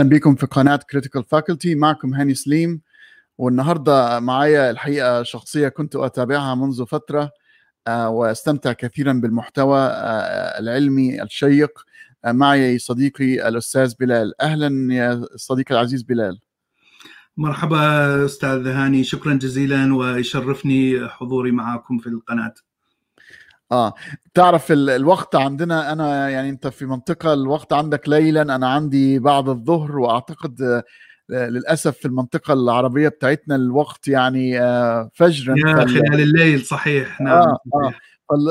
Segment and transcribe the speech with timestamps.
[0.00, 2.80] أهلا بكم في قناة Critical Faculty معكم هاني سليم.
[3.38, 7.30] والنهاردة معايا الحقيقة شخصية كنت أتابعها منذ فترة
[7.88, 9.78] وأستمتع كثيرا بالمحتوى
[10.58, 11.70] العلمي الشيق.
[12.26, 14.40] معي صديقي الأستاذ بلال.
[14.40, 16.40] أهلا يا صديقي العزيز بلال.
[17.36, 19.04] مرحبا أستاذ هاني.
[19.04, 22.54] شكرا جزيلا ويشرفني حضوري معكم في القناة.
[23.72, 23.94] آه.
[24.34, 29.98] تعرف الوقت عندنا أنا يعني أنت في منطقة الوقت عندك ليلا أنا عندي بعد الظهر
[29.98, 30.82] وأعتقد
[31.30, 34.58] للأسف في المنطقة العربية بتاعتنا الوقت يعني
[35.14, 35.54] فجرا.
[35.58, 37.20] يا خلال الليل صحيح.
[37.20, 37.92] نعم آه آه.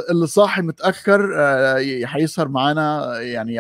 [0.10, 1.34] اللي صاحي متأخر
[2.08, 3.60] هيسهر معانا يعني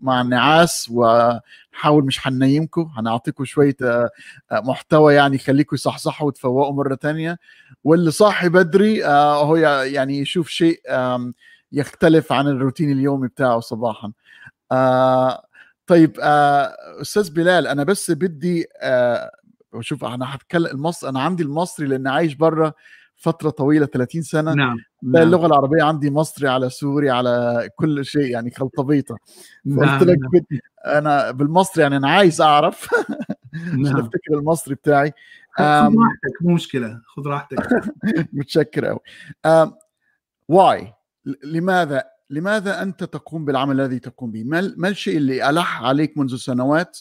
[0.00, 3.76] مع النعاس ونحاول مش هننيمكم هنعطيكم شوية
[4.52, 7.38] محتوى يعني يخليكم يصحصحوا وتفوقوا مرة تانية.
[7.84, 10.80] واللي صاحي بدري هو يعني يشوف شيء
[11.72, 14.12] يختلف عن الروتين اليومي بتاعه صباحا.
[15.86, 16.20] طيب
[17.00, 18.66] أستاذ بلال أنا بس بدي
[19.80, 22.74] شوف أنا هتكلم المصري أنا عندي المصري لأن عايش بره
[23.18, 25.22] فترة طويلة 30 سنة نعم, نعم.
[25.22, 29.16] اللغة العربية عندي مصري على سوري على كل شيء يعني خلطبيطة
[29.64, 29.98] نعم.
[29.98, 32.88] قلت لك بدي أنا بالمصري يعني أنا عايز أعرف
[33.54, 33.96] عشان نعم.
[33.96, 35.12] أفتكر المصري بتاعي
[35.52, 37.68] خذ راحتك مو مشكلة خذ راحتك
[38.32, 39.00] متشكر قوي
[40.48, 40.94] واي
[41.44, 46.36] لماذا لماذا أنت تقوم بالعمل الذي تقوم به؟ ما ما الشيء اللي ألح عليك منذ
[46.36, 46.98] سنوات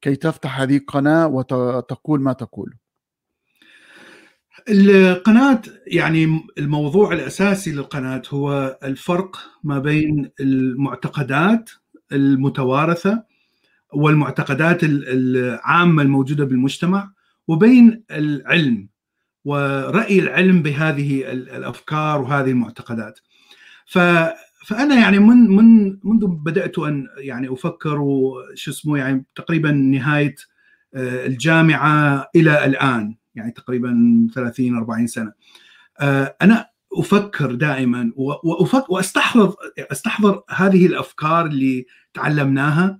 [0.00, 2.81] كي تفتح هذه القناة وتقول ما تقوله؟
[4.68, 11.70] القناة يعني الموضوع الأساسي للقناة هو الفرق ما بين المعتقدات
[12.12, 13.22] المتوارثة
[13.92, 17.12] والمعتقدات العامة الموجودة بالمجتمع
[17.48, 18.88] وبين العلم
[19.44, 23.18] ورأي العلم بهذه الأفكار وهذه المعتقدات.
[24.66, 30.34] فأنا يعني من من منذ بدأت أن يعني أفكر وش اسمه يعني تقريبا نهاية
[30.96, 33.14] الجامعة إلى الآن.
[33.34, 35.32] يعني تقريبا 30 40 سنة.
[36.42, 42.98] أنا أفكر دائما وافكر وأستحضر أستحضر هذه الأفكار اللي تعلمناها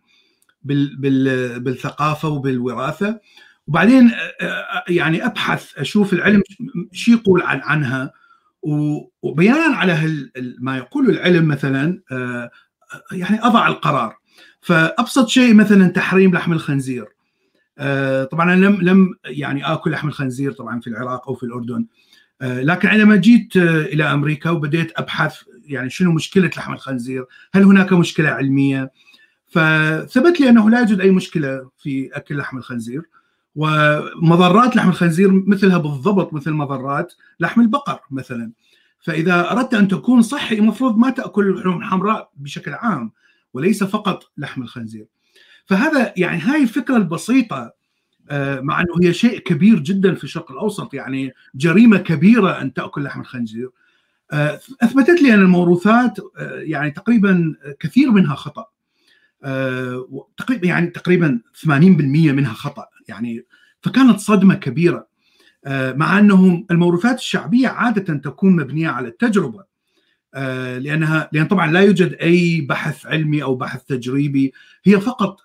[0.62, 3.20] بال بال بالثقافة وبالوراثة.
[3.66, 4.12] وبعدين
[4.88, 6.42] يعني أبحث أشوف العلم
[6.92, 8.12] شو يقول عن عنها.
[9.22, 10.28] وبناء على
[10.60, 12.00] ما يقول العلم مثلا
[13.12, 14.16] يعني أضع القرار.
[14.60, 17.06] فأبسط شيء مثلا تحريم لحم الخنزير.
[18.30, 21.86] طبعا أنا لم لم يعني آكل لحم الخنزير طبعا في العراق أو في الأردن
[22.42, 28.28] لكن عندما جيت إلى أمريكا وبديت أبحث يعني شنو مشكلة لحم الخنزير؟ هل هناك مشكلة
[28.28, 28.92] علمية؟
[29.48, 33.02] فثبت لي أنه لا يوجد أي مشكلة في أكل لحم الخنزير
[33.54, 38.52] ومضرات لحم الخنزير مثلها بالضبط مثل مضرات لحم البقر مثلا
[39.00, 43.12] فإذا أردت أن تكون صحي المفروض ما تأكل اللحوم الحمراء بشكل عام
[43.54, 45.06] وليس فقط لحم الخنزير.
[45.66, 47.74] فهذا يعني هاي الفكرة البسيطة
[48.60, 53.20] مع إنه هي شيء كبير جدا في الشرق الأوسط يعني جريمة كبيرة أن تأكل لحم
[53.20, 53.70] الخنزير.
[54.82, 56.18] أثبتت لي أن الموروثات
[56.58, 58.66] يعني تقريبا كثير منها خطأ.
[60.36, 63.44] تقريبا يعني تقريبا 80% منها خطأ يعني
[63.80, 65.06] فكانت صدمة كبيرة.
[65.68, 69.64] مع انه الموروثات الشعبية عادة تكون مبنية على التجربة.
[70.78, 74.52] لأنها لأن طبعا لا يوجد أي بحث علمي أو بحث تجريبي
[74.84, 75.40] هي فقط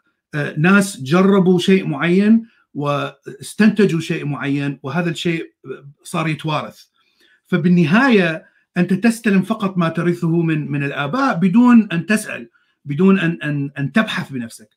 [0.58, 5.54] ناس جربوا شيء معين واستنتجوا شيء معين وهذا الشيء
[6.04, 6.84] صار يتوارث.
[7.46, 8.46] فبالنهاية
[8.78, 12.50] أنت تستلم فقط ما ترثه من من الآباء بدون أن تسأل
[12.86, 14.70] بدون أن أن أن تبحث بنفسك.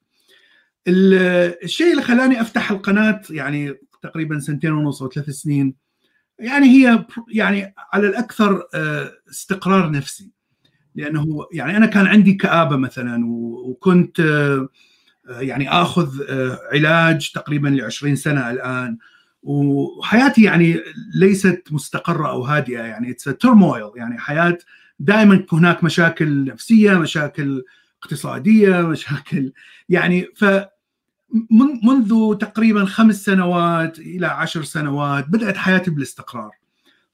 [0.89, 5.75] الشيء اللي خلاني أفتح القناة يعني تقريبا سنتين ونص أو ثلاث سنين
[6.39, 8.63] يعني هي يعني على الأكثر
[9.31, 10.31] استقرار نفسي.
[10.95, 13.27] لأنه يعني أنا كان عندي كآبة مثلا
[13.65, 14.21] وكنت
[15.29, 16.09] يعني آخذ
[16.73, 18.99] علاج تقريبا ل 20 سنة الآن.
[19.43, 20.81] وحياتي يعني
[21.15, 24.59] ليست مستقرة أو هادئة يعني اتس ترمويل يعني حياة
[24.99, 27.65] دائما هناك مشاكل نفسية مشاكل
[28.03, 29.53] اقتصادية مشاكل
[29.89, 30.45] يعني ف
[31.85, 36.51] منذ تقريبا خمس سنوات إلى عشر سنوات بدأت حياتي بالاستقرار.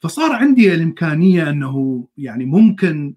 [0.01, 3.15] فصار عندي الإمكانية أنه يعني ممكن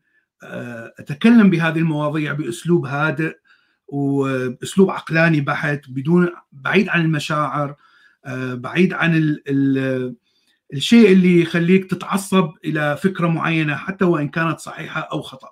[1.00, 3.38] أتكلم بهذه المواضيع بأسلوب هادئ
[3.92, 7.76] وباسلوب عقلاني بحت بدون بعيد عن المشاعر
[8.54, 10.16] بعيد عن ال ال
[10.74, 15.50] الشيء اللي يخليك تتعصب إلى فكرة معينة حتى وإن كانت صحيحة أو خطأ.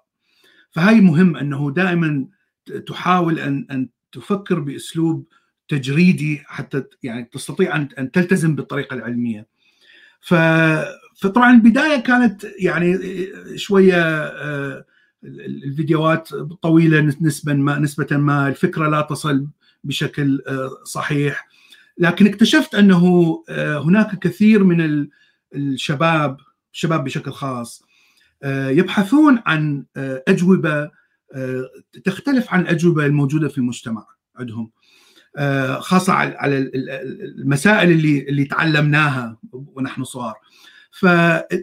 [0.72, 2.28] فهي مهم أنه دائما
[2.88, 5.28] تحاول أن أن تفكر بأسلوب
[5.68, 9.48] تجريدي حتى يعني تستطيع أن أن تلتزم بالطريقة العلمية.
[10.22, 13.00] فطبعا البداية كانت يعني
[13.56, 14.32] شوية
[15.24, 16.30] الفيديوهات
[16.62, 19.48] طويلة نسبه ما نسبة ما الفكرة لا تصل
[19.84, 20.42] بشكل
[20.84, 21.48] صحيح.
[21.98, 25.08] لكن اكتشفت أنه هناك كثير من
[25.56, 26.38] الشباب
[26.74, 27.84] الشباب بشكل خاص
[28.46, 29.86] يبحثون عن
[30.28, 30.92] أجوبة
[32.04, 34.06] تختلف عن الأجوبة الموجودة في المجتمع
[34.36, 34.72] عندهم
[35.80, 36.72] خاصة على
[37.38, 40.36] المسائل اللي اللي تعلمناها ونحن صغار.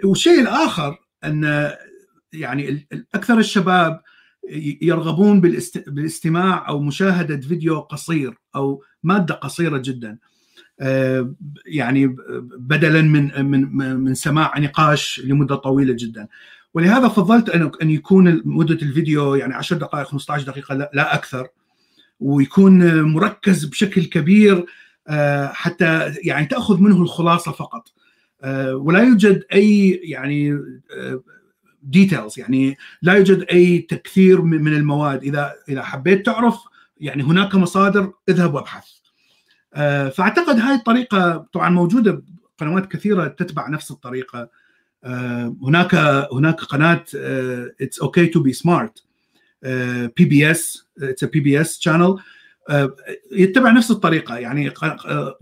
[0.04, 1.70] والشيء الآخر أن
[2.34, 4.00] يعني أكثر الشباب
[4.82, 5.40] يرغبون
[5.86, 10.18] بالاستماع أو مشاهدة فيديو قصير أو مادة قصيرة جدا.
[11.66, 12.16] يعني
[12.58, 16.28] بدلا من من من سماع نقاش لمدة طويلة جدا.
[16.74, 21.48] ولهذا فضلت أن أن يكون مدة الفيديو يعني 10 دقائق 15 دقيقة لا أكثر.
[22.20, 24.66] ويكون مركز بشكل كبير
[25.52, 27.88] حتى يعني تأخذ منه الخلاصة فقط.
[28.72, 30.58] ولا يوجد أي يعني
[31.84, 35.22] details يعني لا يوجد أي تكثير من المواد.
[35.22, 36.58] اذا إذا حبيت تعرف
[37.00, 38.86] يعني هناك مصادر اذهب وابحث.
[40.10, 42.22] فأعتقد هاي الطريقة طبعا موجودة
[42.58, 44.48] قنوات كثيرة تتبع نفس الطريقة.
[45.62, 45.94] هناك
[46.32, 47.04] هناك قناة
[47.80, 49.04] It's Okay to Be Smart
[50.16, 52.16] PBS it's PBS channel
[53.32, 54.72] يتبع نفس الطريقة يعني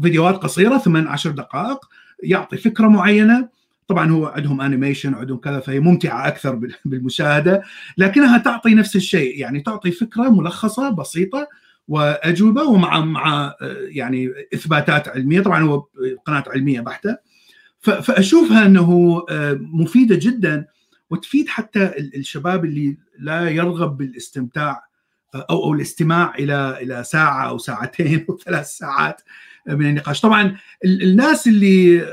[0.03, 1.79] فيديوهات قصيرة 8 10 دقائق
[2.23, 3.49] يعطي فكرة معينة.
[3.89, 7.63] طبعا هو عندهم انيميشن عندهم كذا فهي ممتعة أكثر بالمشاهدة
[7.99, 11.49] لكنها تعطي نفس الشيء يعني تعطي فكرة ملخصة بسيطة
[11.89, 13.55] وأجوبة ومع مع
[13.89, 15.41] يعني إثباتات علمية.
[15.41, 15.87] طبعا هو
[16.27, 17.17] قناة علمية بحتة.
[17.81, 19.23] فأشوفها أنه
[19.61, 20.67] مفيدة جدا
[21.11, 24.83] وتفيد حتى الشباب اللي لا يرغب بالاستمتاع
[25.35, 29.23] أو أو الاستماع إلى إلى ساعة أو ساعتين أو ثلاث ساعات.
[29.67, 30.21] من النقاش.
[30.21, 32.07] طبعا الناس اللي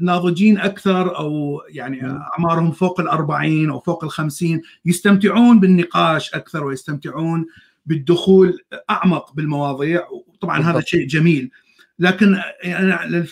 [0.00, 7.46] ناضجين أكثر أو يعني أعمارهم فوق الأربعين أو فوق الخمسين يستمتعون بالنقاش أكثر ويستمتعون
[7.86, 8.58] بالدخول
[8.90, 10.02] أعمق بالمواضيع.
[10.40, 11.50] طبعا هذا شيء جميل.
[11.98, 12.36] لكن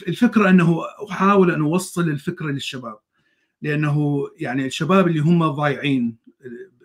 [0.08, 0.80] الفكرة أنه
[1.10, 2.98] أحاول أن أوصل الفكرة للشباب
[3.62, 6.16] لأنه يعني الشباب اللي هم ضايعين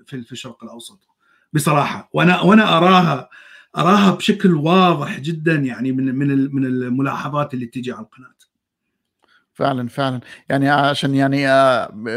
[0.06, 1.00] في الشرق الأوسط
[1.54, 2.10] بصراحة.
[2.14, 3.30] وأنا وأنا أراها
[3.78, 8.30] أراها بشكل واضح جدا يعني من من من الملاحظات اللي تجي على القناة.
[9.54, 10.20] فعلا فعلا.
[10.50, 11.48] يعني عشان يعني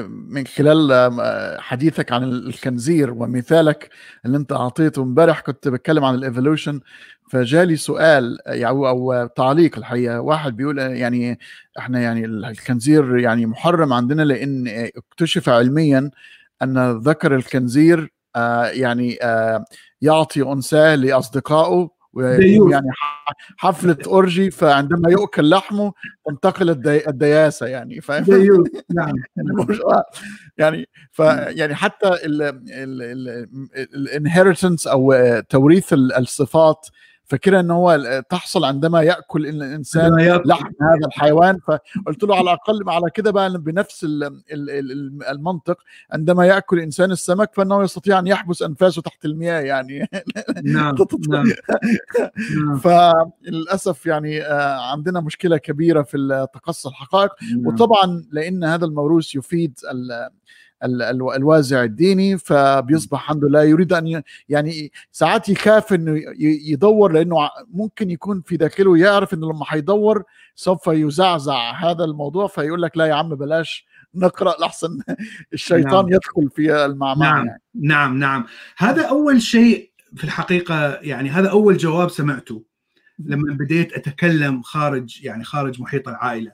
[0.09, 1.13] من خلال
[1.61, 3.91] حديثك عن الخنزير ومثالك
[4.27, 6.81] اللي أنت أعطيته امبارح كنت بتكلم عن الإيفولوشن
[7.31, 10.21] فجالي سؤال يعني أو تعليق الحقيقة.
[10.21, 11.39] واحد بيقول يعني
[11.79, 14.65] إحنا يعني الخنزير يعني محرم عندنا لأن
[14.97, 16.11] اكتشف علميا
[16.63, 18.13] أن ذكر الخنزير
[18.73, 19.19] يعني
[20.03, 22.87] يعطي انثاه لأصدقائه ويكون يعني
[23.57, 25.93] حفلة أورجي فعندما يؤكل لحمه
[26.27, 26.71] تنتقل
[27.09, 28.25] الدياسة يعني فاهم؟
[28.95, 29.13] نعم.
[30.59, 31.19] يعني ف
[31.49, 32.11] يعني حتى
[33.95, 35.15] الانهيرتنس أو
[35.49, 36.87] توريث الصفات
[37.25, 40.17] فكره إن هو تحصل عندما يأكل الإنسان
[40.47, 41.59] لحم هذا الحيوان.
[41.59, 44.07] فقلت له على الأقل على كده بقى بنفس
[45.31, 45.77] المنطق.
[46.13, 50.09] عندما يأكل الانسان السمك فإنه يستطيع أن يحبس أنفاسه تحت المياه يعني.
[50.65, 50.95] نعم
[51.31, 51.45] نعم
[52.85, 54.41] فللأسف يعني
[54.93, 57.31] عندنا مشكلة كبيرة في تقصي الحقائق.
[57.65, 59.79] وطبعا لأن هذا الموروث يفيد
[60.85, 67.37] الوازع الديني فبيصبح الحمد لله يريد أن يعني ساعات يخاف إنه يدور لأنه
[67.71, 70.25] ممكن يكون في داخله يعرف إنه لما هيدور
[70.55, 74.99] سوف يزعزع هذا الموضوع فيقول لك لا يا عم بلاش نقرأ لحسن
[75.53, 76.13] الشيطان نعم.
[76.13, 77.47] يدخل في المعمعة نعم.
[77.47, 77.63] يعني.
[77.75, 78.47] نعم نعم.
[78.77, 82.63] هذا أول شيء في الحقيقة يعني هذا أول جواب سمعته
[83.19, 86.53] لما بديت أتكلم خارج يعني خارج محيط العائلة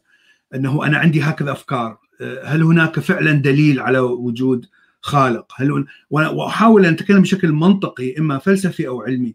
[0.55, 1.99] إنه أنا عندي هكذا أفكار.
[2.45, 4.67] هل هناك فعلا دليل على وجود
[5.01, 9.35] خالق؟ هل وأحاول أن أتكلم بشكل منطقي إما فلسفي أو علمي.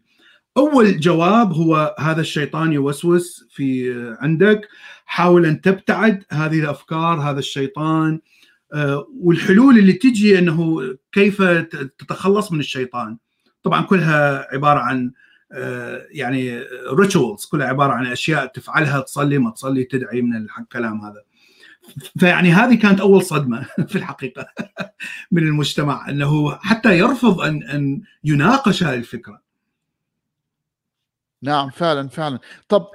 [0.57, 4.67] أول جواب هو هذا الشيطان يوسوس في عندك.
[5.05, 8.19] حاول أن تبتعد هذه الأفكار هذا الشيطان.
[9.19, 11.41] والحلول اللي تجي أنه كيف
[11.97, 13.17] تتخلص من الشيطان.
[13.63, 15.11] طبعا كلها عبارة عن
[16.11, 16.59] يعني
[16.99, 21.21] ريتشولز كلها عبارة عن أشياء تفعلها تصلي ما تصلي تدعي من الكلام هذا.
[22.19, 24.47] فيعني هذه كانت أول صدمة في الحقيقة
[25.31, 29.41] من المجتمع أنه حتى يرفض أن أن يناقش هذه الفكرة.
[31.41, 32.39] نعم فعلا فعلا.
[32.69, 32.87] طب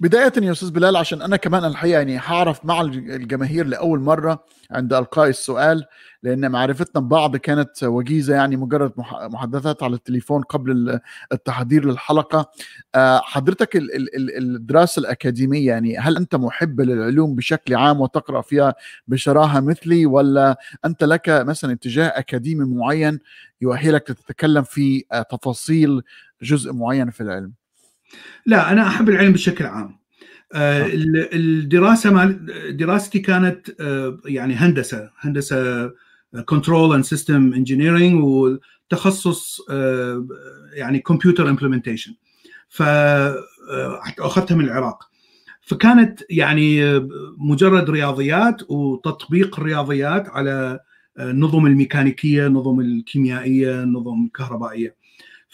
[0.00, 4.92] بداية يا أستاذ بلال عشان أنا كمان الحقيقة يعني هعرف مع الجماهير لأول مرة عند
[4.92, 5.84] إلقاء السؤال
[6.22, 11.00] لأن معرفتنا ببعض كانت وجيزة يعني مجرد محادثات على التليفون قبل
[11.32, 12.50] التحضير للحلقة
[12.94, 13.70] آه، حضرتك
[14.38, 18.74] الدراسة الأكاديمية يعني هل أنت محب للعلوم بشكل عام وتقرأ فيها
[19.08, 23.18] بشراهة مثلي ولا أنت لك مثلا اتجاه أكاديمي معين
[23.60, 26.02] يؤهلك تتكلم في آه، تفاصيل
[26.42, 27.63] جزء معين في العلم؟
[28.46, 29.98] لا أنا أحب العلم بشكل عام.
[30.52, 30.90] آه،
[31.32, 35.90] الدراسة مال دراستي كانت آه، يعني هندسة هندسة
[36.44, 40.26] control and system engineering وتخصص آه،
[40.72, 42.14] يعني computer implementation
[42.68, 45.10] فاخذتها من العراق.
[45.60, 47.00] فكانت يعني
[47.38, 50.80] مجرد رياضيات وتطبيق الرياضيات على
[51.20, 54.96] النظم الميكانيكية النظم الكيميائية النظم الكهربائية.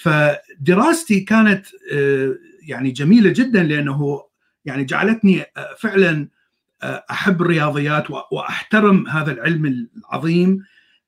[0.01, 1.67] فدراستي كانت
[2.63, 4.25] يعني جميلة جدا لأنه
[4.65, 5.45] يعني جعلتني
[5.79, 6.29] فعلا
[6.85, 10.65] أحب الرياضيات وأحترم هذا العلم العظيم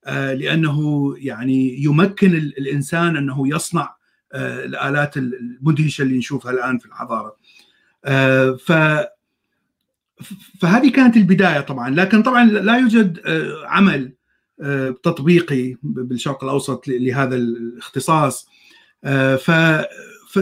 [0.06, 3.96] لأنه يعني يمكن الإنسان أنه يصنع
[4.34, 7.36] الآلات المدهشة اللي نشوفها الآن في الحضارة.
[8.56, 8.72] ف
[10.60, 13.20] فهذه كانت البداية طبعا لكن طبعا لا يوجد
[13.64, 14.12] عمل
[15.02, 18.48] تطبيقي بالشرق الأوسط لهذا الاختصاص
[19.36, 19.50] ف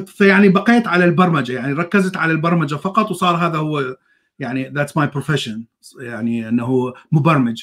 [0.06, 3.96] فيعني بقيت على البرمجة يعني ركزت على البرمجة فقط وصار هذا هو
[4.38, 5.64] يعني that's my profession
[6.00, 7.62] يعني إنه مبرمج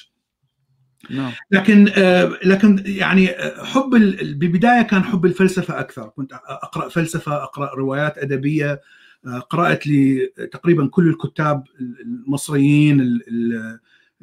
[1.09, 1.31] نعم.
[1.51, 3.27] لكن آه، لكن يعني
[3.63, 3.89] حب
[4.21, 8.81] ببدايه كان حب الفلسفة أكثر كنت أقرأ فلسفة أقرأ روايات أدبية
[9.25, 11.63] آه، قرأت لي تقريبا كل الكتاب
[12.01, 13.19] المصريين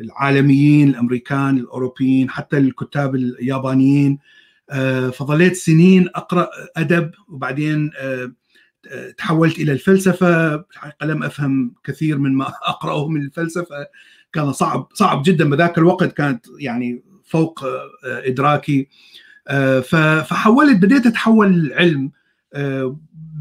[0.00, 4.43] العالميين الأمريكان الأوروبيين حتى الكتاب اليابانيين آه،
[5.12, 10.54] فظليت سنين أقرأ أدب وبعدين آه، تحولت إلى الفلسفة.
[10.54, 13.86] الحقيقة لم أفهم كثير من ما أقرأه من الفلسفة.
[14.32, 15.50] كان صعب صعب جدا.
[15.50, 18.88] بذاك الوقت كانت يعني فوق آه، إدراكي.
[20.24, 22.10] فحولت بديت أتحول للعلم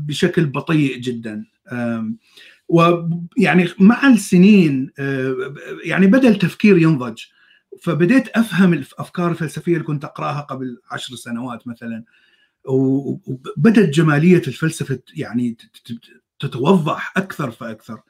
[0.07, 1.45] بشكل بطيء جدا.
[2.67, 4.91] ويعني مع السنين
[5.83, 7.21] يعني بدأ التفكير ينضج.
[7.83, 12.03] فبديت أفهم الأفكار الفلسفية اللي كنت أقرأها قبل عشر سنوات مثلا
[12.65, 15.57] وبدت جمالية الفلسفة يعني
[16.39, 18.01] تتوضح أكثر فأكثر.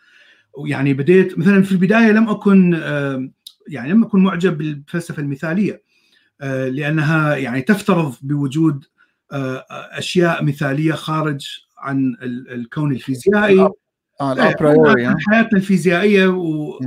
[0.53, 2.73] ويعني بديت مثلا في البداية لم أكن
[3.67, 5.83] يعني لم أكن معجب بالفلسفة المثالية
[6.41, 8.85] آه، لأنها يعني تفترض بوجود
[9.31, 12.15] آه، أشياء مثالية خارج عن
[12.51, 13.69] الكون الفيزيائي.
[14.21, 16.79] آه الابريوري حياتنا الفيزيائية و...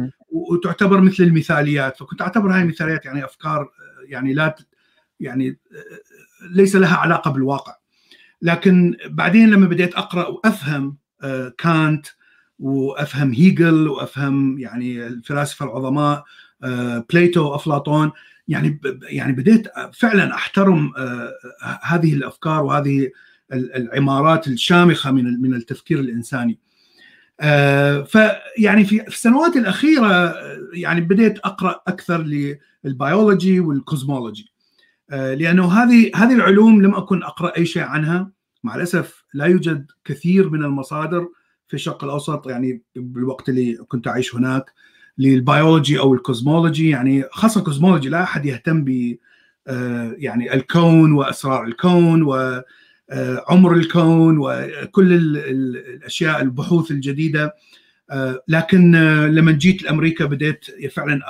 [0.50, 3.70] وتعتبر مثل المثاليات فكنت أعتبر هاي المثاليات يعني أفكار
[4.08, 4.56] يعني لا
[5.20, 5.58] يعني
[6.50, 7.76] ليس لها علاقة بالواقع
[8.42, 12.06] لكن بعدين لما بديت أقرأ وأفهم آه، كانت
[12.58, 16.24] وأفهم هيجل وأفهم يعني الفلاسفة العظماء
[16.62, 18.12] آه، Plato افلاطون
[18.48, 21.32] يعني يعني بديت فعلا أحترم آه،
[21.82, 23.10] هذه الأفكار وهذه
[23.52, 26.58] العمارات الشامخة من من التفكير الإنساني.
[27.40, 32.22] آه، فيعني في السنوات الأخيرة آه، يعني بديت أقرأ أكثر
[32.84, 34.52] لل biology وال cosmology.
[35.10, 38.30] آه، لأنه هذه هذه العلوم لم أكن أقرأ أي شيء عنها.
[38.64, 41.28] مع الأسف لا يوجد كثير من المصادر
[41.68, 44.72] في الشرق الأوسط يعني بالوقت اللي كنت أعيش هناك
[45.18, 46.90] للبيولوجي أو ال cosmology.
[46.90, 49.16] يعني خاصة ال cosmology لا أحد يهتم ب
[50.18, 52.64] يعني الكون وأسرار الكون و آه،
[53.48, 57.54] عمر الكون وكل الأشياء البحوث الجديدة.
[58.10, 61.20] آه، لكن آه، لما جيت لأمريكا بديت فعلا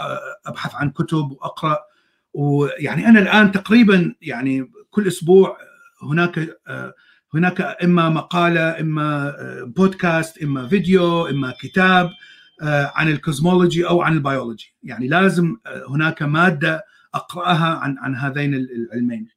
[0.46, 1.78] أبحث عن كتب وأقرأ.
[2.34, 5.58] ويعني أنا الآن تقريبا يعني كل أسبوع
[6.02, 6.58] هناك
[7.34, 9.34] هناك إما مقالة إما
[9.76, 12.10] بودكاست إما فيديو إما كتاب
[12.62, 14.74] عن ال cosmology أو عن البيولوجي.
[14.82, 15.56] يعني لازم
[15.88, 19.28] هناك مادة أقرأها عن عن هذين العلمين.
[19.30, 19.35] آه،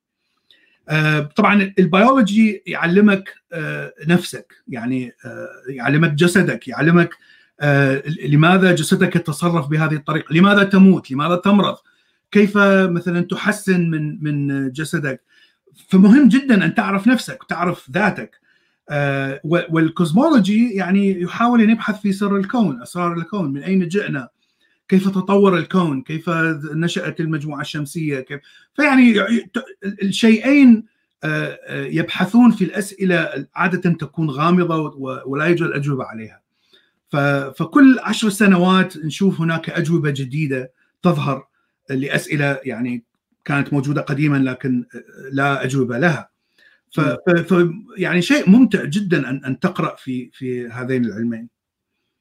[1.36, 7.10] طبعا البيولوجي يعلمك آه، نفسك يعني آه، يعلمك جسدك يعلمك
[8.25, 11.75] لماذا جسدك يتصرف بهذه الطريقة لماذا تموت لماذا تمرض
[12.31, 15.22] كيف مثلا تحسن من من جسدك.
[15.88, 18.39] فمهم جدا أن تعرف نفسك وتعرف ذاتك.
[19.43, 24.29] والكوزمولوجي يعني يحاول أن يبحث في سر الكون أسرار الكون من أين جئنا.
[24.89, 26.29] كيف تطور الكون كيف
[26.74, 28.39] نشأت المجموعة الشمسية كيف؟
[28.75, 29.15] فيعني
[30.03, 30.86] الشيئين
[31.24, 36.41] آه، آه، يبحثون في الأسئلة عادة تكون غامضة ولا يوجد أجوبة عليها.
[37.55, 41.48] فكل عشر سنوات نشوف هناك أجوبة جديدة تظهر
[41.89, 43.03] لأسئلة يعني
[43.46, 44.86] كانت موجودة قديما لكن
[45.31, 46.29] لا أجوبة لها.
[46.91, 47.01] ف
[47.98, 51.50] يعني شيء ممتع جدا أن أن تقرأ في في هذين العلمين.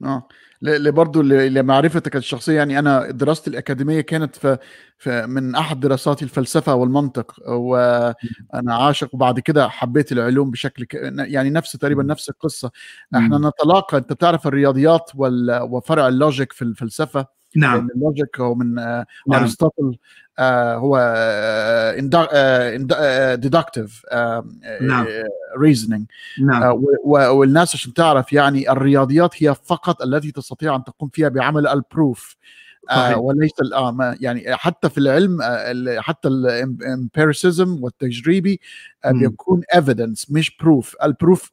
[0.04, 0.28] آه.
[0.62, 2.56] برضه لمعرفتك الشخصية.
[2.56, 4.58] يعني أنا دراستي الأكاديمية كانت في,
[4.98, 9.14] في من أحد دراساتي الفلسفة والمنطق وأنا عاشق.
[9.14, 10.94] وبعد كده حبيت العلوم بشكل ك...
[11.18, 12.70] يعني نفس تقريبا نفس القصة.
[13.14, 15.60] إحنا نتلاقى أنت بتعرف الرياضيات وال...
[15.70, 17.37] وفرع ال logic في الفلسفة.
[17.56, 17.88] نعم.
[17.94, 19.04] ال logic هو من نعم.
[19.32, 19.96] ارسطوطل
[20.38, 20.98] آه هو
[23.36, 24.02] deductive
[24.80, 25.06] نعم.
[25.58, 26.06] reasoning
[26.40, 26.82] نعم.
[27.04, 32.36] والناس عشان تعرف يعني الرياضيات هي فقط التي تستطيع أن تقوم فيها بعمل ال proof
[32.90, 38.60] آه وليس آه يعني حتى في العلم آه حتى ال empiricism والتجريبي
[39.04, 41.52] آه بيكون evidence مش proof ال proof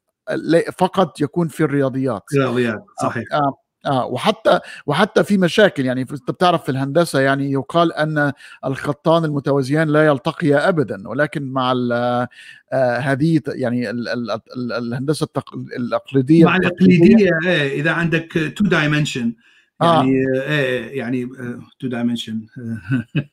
[0.78, 2.24] فقط يكون في الرياضيات.
[2.34, 3.24] الرياضيات صحيح.
[3.34, 8.32] آه آه وحتى وحتى في مشاكل يعني أنت بتعرف في الهندسة يعني يقال أن
[8.66, 15.56] الخطان المتوازيان لا يلتقيا ابدا ولكن مع آه هذه يعني ال ال ال الهندسة التق...
[15.56, 19.34] الأقليدية مع الأقليدية إيه إذا عندك two dimension
[19.82, 20.42] يعني آه.
[20.42, 21.30] إيه يعني
[21.80, 22.46] two dimension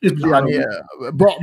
[0.03, 0.65] يعني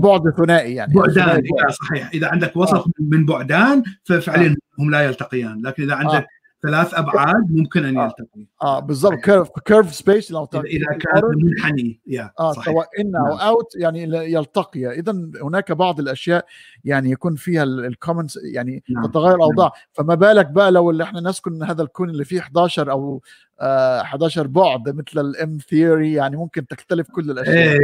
[0.01, 2.91] بعد ثنائي يعني بعدان إيه صحيح إذا عندك وسط آه.
[3.01, 4.83] من بعدان ففعليا آه.
[4.83, 6.40] هم لا يلتقيان لكن إذا عندك آه.
[6.63, 8.47] ثلاث أبعاد ممكن أن يلتقي.
[8.63, 9.15] آه, آه بالضبط.
[9.15, 12.01] curve curve space لو اذا كان منحني.
[12.07, 14.03] يا آه سواء in أو out يعني
[14.33, 14.87] يلتقي.
[14.87, 15.13] اذا
[15.43, 16.47] هناك بعض الأشياء
[16.85, 19.07] يعني يكون فيها ال comments يعني نعم.
[19.07, 19.85] تتغير الاوضاع نعم.
[19.93, 23.23] فما بالك بقى لو اللي إحنا نسكن هذا الكون اللي فيه 11 أو
[23.61, 27.57] آه 11 بعد مثل ال M theory يعني ممكن تختلف كل الأشياء.
[27.57, 27.79] إيه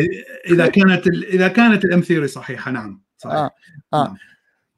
[0.50, 3.02] إذا كانت إذا كانت ال M-theory صحيحة نعم.
[3.16, 3.36] صحيح.
[3.36, 3.50] آه
[3.94, 4.04] آه.
[4.04, 4.16] نعم.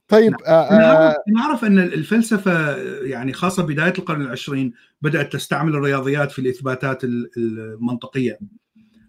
[0.09, 4.73] طيب آه آه نعرف أن الفلسفة يعني خاصة بداية القرن العشرين
[5.03, 7.05] بدأت تستعمل الرياضيات في الإثباتات
[7.37, 8.39] المنطقية.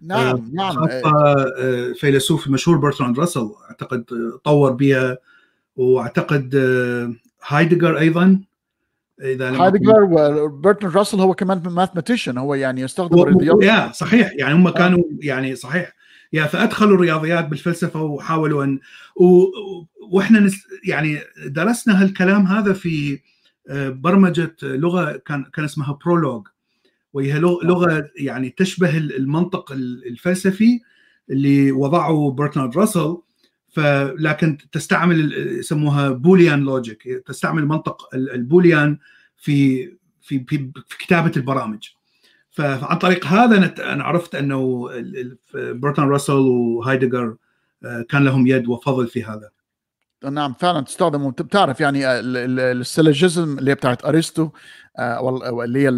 [0.02, 4.06] نعم آه نعم خاصة فيلسوف مشهور برتراند راسل أعتقد
[4.44, 5.18] طور بها
[5.76, 6.56] وأعتقد
[7.48, 8.42] هايدجر أيضا
[9.22, 13.96] إذا هايدجر وبرتراند راسل هو كمان mathematician هو يعني يستخدم الرياضيات.
[13.96, 14.32] صحيح.
[14.36, 15.99] يعني هم كانوا يعني صحيح.
[16.34, 18.80] يا فأدخلوا الرياضيات بالفلسفة وحاولوا ان
[19.16, 19.46] و...
[20.12, 20.64] وإحنا نس...
[20.84, 23.20] يعني درسنا هالكلام هذا في
[23.76, 26.48] برمجة لغة كان كان اسمها Prolog
[27.14, 30.80] وهي لغة يعني تشبه المنطق الفلسفي
[31.30, 33.18] اللي وضعه برتراند راسل
[33.70, 38.98] فلكن تستعمل يسموها Boolean logic تستعمل منطق ال Boolean
[39.38, 39.86] في
[40.22, 40.46] في
[40.88, 41.88] في كتابة البرامج.
[42.52, 44.90] فعن طريق هذا أنا عرفت أنه
[45.54, 47.36] برتراند راسل وهايدجر
[48.10, 49.50] كان لهم يد وفضل في هذا.
[50.32, 54.50] نعم فعلا تستخدم بتعرف يعني ال syllogism اللي بتاعت ارسطو
[55.64, 55.90] اللي هي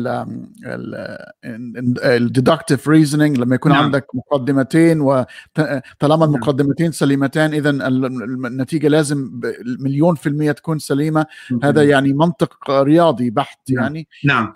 [2.03, 3.83] ال deductive reasoning لما يكون نعم.
[3.83, 9.41] عندك مقدمتين وطالما المقدمتين سليمتان اذا النتيجة لازم
[9.79, 11.25] مليون في المية تكون سليمة.
[11.63, 13.83] هذا يعني منطق رياضي بحت نعم.
[13.83, 14.07] يعني.
[14.25, 14.53] نعم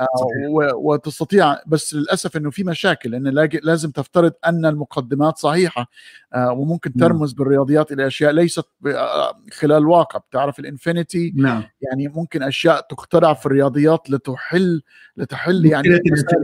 [0.75, 3.27] وتستطيع بس للأسف إنه في مشاكل إن
[3.63, 5.89] لازم تفترض أن المقدمات صحيحة.
[6.37, 8.65] وممكن ترمز بالرياضيات إلى أشياء ليست
[9.53, 11.63] خلال الواقع بتعرف الإنفينيتي؟ نعم.
[11.81, 14.81] يعني ممكن أشياء تخترع في الرياضيات لتحل
[15.17, 15.89] لتحل يعني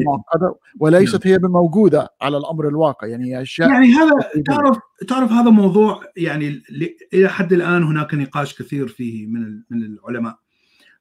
[0.06, 1.34] معقدة وليست نعم.
[1.34, 3.08] هي موجوده على الأمر الواقع.
[3.08, 4.12] يعني أشياء يعني هذا
[4.47, 4.77] تعرف
[5.08, 6.63] تعرف هذا موضوع يعني
[7.13, 10.36] إلى حد الآن هناك نقاش كثير فيه من من العلماء.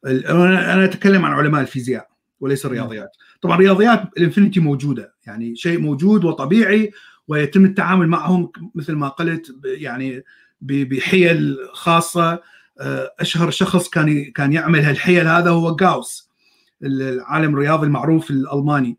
[0.07, 2.09] أنا أتكلم عن علماء الفيزياء
[2.41, 3.11] وليس الرياضيات.
[3.43, 5.15] طبعا الرياضيات الإنفينيتي موجودة.
[5.27, 6.91] يعني شيء موجود وطبيعي
[7.31, 10.23] ويتم التعامل معهم مثل ما قلت يعني
[10.61, 12.41] بحيل خاصة.
[13.21, 16.31] أشهر شخص كان كان يعمل هالحيل هذا هو جاوس
[16.83, 18.97] العالم الرياضي المعروف الألماني.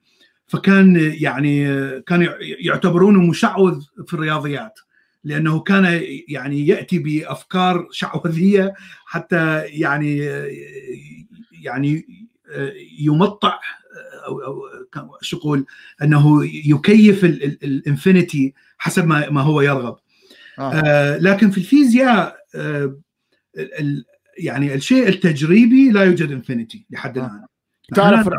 [0.47, 1.65] فكان يعني
[2.01, 4.79] كان يعتبرونه مشعوذ في الرياضيات
[5.23, 8.73] لأنه كان يعني يأتي بأفكار شعوذية
[9.05, 10.17] حتى يعني
[11.63, 12.05] يعني
[12.99, 13.59] يمط
[14.25, 14.61] أو أو
[15.21, 15.65] شو أقول
[16.03, 19.97] أنه يكيف ال infinity حسب ما ما هو يرغب
[20.59, 20.73] آه.
[20.73, 22.97] آه لكن في الفيزياء آه
[24.37, 27.21] يعني الشيء التجريبي لا يوجد infinity لحد آه.
[27.25, 27.45] الآن
[27.95, 28.29] تعرف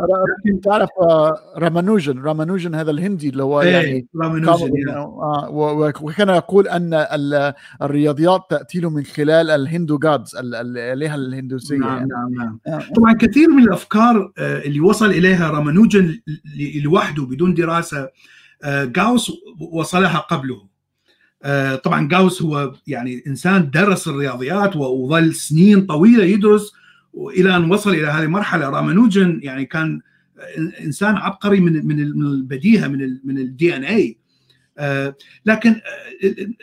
[0.62, 0.88] تعرف
[1.57, 2.23] رامانوجن.
[2.23, 4.71] رامانوجن هذا الهندي اللي هو يعني رامانوجن
[6.03, 12.09] وكان يقول أن الرياضيات تأتي له من خلال الهندو جادز الآلهة الهندوسية نعم يعني.
[12.09, 12.83] نعم نعم.
[12.97, 16.21] طبعا كثير من الأفكار اللي وصل إليها رامانوجن
[16.85, 18.09] لوحده بدون دراسة
[18.67, 19.33] جاوس
[19.73, 20.73] وصلها قبله.
[21.85, 26.73] طبعا جاوس هو يعني إنسان درس الرياضيات وظل سنين طويلة يدرس
[27.12, 28.68] وإلى أن وصل إلى هذه المرحلة.
[28.68, 30.01] رامانوجن يعني كان
[30.81, 34.18] إنسان عبقري من من البديهة من من ال DNA
[35.46, 35.81] لكن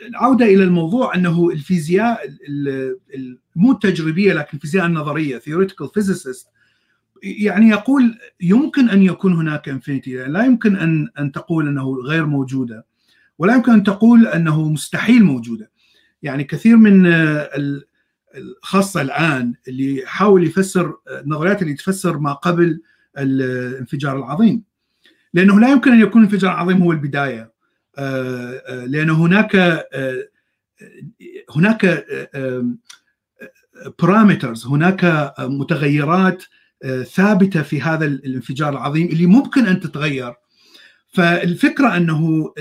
[0.08, 2.20] العودة إلى الموضوع أنه الفيزياء
[3.56, 6.46] مو التجريبيه لكن الفيزياء النظرية theoretical physicist
[7.22, 12.26] يعني يقول يمكن أن يكون هناك infinity يعني لا يمكن ان أن تقول أنه غير
[12.26, 12.86] موجودة
[13.38, 15.70] ولا يمكن أن تقول أنه مستحيل موجودة.
[16.22, 17.06] يعني كثير من
[18.62, 22.80] خاصه الآن اللي يحاول يفسر النظريات اللي تفسر ما قبل
[23.18, 24.62] الانفجار العظيم.
[25.34, 27.52] لأنه لا يمكن أن يكون الانفجار العظيم هو البداية.
[28.86, 29.84] لأن هناك
[31.56, 32.06] هناك
[33.98, 36.42] بارامترز هناك متغيرات
[37.04, 40.34] ثابتة في هذا الانفجار العظيم اللي ممكن أن تتغير.
[41.12, 42.52] فالفكرة أنه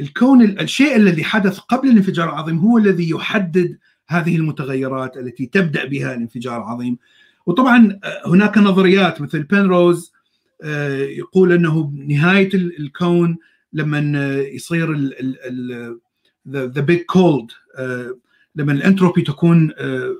[0.00, 6.14] الكون الشيء الذي حدث قبل الانفجار العظيم هو الذي يحدد هذه المتغيرات التي تبدأ بها
[6.14, 6.98] الانفجار العظيم.
[7.46, 10.12] وطبعا هناك نظريات مثل بنروز
[11.18, 13.36] يقول أنه نهاية الكون
[13.72, 14.96] لما يصير
[16.48, 17.50] the big cold
[18.56, 19.72] لما الأنتروبي تكون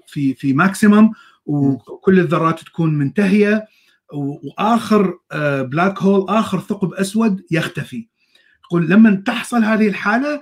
[0.07, 1.11] في في maximum
[1.47, 3.67] وكل الذرات تكون منتهية
[4.13, 5.19] وآخر
[5.63, 8.07] black hole آخر ثقب أسود يختفي.
[8.65, 10.41] يقول لما تحصل هذه الحالة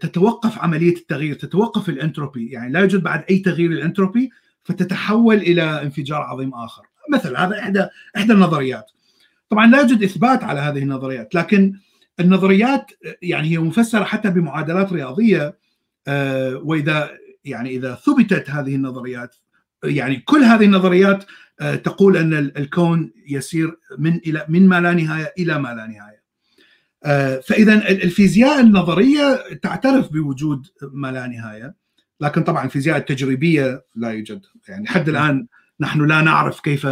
[0.00, 2.50] تتوقف عملية التغيير تتوقف الانتروبي.
[2.50, 4.30] يعني لا يوجد بعد أي تغيير للانتروبي
[4.64, 6.82] فتتحول إلى انفجار عظيم آخر.
[7.12, 7.86] مثل هذا إحدى
[8.16, 8.90] إحدى النظريات.
[9.48, 11.72] طبعا لا يوجد إثبات على هذه النظريات لكن
[12.20, 12.90] النظريات
[13.22, 15.58] يعني هي مفسرة حتى بمعادلات رياضية
[16.62, 17.10] وإذا
[17.44, 19.36] يعني إذا ثبتت هذه النظريات
[19.84, 21.24] يعني كل هذه النظريات
[21.84, 26.15] تقول أن الكون يسير من إلى من ما لا نهاية إلى ما لا نهاية.
[27.42, 31.74] فإذا الفيزياء النظرية تعترف بوجود ما لا نهاية
[32.20, 34.40] لكن طبعا الفيزياء التجريبية لا يوجد.
[34.68, 35.46] يعني حد الآن
[35.80, 36.86] نحن لا نعرف كيف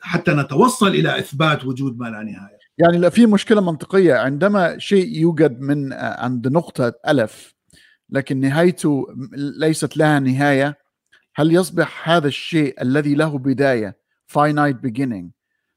[0.00, 2.58] حتى نتوصل إلى إثبات وجود ما لا نهاية.
[2.78, 4.14] يعني في مشكلة منطقية.
[4.14, 7.54] عندما شيء يوجد من عند نقطة ألف
[8.10, 10.78] لكن نهايته ليست لها نهاية
[11.34, 13.98] هل يصبح هذا الشيء الذي له بداية
[14.32, 15.30] finite beginning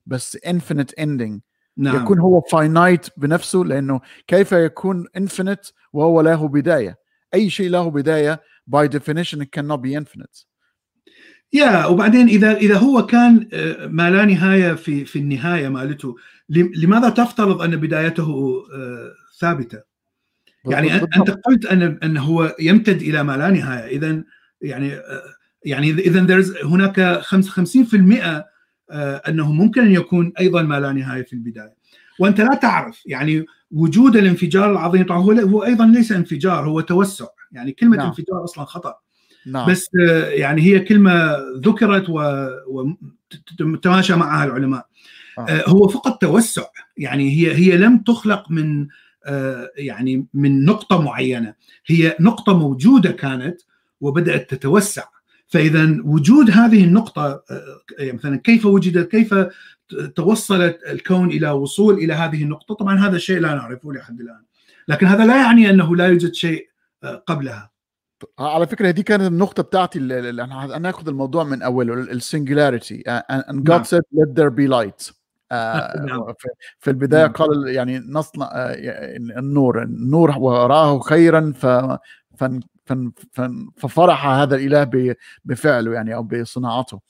[0.05, 1.39] بس infinite ending
[1.77, 2.03] نعم.
[2.03, 6.97] يكون هو finite بنفسه لأنه كيف يكون infinite وهو له بداية
[7.33, 8.41] أي شيء له بداية
[8.75, 10.45] definition it cannot be infinite
[11.53, 13.47] يا وبعدين إذا إذا هو كان
[13.89, 16.15] ما لا نهاية في في النهاية مالته
[16.49, 18.53] لماذا تفترض أن بدايته
[19.39, 19.81] ثابتة؟
[20.65, 24.23] يعني أنت قلت أن أن هو يمتد إلى ما لا نهاية اذا
[24.61, 24.99] يعني
[25.65, 28.43] يعني اذا هناك 55%
[29.27, 31.75] أنه ممكن أن يكون أيضا ما لا نهاية في البداية.
[32.19, 37.25] وأنت لا تعرف يعني وجود الانفجار العظيم طبعا هو هو أيضا ليس انفجار هو توسع.
[37.51, 38.07] يعني كلمة نعم.
[38.07, 38.95] انفجار أصلا خطأ.
[39.45, 39.69] نعم.
[39.69, 39.87] بس
[40.27, 42.05] يعني هي كلمة ذكرت
[43.61, 44.85] وتماشى معها العلماء.
[45.39, 45.63] آه.
[45.67, 46.63] هو فقط توسع.
[46.97, 48.87] يعني هي هي لم تخلق من
[49.77, 51.53] يعني من نقطة معينة.
[51.85, 53.61] هي نقطة موجودة كانت
[54.01, 55.03] وبدأت تتوسع.
[55.51, 57.43] فإذا وجود هذه النقطة
[57.99, 59.35] يعني مثلا كيف وجدت كيف
[60.15, 64.43] توصلت الكون إلى وصول إلى هذه النقطة؟ طبعا هذا الشيء لا نعرفه لحد الآن.
[64.87, 66.69] لكن هذا لا يعني أنه لا يوجد شيء
[67.27, 67.71] قبلها.
[68.39, 73.83] على فكرة دي كانت النقطة بتاعتي اللي أنا ناخذ الموضوع من أوله and God نعم.
[73.83, 75.13] said let there be light.
[75.51, 76.35] آه
[76.79, 77.31] في البداية نعم.
[77.31, 78.49] قال يعني نصنع
[79.37, 81.65] النور النور وراه خيرا ف
[83.77, 87.01] ففرح هذا الإله بفعله يعني أو بصناعته.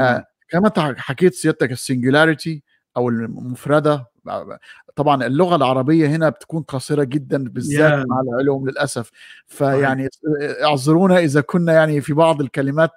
[0.00, 2.62] آه كما حكيت سيادتك السنجلاريتي
[2.96, 4.12] أو المفردة
[4.96, 8.08] طبعا اللغة العربية هنا بتكون قصيرة جدا بالذات yeah.
[8.08, 9.10] مع العلوم للأسف.
[9.46, 10.08] فيعني
[10.64, 12.90] اعذرونا إذا كنا يعني في بعض الكلمات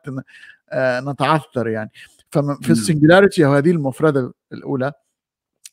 [0.76, 1.92] نتعثر يعني.
[2.32, 4.92] ففي ال singularity أو هذه المفردة الأولى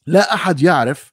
[0.07, 1.12] لا أحد يعرف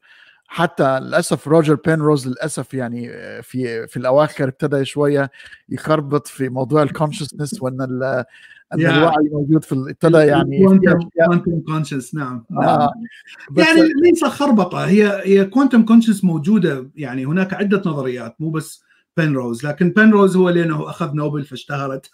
[0.52, 3.10] حتى للأسف روجر بينروز للأسف يعني
[3.42, 5.32] في في الأواخر ابتدى شوية
[5.70, 7.82] يخربط في موضوع ال consciousness وإن
[8.74, 8.90] إن yeah.
[8.90, 10.64] الوعي موجود في ابتدى يعني
[11.26, 12.92] quantum conscious نعم, آه.
[13.58, 18.84] يعني ليس خربطة هي هي quantum conscious موجودة يعني هناك عدة نظريات مو بس
[19.18, 22.10] بنروز لكن بنروز هو لأنه أخذ نوبل فاشتهرت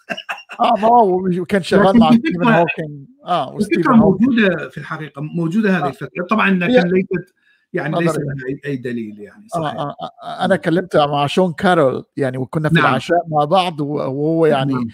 [0.60, 5.84] آه ما هو كان شغال مع ستيفن هوكينج آه الفكرة موجودة في الحقيقة موجودة هذه
[5.84, 5.88] آه.
[5.88, 7.34] الفكرة طبعا لكن ليست
[7.76, 8.34] يعني ليس لها
[8.66, 9.74] اي دليل يعني صحيح.
[9.74, 12.84] آه آه أنا كلمت مع شون كارول يعني وكنا في نعم.
[12.84, 14.88] العشاء مع بعض وهو يعني نعم.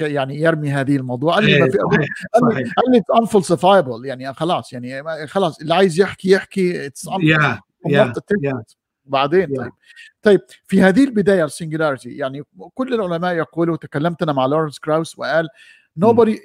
[0.00, 5.60] يعني يرمي هذه الموضوع قال لي ما في قال لي unfalsifiable يعني خلاص يعني خلاص
[5.60, 7.08] اللي عايز يحكي يحكي it's
[9.04, 9.56] بعدين yeah.
[9.56, 9.72] طيب
[10.22, 12.42] طيب في هذه البداية ال singularity يعني
[12.74, 15.48] كل العلماء يقولوا تكلمت أنا مع لورنس كراوس وقال
[16.00, 16.40] nobody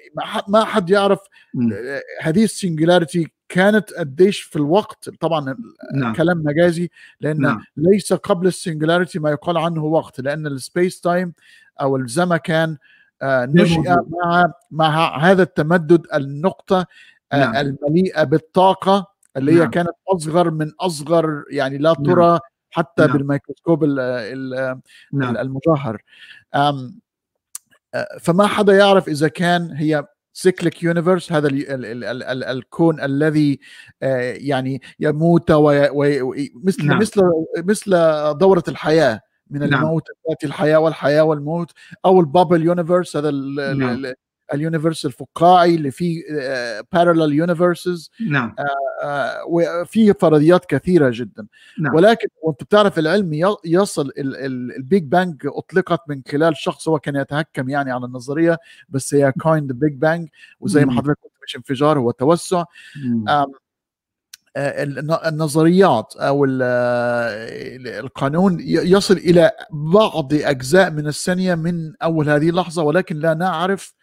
[0.48, 1.20] ما حد يعرف
[1.54, 1.74] م.
[2.22, 5.56] هذه ال singularity كانت قديش في الوقت طبعا
[5.96, 6.14] نعم.
[6.14, 6.90] كلام مجازي
[7.22, 7.64] لأن نعم.
[7.78, 11.34] ليس قبل ال singularity ما يقال عنه وقت لأن ال space time
[11.82, 12.78] أو الزمكان
[13.24, 16.86] نشأ مع مع هذا التمدد النقطة
[17.34, 17.56] نعم.
[17.56, 19.62] المليئة بالطاقة اللي نعم.
[19.62, 22.04] هي كانت أصغر من أصغر يعني لا نعم.
[22.04, 22.40] ترى
[22.70, 23.18] حتى نعم.
[23.18, 25.38] بالميكروسكوب نعم.
[25.38, 26.02] المجهر
[28.22, 33.02] فما حدا يعرف إذا كان هي cyclic universe هذا ال ال ال ال ال الكون
[33.02, 33.60] الذي
[34.32, 35.52] يعني يموت
[36.64, 37.00] مثل نعم.
[37.00, 37.22] مثل
[37.58, 37.92] مثل
[38.38, 39.84] دورة الحياة من نعم.
[39.84, 41.72] الموت تأتي الحياة والحياة والموت
[42.06, 44.14] أو ال bubble universe هذا نعم.
[44.54, 46.24] ال universe الفقاعي اللي فيه
[46.94, 48.56] parallel universes نعم.
[49.48, 51.48] وفيه فرضيات كثيرة جدا.
[51.80, 51.96] نعم.
[51.96, 57.70] ولكن وانت بتعرف العلم يصل ال Big Bang أطلقت من خلال شخص هو كان يتهكم
[57.70, 58.58] يعني على النظرية
[58.90, 60.30] بس هي coined Big Bang
[60.60, 62.64] وزي ما حضرتك قلت مش انفجار هو توسع.
[65.28, 66.46] النظريات أو
[67.86, 73.94] القانون يصل إلى بعض أجزاء من الثانية من أول هذه اللحظة ولكن لا نعرف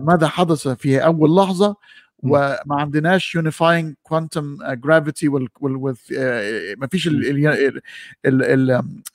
[0.00, 1.76] ماذا حدث في أول لحظة؟
[2.24, 7.10] وما عندناش unifying quantum gravity ما فيش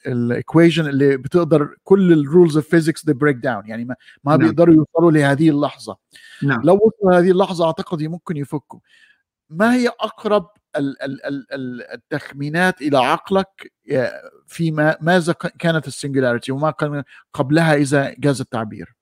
[0.08, 4.32] ال equation اللي بتقدر كل ال rules of physics دي break down يعني ما, ما
[4.32, 4.48] نعم.
[4.48, 5.98] بيقدروا يوصلوا لهذه اللحظة.
[6.44, 6.62] نعم.
[6.64, 8.80] لو وصلوا لهذه اللحظة أعتقد ممكن يفكوا.
[9.50, 10.48] ما هي أقرب
[11.94, 13.72] التخمينات إلى عقلك
[14.48, 18.97] فيما ماذا كانت ال singularity وما كان قبلها إذا جاز التعبير؟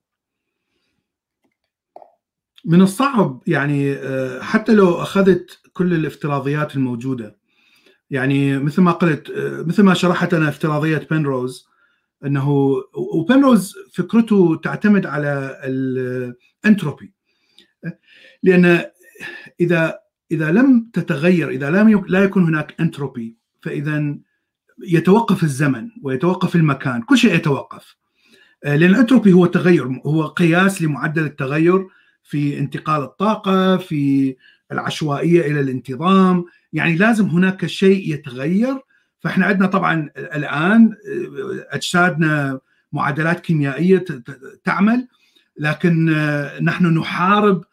[2.66, 3.98] من الصعب يعني
[4.42, 7.38] حتى لو أخذت كل الافتراضيات الموجودة.
[8.10, 9.34] يعني مثل ما قلت
[9.68, 11.68] مثل ما شرحت أنا افتراضية بنروز
[12.26, 12.76] أنه
[13.14, 17.14] وبنروز فكرته تعتمد على الأنتروبي.
[18.44, 18.86] لأن
[19.60, 20.00] إذا
[20.32, 24.18] إذا لم تتغير إذا لم لا يكون هناك أنتروبي فإذا
[24.88, 27.96] يتوقف الزمن ويتوقف المكان كل شيء يتوقف.
[28.64, 31.88] لأن الأنتروبي هو تغير هو قياس لمعدل التغير.
[32.26, 34.36] في انتقال الطاقة في
[34.72, 36.46] العشوائية إلى الانتظام.
[36.74, 38.78] يعني لازم هناك شيء يتغير.
[39.20, 40.96] فإحنا عندنا طبعا الآن
[41.70, 42.60] أجسادنا
[42.94, 44.06] معادلات كيميائية
[44.64, 45.08] تعمل.
[45.58, 46.06] لكن
[46.62, 47.64] نحن نحارب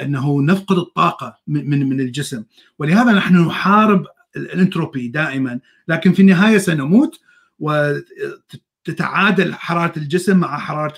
[0.00, 2.44] أنه نفقد الطاقة من من الجسم.
[2.78, 5.60] ولهذا نحن نحارب الانتروبي دائما.
[5.88, 7.20] لكن في النهاية سنموت
[7.58, 10.94] وتتعادل حرارة الجسم مع حرارة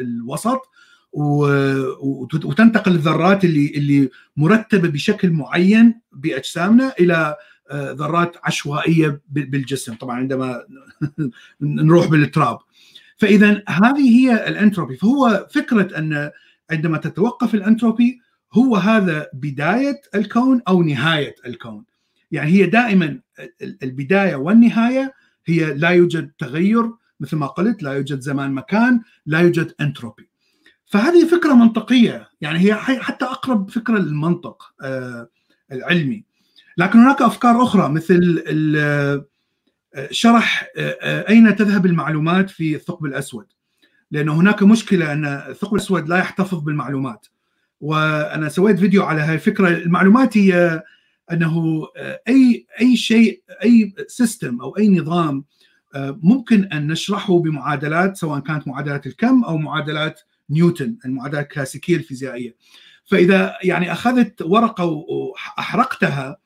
[0.00, 0.60] الوسط.
[1.12, 7.36] وتنتقل الذرات اللي اللي مرتبة بشكل معين بأجسامنا إلى
[7.70, 9.94] آه، ذرات عشوائية بالجسم.
[9.94, 10.62] طبعا عندما
[11.60, 12.58] نروح بالتراب.
[13.16, 14.96] فإذا هذه هي الأنتروبي.
[14.96, 16.30] فهو فكرة أن
[16.70, 18.20] عندما تتوقف الأنتروبي
[18.52, 21.84] هو هذا بداية الكون أو نهاية الكون.
[22.30, 23.20] يعني هي دائما
[23.82, 25.14] البداية والنهاية
[25.46, 30.31] هي لا يوجد تغير مثل ما قلت لا يوجد زمان مكان لا يوجد أنتروبي.
[30.92, 32.28] فهذه فكرة منطقية.
[32.40, 35.28] يعني هي حتى أقرب فكرة للمنطق آه،
[35.72, 36.24] العلمي.
[36.76, 38.44] لكن هناك أفكار أخرى مثل
[38.76, 39.24] آه،
[40.10, 43.46] شرح آه، أين تذهب المعلومات في الثقب الأسود.
[44.10, 47.26] لأن هناك مشكلة أن الثقب الأسود لا يحتفظ بالمعلومات.
[47.80, 49.68] وأنا سويت فيديو على هاي الفكرة.
[49.68, 50.82] المعلومات هي
[51.32, 51.86] أنه
[52.28, 55.44] أي أي شيء أي system أو أي نظام
[55.96, 60.20] ممكن أن نشرحه بمعادلات سواء كانت معادلات الكم أو معادلات
[60.52, 62.56] نيوتن المعادلات الكلاسيكية الفيزيائية.
[63.04, 66.36] فإذا يعني أخذت ورقة وأحرقتها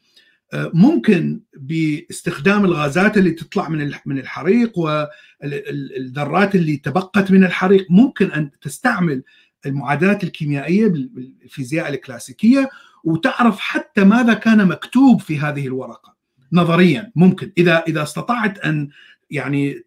[0.54, 8.50] ممكن باستخدام الغازات اللي تطلع من من الحريق والذرات اللي تبقت من الحريق ممكن أن
[8.60, 9.22] تستعمل
[9.66, 12.68] المعادلات الكيميائية بالفيزياء الكلاسيكية
[13.04, 16.16] وتعرف حتى ماذا كان مكتوب في هذه الورقة.
[16.52, 17.52] نظريا ممكن.
[17.58, 18.88] إذا إذا استطعت أن
[19.30, 19.82] يعني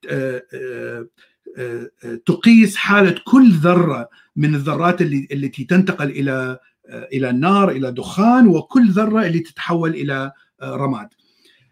[2.26, 8.92] تقيس حالة كل ذرة من الذرات اللي التي تنتقل إلى إلى النار إلى دخان وكل
[8.92, 10.32] ذرة اللي تتحول إلى
[10.64, 11.08] رماد.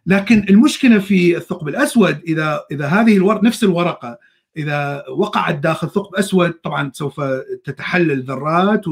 [0.05, 4.17] لكن المشكلة في الثقب الأسود إذا إذا هذه الورقه نفس الورقة
[4.57, 7.21] إذا وقعت داخل ثقب أسود طبعا سوف
[7.63, 8.85] تتحلل ذرات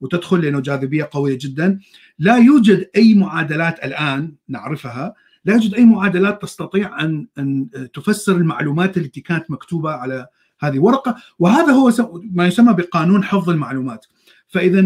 [0.00, 1.80] وتدخل لأنه جاذبية قوية جدا
[2.18, 5.14] لا يوجد أي معادلات الآن نعرفها
[5.46, 10.26] لا يوجد أي معادلات تستطيع أن أن تفسر المعلومات التي كانت مكتوبة على
[10.60, 11.16] هذه ورقة.
[11.38, 11.92] وهذا هو
[12.32, 14.06] ما يسمى بقانون حفظ المعلومات.
[14.48, 14.80] فإذا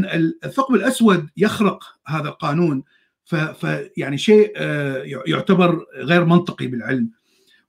[0.44, 2.82] الثقب الأسود يخرق هذا القانون
[3.54, 7.10] فيعني شيء آه، يعتبر غير منطقي بالعلم.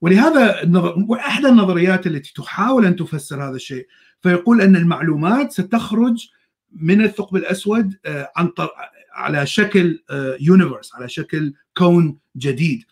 [0.01, 0.71] ولهذا
[1.13, 3.87] احدى النظريات التي تحاول أن تفسر هذا الشيء
[4.21, 6.29] فيقول أن المعلومات ستخرج
[6.71, 8.49] من الثقب الأسود آه، عن
[9.13, 10.03] على شكل
[10.39, 12.83] universe آه، على شكل كون جديد.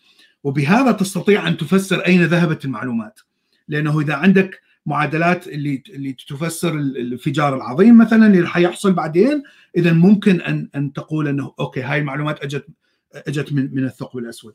[0.44, 3.20] وبهذا تستطيع أن تفسر أين ذهبت المعلومات.
[3.68, 9.42] لأنه إذا عندك معادلات اللي اللي تفسر الانفجار العظيم مثلا اللي حيحصل بعدين
[9.76, 12.66] اذا ممكن أن أن تقول إنه okay هاي المعلومات أجت
[13.14, 14.54] أجت من من الثقب الأسود.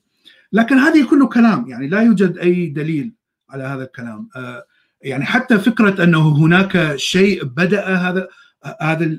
[0.54, 3.14] لكن هذه كله كلام يعني لا يوجد أي دليل
[3.50, 4.30] على هذا الكلام.
[5.02, 8.28] يعني حتى فكرة أنه هناك شيء بدأ هذا
[8.82, 9.18] هذا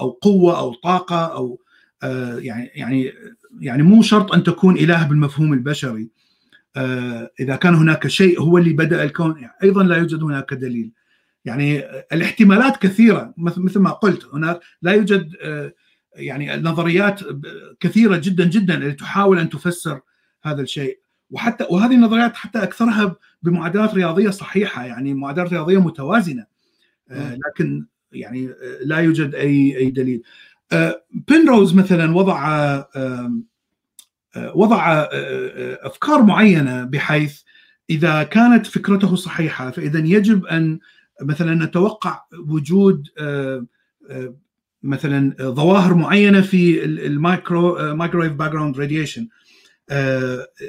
[0.00, 1.60] أو قوة أو طاقة أو
[2.38, 3.12] يعني يعني
[3.60, 6.08] يعني مو شرط أن تكون إله بالمفهوم البشري.
[7.40, 10.92] إذا كان هناك شيء هو اللي بدأ الكون يعني أيضا لا يوجد هناك دليل.
[11.44, 15.32] يعني الاحتمالات كثيرة مثل ما قلت هناك لا يوجد
[16.16, 17.20] يعني نظريات
[17.80, 20.00] كثيرة جدا جدا اللي تحاول أن تفسر
[20.42, 21.00] هذا الشيء.
[21.30, 26.46] وحتى وهذه النظريات حتى أكثرها بمعادلات رياضية صحيحة يعني معادلات رياضية متوازنة.
[27.10, 28.50] لكن يعني
[28.84, 30.22] لا يوجد أي أي دليل.
[31.28, 32.74] بنروز مثلا وضع
[34.36, 35.06] وضع
[35.82, 37.40] أفكار معينة بحيث
[37.90, 40.78] إذا كانت فكرته صحيحة فإذا يجب أن
[41.22, 43.08] مثلا نتوقع وجود
[44.82, 49.28] مثلا ظواهر معينة في ال micro microwave background radiation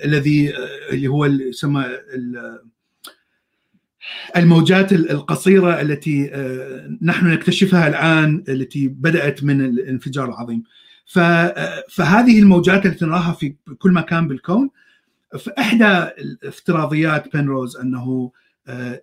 [0.03, 0.53] الذي
[0.91, 1.85] اللي هو يسمى
[4.37, 6.31] الموجات القصيرة التي
[7.01, 10.63] نحن نكتشفها الآن التي بدأت من الانفجار العظيم.
[11.89, 14.69] فهذه الموجات التي نراها في كل مكان بالكون
[15.39, 18.31] فإحدى الافتراضيات بنروز أنه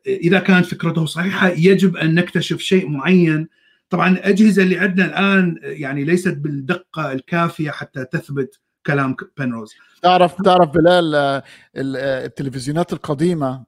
[0.06, 3.48] إذا كانت فكرته صحيحة يجب أن نكتشف شيء معين.
[3.90, 10.70] طبعا الاجهزه اللي عندنا الآن يعني ليست بالدقة الكافية حتى تثبت كلام بنروز تعرف تعرف
[10.70, 11.42] بلال
[11.76, 13.64] التلفزيونات القديمة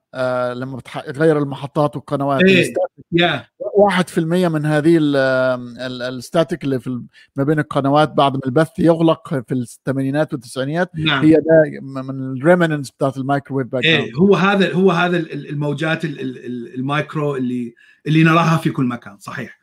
[0.54, 2.74] لما بتغير المحطات والقنوات إيه.
[3.16, 3.40] yeah.
[3.80, 7.02] 1% من هذه ال static اللي في
[7.36, 11.24] ما بين القنوات بعد ما البث يغلق في الثمانينات والتسعينات نعم.
[11.24, 16.04] هي ده من ال remnants بتاعت ال microwave back إيه هو هذا هو هذا الموجات
[16.04, 17.74] المايكرو اللي
[18.06, 19.58] اللي نراها في كل مكان صحيح.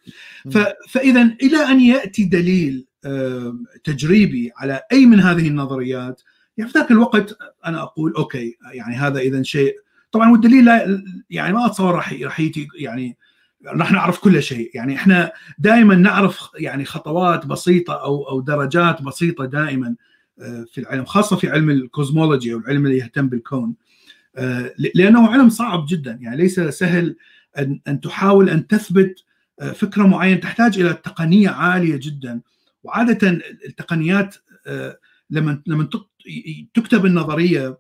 [0.90, 2.86] فإذا إلى أن يأتي دليل
[3.84, 6.22] تجريبي على أي من هذه النظريات
[6.58, 9.76] يعني في ذاك الوقت أنا أقول okay يعني هذا اذا شيء.
[10.12, 12.42] طبعا والدليل لا يعني ما أتصور راح راح
[12.80, 13.18] يعني
[13.66, 14.72] راح نعرف كل شيء.
[14.74, 19.96] يعني إحنا دائما نعرف يعني خطوات بسيطة أو أو درجات بسيطة دائما
[20.72, 23.76] في العلم خاصة في علم الكوزمولوجي أو العلم اللي يهتم بالكون.
[24.96, 26.20] لأنه علم صعب جدا.
[26.22, 27.16] يعني ليس سهل
[27.58, 29.24] أن أن تحاول أن تثبت
[29.76, 32.42] فكرة معينة تحتاج إلى تقنية عالية جدا.
[32.84, 34.36] وعادة التقنيات
[35.30, 35.90] لما لما
[36.74, 37.78] تكتب النظرية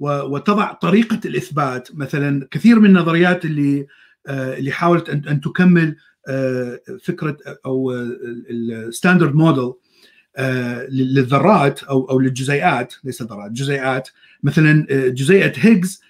[0.00, 3.86] وتضع طريقة الإثبات مثلا كثير من النظريات اللي
[4.28, 5.96] اللي حاولت أن تكمل
[7.02, 7.92] فكرة أو
[8.50, 9.72] ال standard model
[10.88, 14.08] للذرات أو أو للجزيئات ليس ذرات جزيئات
[14.42, 16.00] مثلا جزيئة هيجز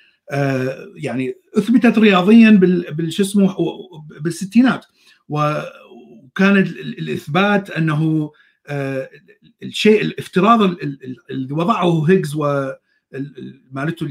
[0.94, 3.54] يعني أثبتت رياضيا بالشو اسمه
[4.20, 4.86] بالستينات
[6.36, 8.30] وكان الإثبات أنه
[9.62, 10.62] الشيء الافتراض
[11.30, 12.72] اللي وضعه هيجز و
[13.72, 14.08] مالته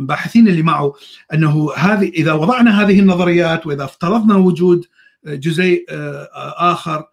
[0.00, 0.94] الباحثين اللي معه
[1.34, 4.86] أنه هذه إذا وضعنا هذه النظريات وإذا افترضنا وجود
[5.26, 5.84] جزيء
[6.56, 7.04] آخر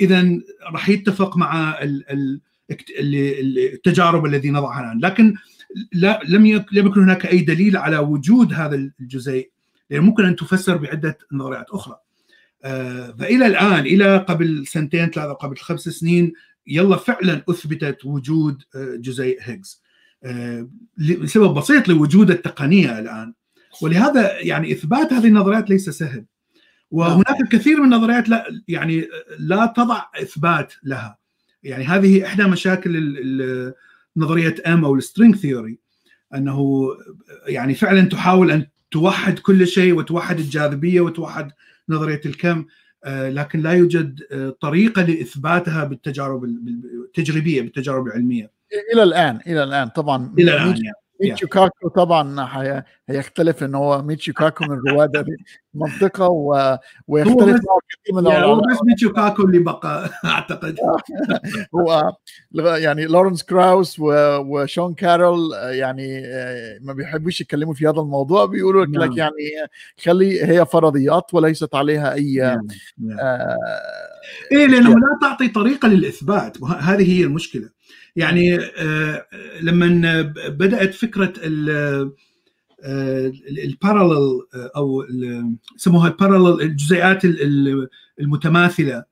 [0.00, 0.40] اذا
[0.72, 1.78] راح يتفق مع
[3.00, 5.00] التجارب الذي نضعها الآن.
[5.00, 5.34] لكن
[5.92, 9.50] لا لم يكن هناك أي دليل على وجود هذا الجزيء
[9.90, 11.96] لأن ممكن أن تفسر بعدة نظريات أخرى.
[13.18, 16.32] فإلى الآن إلى قبل سنتين ثلاثة قبل خمس سنين
[16.66, 19.82] يلا فعلا أثبتت وجود جزيء هيجز.
[20.98, 23.34] لسبب بسيط لوجود التقنية الآن.
[23.82, 26.24] ولهذا يعني إثبات هذه النظريات ليس سهل.
[26.90, 31.18] وهناك الكثير من النظريات لا يعني لا تضع إثبات لها.
[31.62, 33.74] يعني هذه إحدى مشاكل
[34.16, 35.78] نظرية M أو ال string theory
[36.34, 36.88] أنه
[37.46, 41.52] يعني فعلا تحاول أن توحد كل شيء وتوحد الجاذبية وتوحد
[41.90, 42.64] نظرية الكم
[43.06, 44.20] لكن لا يوجد
[44.60, 48.50] طريقة لإثباتها بالتجارب التجريبيه بالتجارب العلمية
[48.92, 50.96] إلى الآن إلى الآن طبعا إلى الآن يعني.
[51.20, 52.84] ميتشو كاكو طبعا هي...
[53.08, 55.24] هيختلف ان هو ميتشو كاكو من رواد
[55.74, 56.78] المنطقة و...
[57.08, 60.76] ويختلف معه كثير من العلماء بس ميتشو كاكو اللي بقى أعتقد
[61.74, 62.12] هو
[62.76, 64.12] يعني لورنس كراوس و...
[64.38, 66.22] وشون كارول يعني
[66.80, 69.18] ما بيحبوش يتكلموا في هذا الموضوع بيقولوا لك نعم.
[69.18, 69.68] يعني
[70.04, 72.66] خلي هي فرضيات وليست عليها أي نعم.
[72.98, 73.18] نعم.
[73.20, 73.56] آه...
[74.52, 77.79] إيه لأنه لا تعطي طريقة للإثبات هذه هي المشكلة
[78.16, 78.58] يعني
[79.62, 81.32] لما بدأت فكرة
[83.64, 84.40] ال parallel
[84.76, 85.04] أو
[85.76, 87.22] يسموها ال parallel الجزيئات
[88.20, 89.04] المتماثلة.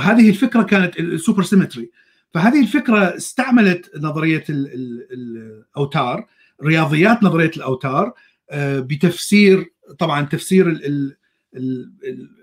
[0.00, 1.90] هذه الفكرة كانت ال super symmetry
[2.34, 6.26] فهذه الفكرة استعملت نظرية الاوتار
[6.64, 8.12] رياضيات نظرية الأوتار
[8.56, 10.80] بتفسير طبعا تفسير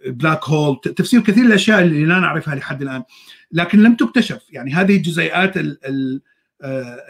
[0.05, 3.03] ال black hole تفسير كثير الأشياء اللي لا نعرفها لحد الآن.
[3.53, 4.41] لكن لم تكتشف.
[4.51, 5.53] يعني هذه الجزيئات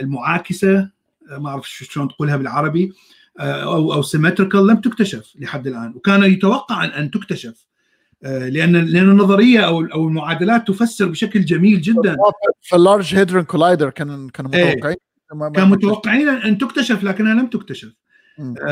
[0.02, 0.90] المعاكسة
[1.32, 2.94] ما أعرف شلون تقولها بالعربي
[3.40, 5.94] أو أو symmetrical لم تكتشف لحد الآن.
[5.96, 7.66] وكان يتوقع ان تكتشف
[8.24, 12.18] لأن لأن النظرية أو أو المعادلات تفسر بشكل جميل جدا.
[12.62, 14.98] في ال Large Hadron Collider كان كانوا متوقعين.
[15.56, 17.94] كان متوقعين ان تكتشف لكنها لم تكتشف.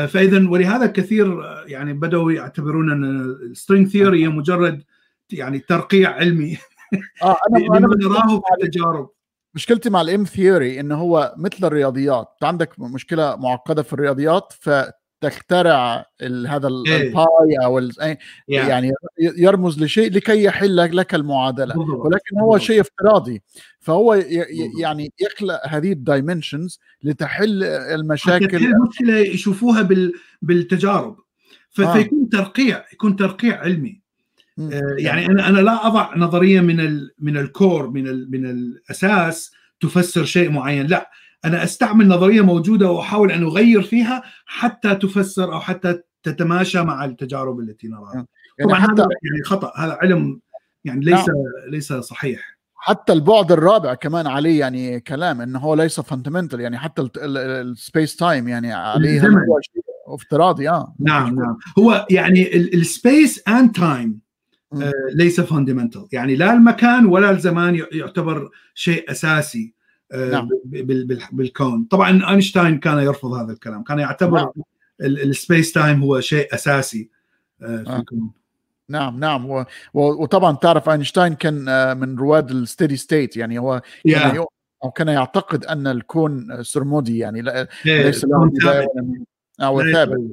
[0.08, 4.82] فاذا ولهذا كثير يعني بدأوا يعتبرون أن ال string theory هي مجرد
[5.32, 6.58] يعني ترقيع علمي.
[7.22, 9.10] آه أنا أنا نراه في التجارب.
[9.54, 12.28] مشكلتي مع ال M theory انه هو مثل الرياضيات.
[12.32, 16.04] أنت عندك مشكلة معقدة في الرياضيات فتخترع
[16.48, 17.88] هذا ال pi أو
[18.48, 21.78] يعني يرمز لشيء لكي يحل لك المعادلة.
[21.78, 23.42] ولكن هو شيء افتراضي.
[23.80, 24.14] فهو
[24.80, 28.56] يعني يخلق هذه الدايمنشنز لتحل المشاكل.
[28.56, 29.88] المشكلة يشوفوها
[30.42, 31.16] بالتجارب.
[31.70, 32.28] فيكون آه.
[32.32, 33.99] ترقيع يكون ترقيع علمي.
[34.98, 40.24] يعني أنا أنا لا أضع نظرية من ال من الكور من ال من الأساس تفسر
[40.24, 41.10] شيء معين لا.
[41.44, 47.60] أنا أستعمل نظرية موجودة وأحاول أن أغير فيها حتى تفسر أو حتى تتماشى مع التجارب
[47.60, 48.26] التي نراها.
[48.58, 49.72] يعني طبعا حتى هذا يعني خطأ.
[49.76, 50.40] هذا علم
[50.84, 51.36] يعني ليس نعم.
[51.68, 52.60] ليس صحيح.
[52.74, 58.16] حتى البعد الرابع كمان عليه يعني كلام إنه هو ليس fundamental يعني حتى ال space
[58.16, 59.22] time يعني عليه
[60.06, 60.94] افتراضي آه.
[61.00, 61.56] نعم نعم.
[61.78, 64.29] هو يعني ال space and time آه،
[65.14, 69.74] ليس fundamental يعني لا المكان ولا الزمان يعتبر شيء أساسي
[70.12, 70.48] آه، نعم.
[71.32, 71.84] بالكون.
[71.84, 73.82] طبعا أينشتاين كان يرفض هذا الكلام.
[73.82, 74.52] كان يعتبر نعم.
[75.00, 77.10] ال space time هو شيء أساسي
[77.62, 78.30] آه، في الكون.
[78.88, 79.64] نعم نعم.
[79.94, 81.54] وطبعا تعرف أينشتاين كان
[81.98, 84.12] من رواد ال steady state يعني هو yeah.
[84.12, 84.44] كان
[84.84, 87.18] أو كان يعتقد أن الكون سرمدي.
[87.18, 87.66] يعني yeah.
[87.86, 88.86] ليس له
[89.60, 90.32] أو ثابت.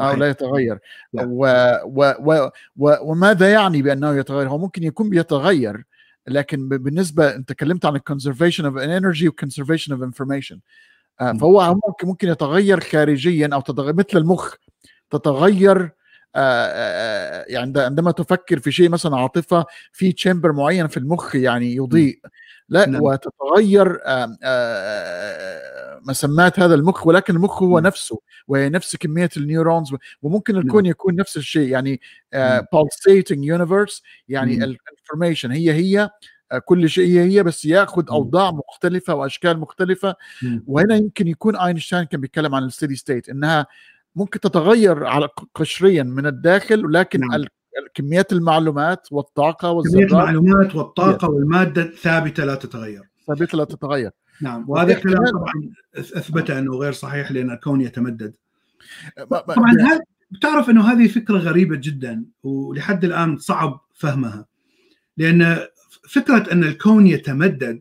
[0.00, 0.78] أو لا يتغير.
[1.14, 1.46] و
[1.84, 5.84] و و و وماذا يعني بأنه يتغير؟ هو ممكن يكون بيتغير
[6.28, 10.60] لكن بالنسبة أنت تكلمت عن ال conservation of energy و conservation of information
[11.20, 14.54] فهو ممكن ممكن يتغير خارجيا أو تتغير مثل المخ
[15.10, 15.90] تتغير
[17.48, 22.20] يعني عندما تفكر في شيء مثلا عاطفة في chamber معين في المخ يعني يضيء.
[22.68, 23.02] لا نعم.
[23.02, 24.00] وتتغير
[26.02, 27.86] مسمات هذا المخ ولكن المخ هو نعم.
[27.86, 30.90] نفسه وهي نفس كمية ال neurons وممكن الكون نعم.
[30.90, 32.00] يكون نفس الشيء يعني
[32.74, 36.10] pulsating universe يعني ال information هي هي
[36.64, 40.14] كل شيء هي هي بس ياخذ أوضاع مختلفة وأشكال مختلفة
[40.66, 43.66] وهنا يمكن يكون أينشتاين كان بيتكلم عن الستيدي ستيت إنها
[44.16, 47.44] ممكن تتغير على قشريا من الداخل ولكن نعم.
[47.94, 53.02] كميات المعلومات والطاقة والذرات كميه المعلومات والطاقة والمادة ثابتة لا تتغير.
[53.26, 54.10] ثابتة لا تتغير.
[54.42, 58.34] نعم وهذا الكلام طبعا أثبت أنه غير صحيح لأن الكون يتمدد.
[59.30, 60.00] طبعا هذا
[60.30, 64.46] بتعرف أنه هذه فكرة غريبة جدا ولحد الآن صعب فهمها.
[65.16, 65.58] لأن
[66.08, 67.80] فكرة أن الكون يتمدد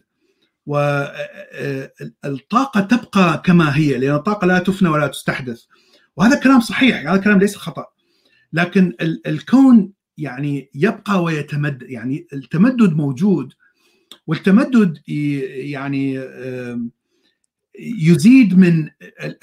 [0.65, 5.63] والطاقه تبقى كما هي لأن الطاقة لا تفنى ولا تستحدث.
[6.15, 7.85] وهذا الكلام صحيح هذا الكلام ليس خطأ.
[8.55, 8.93] لكن
[9.27, 13.53] الكون يعني يبقى ويتمدد يعني التمدد موجود
[14.27, 16.21] والتمدد يعني
[17.79, 18.89] يزيد من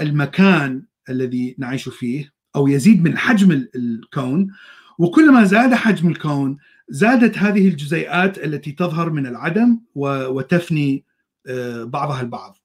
[0.00, 4.48] المكان الذي نعيش فيه أو يزيد من حجم الكون.
[4.98, 6.56] وكلما زاد حجم الكون
[6.88, 11.04] زادت هذه الجزيئات التي تظهر من العدم وتفني
[11.46, 12.58] آه، بعضها البعض.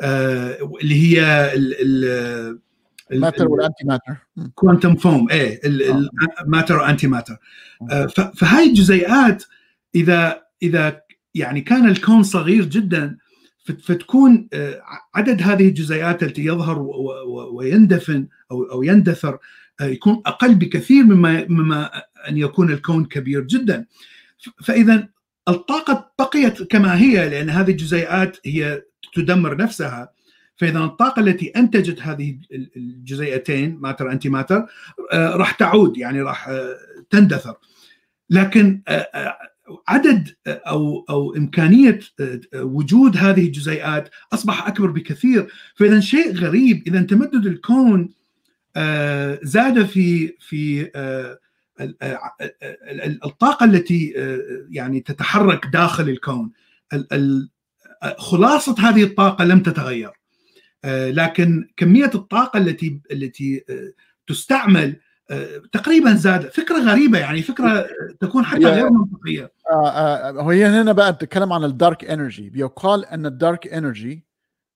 [0.00, 1.52] آه، اللي هي
[3.12, 4.16] ال matter وال antimatter
[4.54, 5.60] quantum foam إيه
[6.42, 7.36] ال matter و antimatter
[8.36, 9.44] فهاي الجزيئات
[9.94, 11.02] إذا إذا
[11.34, 13.16] يعني كان الكون صغير جدا
[13.64, 14.82] فتكون آه،
[15.14, 16.78] عدد هذه الجزيئات التي يظهر
[17.52, 19.38] ويندفن أو أو يندثر
[19.80, 21.90] آه، يكون أقل بكثير مما مما
[22.28, 23.86] أن يكون الكون كبير جدا.
[24.64, 25.08] فاذا
[25.48, 28.82] الطاقة بقيت كما هي لأن هذه الجزيئات هي
[29.14, 30.12] تدمر نفسها.
[30.60, 32.38] فإذا الطاقة التي أنتجت هذه
[32.76, 34.66] الجزيئتين ماتر انتي ماتر
[35.12, 36.76] راح تعود يعني راح آه،
[37.10, 37.54] تندثر.
[38.30, 39.36] لكن آه، آه،
[39.88, 42.00] عدد أو أو إمكانية
[42.54, 45.46] وجود هذه الجزيئات أصبح أكبر بكثير.
[45.76, 48.08] فإذا شيء غريب إذا تمدد الكون
[49.42, 50.90] زاد في في
[53.24, 54.14] الطاقة التي
[54.70, 56.50] يعني تتحرك داخل الكون.
[58.18, 60.08] خلاصة هذه الطاقة لم تتغير.
[60.08, 60.19] آه،
[61.10, 63.92] لكن كمية الطاقة التي التي آه،
[64.26, 64.96] تستعمل
[65.30, 67.86] آه، تقريبا زاد فكرة غريبة يعني فكرة
[68.20, 69.52] تكون حتى غير منطقية.
[70.50, 74.24] هي هنا بقى بتتكلم عن ال dark energy بيقال أن ال dark energy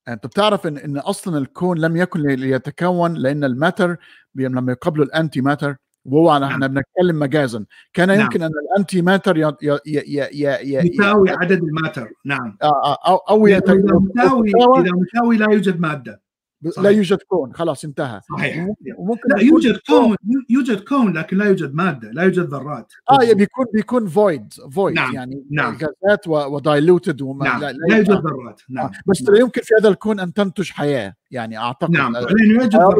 [0.09, 3.97] أنت بتعرف إن إن أصلا الكون لم يكن ليتكون لأن ال matter
[4.35, 6.43] لما يقابله ال antimatter وهو نعم.
[6.43, 7.65] إحنا بنتكلم مجازا.
[7.93, 8.21] كان نعم.
[8.21, 12.11] يمكن أن ال antimatter ي- ي- ي- ي- ي- يساوي عدد ال matter.
[12.25, 12.57] نعم.
[12.63, 16.25] آه، آه، أو أو إذا يت- مساوي يتساوى، إذا مساوي لا يوجد مادة.
[16.63, 16.91] لا صحيح.
[16.91, 17.55] يوجد كون.
[17.55, 18.21] خلاص انتهى.
[18.37, 18.69] صحيح.
[18.99, 20.17] وممكن- لا يوجد كون.
[20.51, 22.93] يوجد كون لكن لا يوجد مادة لا يوجد ذرات.
[23.11, 25.73] آه بيكون بيكون void void نعم، يعني نعم.
[26.05, 27.61] غازات و diluted وما نعم.
[27.61, 28.61] لا, لا يوجد آه، ذرات.
[28.69, 28.85] نعم.
[28.87, 28.91] آه.
[29.07, 31.91] بس لا يمكن في هذا الكون أن تنتج حياة يعني أعتقد.
[31.91, 32.17] نعم.
[32.17, 32.97] آه، لأنه يوجد ذرات.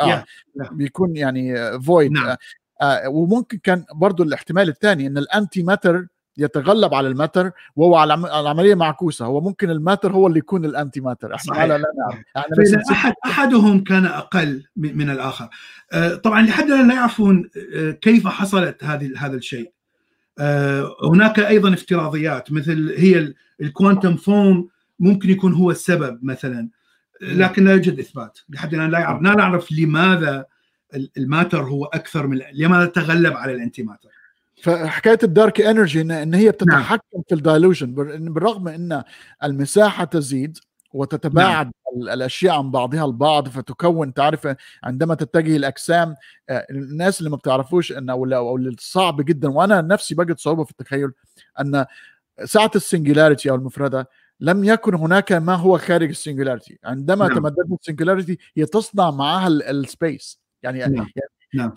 [0.00, 0.08] آه.
[0.08, 0.24] يا،
[0.54, 0.68] لا.
[0.72, 2.26] بيكون يعني void نعم.
[2.26, 2.36] آه
[2.82, 6.06] آه وممكن كان برضو الاحتمال الثاني إن ال antimatter
[6.38, 9.24] يتغلب على ال matter وهو على العم- العملية معكوسة.
[9.26, 11.64] هو ممكن ال matter هو اللي يكون ال antimatter إحنا صحيح.
[11.64, 15.48] لا نعرف؟ إحنا نسيب- أحد أحدهم كان أقل من الآخر.
[15.92, 19.72] آه، طبعا لحد الآن لا يعرفون آه، كيف حصلت هذه هذا الشيء.
[21.04, 24.68] هناك أيضا افتراضيات مثل هي ال- ال quantum foam
[25.00, 26.68] ممكن يكون هو السبب مثلا.
[27.22, 29.22] لكن لا يوجد إثبات لحد الآن لا يعرف.
[29.22, 30.44] لا نعرف لماذا
[30.94, 34.08] ال- ال matter هو أكثر من لماذا تغلب على ال antimatter
[34.62, 39.02] فحكاية ال dark energy ان, هي بتتحكم في ال dilution بالرغم إن
[39.44, 40.58] المساحة تزيد
[40.92, 42.12] وتتباعد نعم.
[42.12, 44.48] الأشياء عن بعضها البعض فتكون تعرف
[44.84, 46.14] عندما تتجه الأجسام
[46.48, 48.24] آه، الناس اللي ما بتعرفوش إن أو
[48.56, 51.10] اللي صعب جدا وأنا نفسي بجد صعوبة في التخيل
[51.60, 51.84] إن
[52.44, 54.08] ساعة ال singularity أو المفردة
[54.40, 56.78] لم يكن هناك ما هو خارج ال singularity.
[56.84, 57.38] عندما نعم.
[57.38, 60.92] تمددت ال singularity هي تصنع معها ال space يعني نعم.
[60.94, 61.08] يعني
[61.54, 61.72] نعم.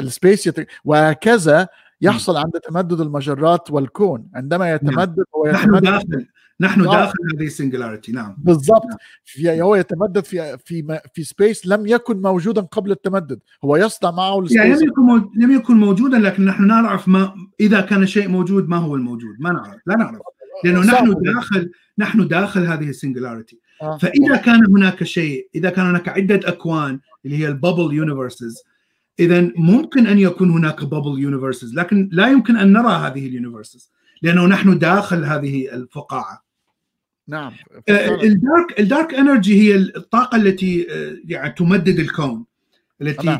[0.00, 0.66] ال space يت...
[0.84, 1.68] وهكذا
[2.00, 4.28] يحصل عند تمدد المجرات والكون.
[4.34, 6.26] عندما يتمدد هو نحن يتمدد داخل
[6.60, 6.90] نحن نعم.
[6.90, 8.36] داخل هذه ال singularity نعم.
[8.38, 8.86] بالضبط.
[8.86, 8.98] نعم.
[9.24, 13.40] في هو يتمدد في في في space لم يكن موجودا قبل التمدد.
[13.64, 18.06] هو يصنع معه يعني لم يكن لم يكن موجودا لكن نحن نعرف ما إذا كان
[18.06, 19.80] شيء موجود ما هو الموجود؟ ما نعرف.
[19.86, 20.18] لا نعرف.
[20.64, 21.14] لأنه نحن.
[21.22, 23.98] داخل نحن داخل هذه ال singularity آه.
[23.98, 28.62] فإذا كان هناك شيء إذا كان هناك عدة أكوان اللي هي ال bubble universes
[29.20, 33.90] اذا ممكن أن يكون هناك bubble universes لكن لا يمكن أن نرى هذه ال universes
[34.22, 36.44] لأنه نحن داخل هذه الفقاعة
[37.28, 37.52] نعم.
[38.22, 42.44] ال dark ال dark energy هي الطاقة التي آه، يعني تمدد الكون
[43.02, 43.38] التي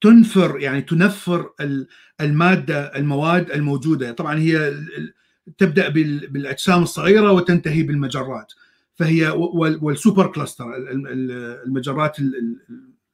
[0.00, 1.86] تنفر يعني تنفر ال-
[2.20, 4.74] المادة المواد الموجودة طبعا هي
[5.58, 8.52] تبدأ بال- بالأجسام الصغيرة وتنتهي بالمجرات.
[8.96, 12.36] فهي وال- وال super cluster ال- ال- المجرات ال-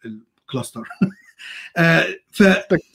[0.05, 0.83] ال- ال cluster.
[1.77, 2.43] آه، ف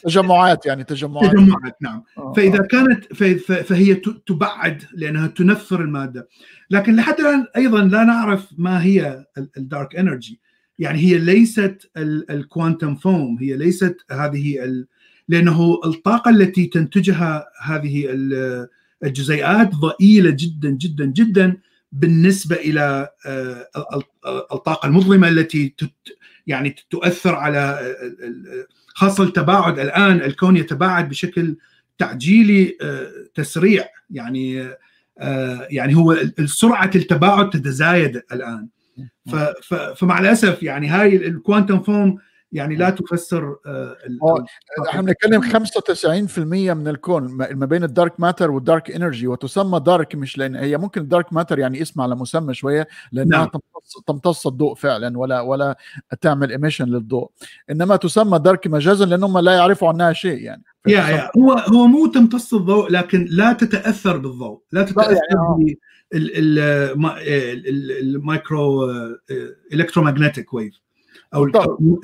[0.04, 1.32] تجمعات يعني تجمعات.
[1.32, 2.04] تجمعات نعم.
[2.18, 2.68] آه، فإذا آه.
[2.68, 6.28] كانت ف- ف- فهي تبعد لأنها تنفر المادة.
[6.70, 9.26] لكن لحد الآن أيضا لا نعرف ما هي
[9.58, 10.40] ال dark energy
[10.80, 14.88] يعني هي ليست ال quantum foam هي ليست هذه ال-
[15.28, 18.68] لأنه الطاقة التي تنتجها هذه ال-
[19.06, 21.58] الجزيئات ضئيلة جدا جدا جدا
[21.92, 25.76] بالنسبة إلى آه، ال- ال- الطاقة المظلمة التي
[26.48, 27.80] يعني تؤثر على
[28.24, 31.56] ال- خاصة التباعد الآن الكون يتباعد بشكل
[31.98, 33.86] تعجيلي آه، تسريع.
[34.10, 34.70] يعني
[35.20, 38.68] آه، يعني هو سرعة التباعد تتزايد الآن.
[39.96, 42.18] فمع الأسف يعني هاي ال quantum foam
[42.52, 44.46] يعني لا تفسر آه، هو
[44.90, 50.16] إحنا بنتكلم 95% من الكون ما بين ال dark matter وال dark energy وتسمى dark
[50.16, 53.48] مش لأن هي ممكن ال dark matter يعني اسم على مسمى شوية لأنها نعم.
[53.48, 55.78] تمتص, تمتص الضوء فعلا ولا ولا
[56.22, 57.30] تعمل emission للضوء.
[57.70, 60.64] إنما تسمى dark مجازا لانهم لا يعرفوا عنها شيء يعني.
[60.88, 65.80] يا يا هو هو مو تمتص الضوء لكن لا تتأثر بالضوء لا تتاثر يعني
[66.14, 66.94] آه.
[66.94, 68.88] بال micro
[69.74, 70.85] electromagnetic wave
[71.34, 71.48] أو.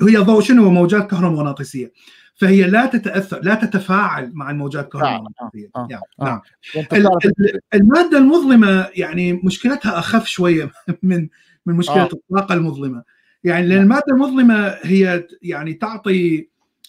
[0.08, 1.92] هي ضوء شنو موجات كهرومغناطيسية
[2.34, 5.88] فهي لا تتاثر لا تتفاعل مع الموجات الكهرومغناطيسيه آه.
[6.20, 6.24] آه.
[6.24, 6.40] نعم
[6.76, 10.70] ال- بتعرف ال- المادة المظلمة يعني مشكلتها أخف شوية
[11.02, 11.28] من
[11.66, 12.08] من مشكلة آه.
[12.12, 13.02] الطاقة المظلمة
[13.44, 13.82] يعني لأن نعم.
[13.82, 16.48] المادة المظلمة هي يعني تعطي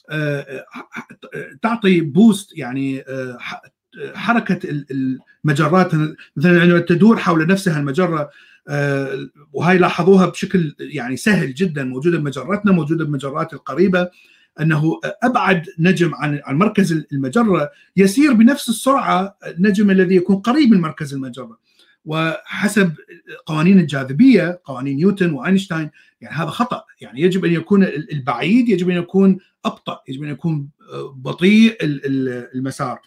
[0.10, 0.66] آه،
[1.62, 3.38] تعطي بوست يعني آه،
[4.16, 5.92] حركة ال- المجرات
[6.38, 8.30] مثلا عندما تدور حول نفسها المجرة آه،
[9.54, 14.10] وهي لاحظوها بشكل يعني سهل جدا موجودة بمجرتنا موجودة بمجرات القريبة
[14.62, 20.82] أنه أبعد نجم عن عن مركز المجرة يسير بنفس السرعة النجم الذي يكون قريب من
[20.82, 21.58] مركز المجرة.
[22.06, 22.94] وحسب
[23.46, 25.90] قوانين الجاذبية قوانين نيوتن وأينشتاين
[26.22, 26.84] يعني هذا خطأ.
[27.02, 30.70] يعني يجب أن يكون البعيد يجب أن يكون أبطأ يجب أن يكون
[31.16, 33.00] بطيء ال- ال- المسار.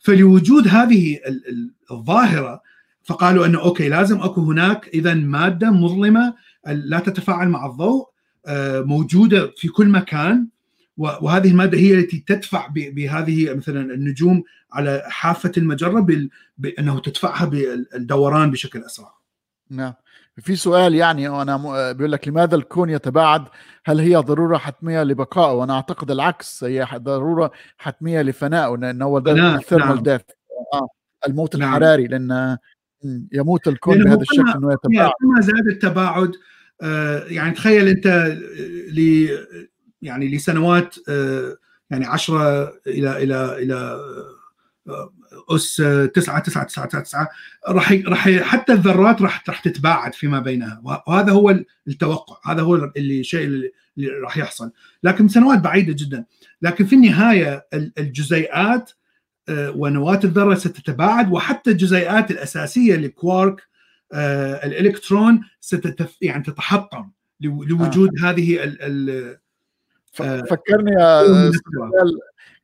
[0.00, 2.62] فلوجود هذه ال- ال- الظاهرة
[3.04, 6.34] فقالوا أنه okay لازم أكو هناك اذا مادة مظلمة
[6.66, 8.08] لا تتفاعل مع الضوء
[8.46, 10.46] آه، موجودة في كل مكان
[10.96, 14.42] وهذه المادة هي التي تدفع بهذه مثلا النجوم
[14.72, 16.06] على حافة المجرة
[16.58, 19.12] بأنه تدفعها بالدوران بشكل أسرع.
[19.70, 19.94] نعم
[20.42, 23.44] في سؤال يعني وأنا م- بيقول لك لماذا الكون يتباعد؟
[23.84, 29.54] هل هي ضرورة حتمية لبقائه؟ وأنا أعتقد العكس هي ضرورة حتمية لفنائه لأنه هو ده
[29.54, 30.02] الثيرمال نعم.
[30.02, 30.20] ديث
[30.74, 30.88] آه
[31.26, 31.68] الموت نعم.
[31.68, 32.58] الحراري لأن
[33.32, 36.32] يموت الكون بهذا كل الشكل إنه يتباعد كل ما زاد التباعد
[36.82, 38.36] آه، يعني تخيل أنت
[38.92, 39.28] ل
[40.02, 41.56] يعني لسنوات آه،
[41.90, 43.74] يعني 10 إلى إلى إلى
[44.88, 45.12] آه،
[45.50, 45.76] أس
[46.14, 47.28] 9 9 9 9
[47.68, 50.80] راح راح حتى الذرات راح راح تتباعد فيما بينها.
[51.06, 51.50] وهذا هو
[51.88, 52.52] التوقع.
[52.52, 53.70] هذا هو اللي الشيء اللي
[54.22, 54.70] راح يحصل.
[55.02, 56.24] لكن سنوات بعيدة جدا.
[56.62, 58.90] لكن في النهاية ال- الجزيئات
[59.50, 63.62] آه، ونواه الذرة ستتباعد وحتى الجزيئات الأساسية الكوارك
[64.12, 69.38] آه، الإلكترون ستتف يعني تتحطم لو- لوجود هذه ال ال
[70.20, 71.50] آه، فكرني يا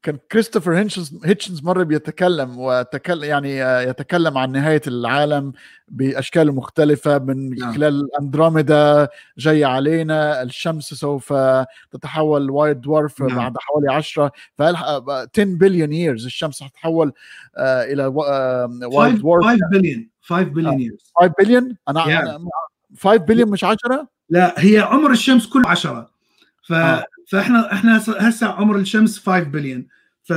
[0.03, 5.53] كان كريستوفر هيتشنز هيتشنز مرة بيتكلم وتكلم يعني يتكلم عن نهاية العالم
[5.89, 7.75] بأشكال مختلفة من نعم.
[7.75, 11.35] خلال أندروميدا جاية علينا الشمس سوف
[11.91, 13.37] تتحول white dwarf نعم.
[13.37, 17.13] بعد حوالي 10 فقال 10 billion years الشمس حتتحول
[17.57, 22.09] آه، إلى white 5 dwarf 5 بليون 5 billion years 5 بليون أنا Yeah.
[22.09, 22.39] أنا
[23.01, 26.11] 5 بليون مش 10 لا هي عمر الشمس كله 10
[26.69, 27.05] ف آه.
[27.27, 29.87] فاحنا إحنا هسه عمر الشمس 5 بليون
[30.23, 30.33] ف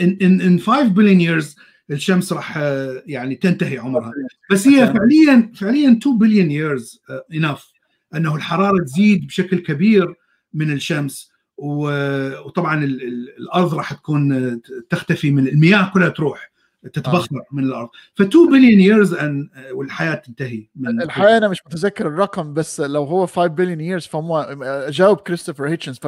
[0.00, 1.46] in in in 5 بليون years
[1.90, 4.12] الشمس راح آه، يعني تنتهي عمرها.
[4.50, 6.48] بس هي فعليا فعليا 2 بليون
[6.80, 6.98] years
[7.34, 7.72] انف
[8.14, 10.14] أنه الحرارة تزيد بشكل كبير
[10.54, 14.60] من الشمس وطبعا ال- ال- الأرض راح تكون آه،
[14.90, 16.51] تختفي من المياه كلها تروح.
[16.92, 17.88] تتبخر من الأرض.
[18.14, 23.04] ف 2 billion years ان والحياة تنتهي من الحقيقة أنا مش متذكر الرقم بس لو
[23.04, 24.56] هو 5 billion years فهو
[24.88, 25.98] جاوب كريستوفر هيتشنز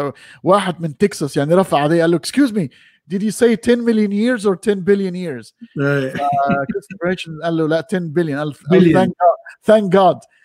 [0.43, 2.71] فواحد من تكساس يعني رفع عليه قال له excuse me
[3.15, 5.53] did you say 10 million years or 10 billion years?
[5.83, 6.13] آه،
[6.73, 8.37] كريستوفر هيتشنز قال له لا 10 billion.
[8.37, 8.55] قال.
[8.93, 9.13] ثانك
[9.63, 10.44] ثانك جاد thank- فدي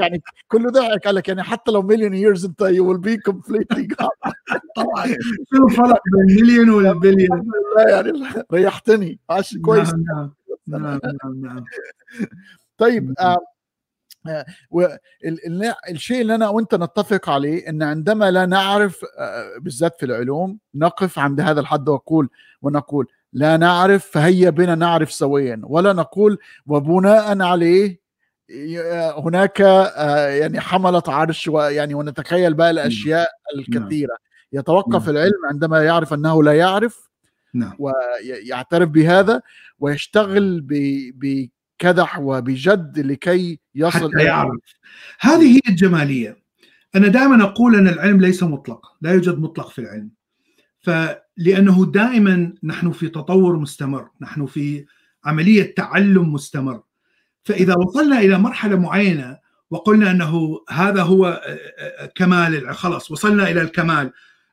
[0.00, 3.86] يعني كله ضحك قال لك يعني حتى لو million years انت you will be completely
[4.02, 4.32] gone
[4.76, 5.06] طبعا.
[5.54, 7.42] شو الفرق بين المليون والبليون
[7.76, 8.12] لا يعني
[8.52, 9.18] ريحتني.
[9.30, 9.94] عاش كويس.
[9.94, 10.32] نعم
[10.66, 11.64] نعم نعم نعم, نعم.
[12.78, 13.38] طيب آه
[15.90, 21.18] الشيء اللي أنا وأنت نتفق عليه إن عندما لا نعرف آه، بالذات في العلوم نقف
[21.18, 22.28] عند هذا الحد وقول
[22.62, 28.01] ونقول لا نعرف فهيا بنا نعرف سويا ولا نقول وبناء عليه
[29.26, 34.16] هناك آه، يعني حملة عرش ويعني ونتخيل بقى الأشياء الكثيرة.
[34.52, 35.10] يتوقف نعم.
[35.10, 37.08] العلم عندما يعرف أنه لا يعرف
[37.54, 37.72] نعم.
[37.78, 39.42] ويعترف بهذا
[39.78, 40.60] ويشتغل
[41.14, 44.60] بكدح وبجد لكي يصل حتى يعرف.
[45.20, 46.42] هذه هي الجمالية.
[46.96, 50.10] أنا دائما أقول أن العلم ليس مطلق لا يوجد مطلق في العلم.
[50.80, 54.86] فلانه دائما نحن في تطور مستمر نحن في
[55.24, 56.82] عملية تعلم مستمر.
[57.44, 59.38] فإذا وصلنا إلى مرحلة معينة
[59.70, 64.10] وقلنا أنه هذا هو آه، آه، كمال الع- خلاص وصلنا إلى الكمال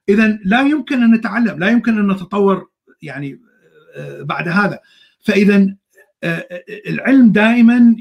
[0.09, 2.67] إذا لا يمكن أن نتعلم لا يمكن أن نتطور
[3.01, 3.41] يعني
[3.95, 4.79] آه، بعد هذا.
[5.25, 5.75] فإذا
[6.23, 6.47] آه،
[6.87, 7.95] العلم دائما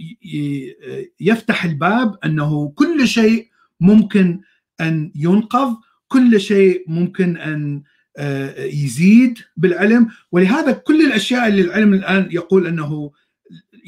[1.21, 3.49] يفتح الباب أنه كل شيء
[3.81, 4.41] ممكن
[4.81, 5.75] أن ينقذ
[6.09, 7.83] كل شيء ممكن أن
[8.17, 10.09] آه، يزيد بالعلم.
[10.33, 13.11] ولهذا كل الأشياء اللي العلم الآن يقول أنه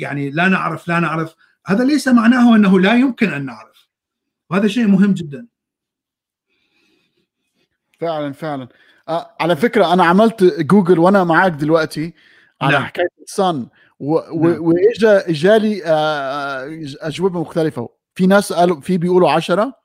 [0.01, 1.35] يعني لا نعرف لا نعرف.
[1.67, 3.89] هذا ليس معناه أنه لا يمكن أن نعرف.
[4.51, 5.47] وهذا شيء مهم جدا.
[8.01, 8.69] فعلا فعلا.
[9.09, 12.15] آه على فكرة أنا عملت جوجل وأنا معاك دلوقتي
[12.61, 12.85] على نعم.
[12.85, 13.69] حكاية ال sun نعم.
[14.01, 17.89] واجا إجالي آه أجوبة مختلفة.
[18.15, 19.81] في ناس قالوا في بيقولوا 10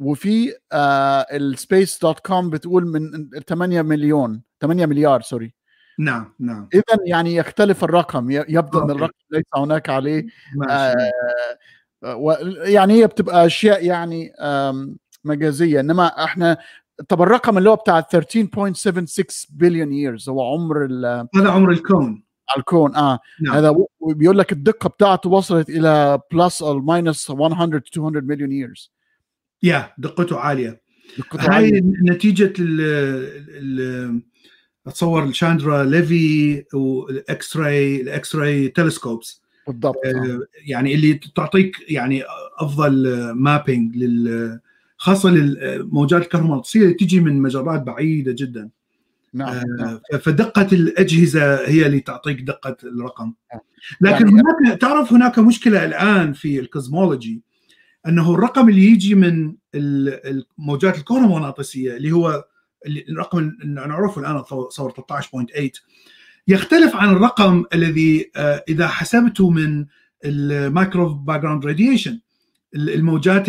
[0.00, 5.54] وفي آه ال space dot com بتقول من 8 مليون 8 مليار sorry
[5.98, 8.90] نعم نعم اذا يعني يختلف الرقم يبدو إن.
[8.90, 10.26] الرقم ليس هناك عليه.
[10.70, 11.10] آه
[12.64, 14.32] يعني هي بتبقى أشياء يعني
[15.24, 16.56] مجازية إنما إحنا
[17.08, 22.24] طب الرقم اللي هو بتاع 13.76 billion years هو عمر ال- هذا عمر الكون
[22.56, 23.54] الكون آه نعم.
[23.54, 23.76] هذا
[24.06, 27.48] بيقول لك الدقة بتاعته وصلت إلى plus أو minus 100
[27.94, 28.92] to 200 million years
[29.62, 30.80] يا دقته عالية
[31.18, 31.80] دقته هاي عالية.
[32.10, 32.80] نتيجة ال
[33.50, 34.22] ال
[34.86, 40.40] أتصور الشاندرا ليفي وال X-ray ال X-ray telescopes بالضبط آه.
[40.66, 42.22] يعني اللي تعطيك يعني
[42.58, 44.60] أفضل mapping لل
[44.96, 48.68] خاصة للموجات الكهرومغناطيسية اللي تجي من مجرات بعيدة جدا
[49.34, 50.00] نعم نعم.
[50.12, 53.60] آه، فدقة الأجهزة هي اللي تعطيك دقة الرقم آه.
[54.00, 57.40] لكن يعني- هناك تعرف هناك مشكلة الآن في ال cosmology
[58.08, 62.44] أنه الرقم اللي يجي من ال- الموجات الكهرومغناطيسية اللي هو
[62.86, 65.80] الرقم اللي نعرفه الآن أتصور 13.8
[66.48, 69.86] يختلف عن الرقم الذي آه، إذا حسبته من
[70.24, 72.20] ال micro background radiation
[72.74, 73.44] الموجات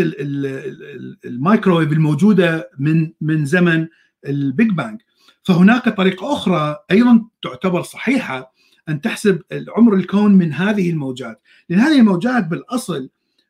[1.26, 3.88] المايكرويف الموجودة من من زمن
[4.28, 5.02] ال big bang.
[5.44, 8.54] فهناك طريقة أخرى أيضا تعتبر صحيحة
[8.90, 9.42] أن تحسب
[9.78, 11.42] عمر الكون من هذه الموجات.
[11.70, 13.10] لأن هذه الموجات بالأصل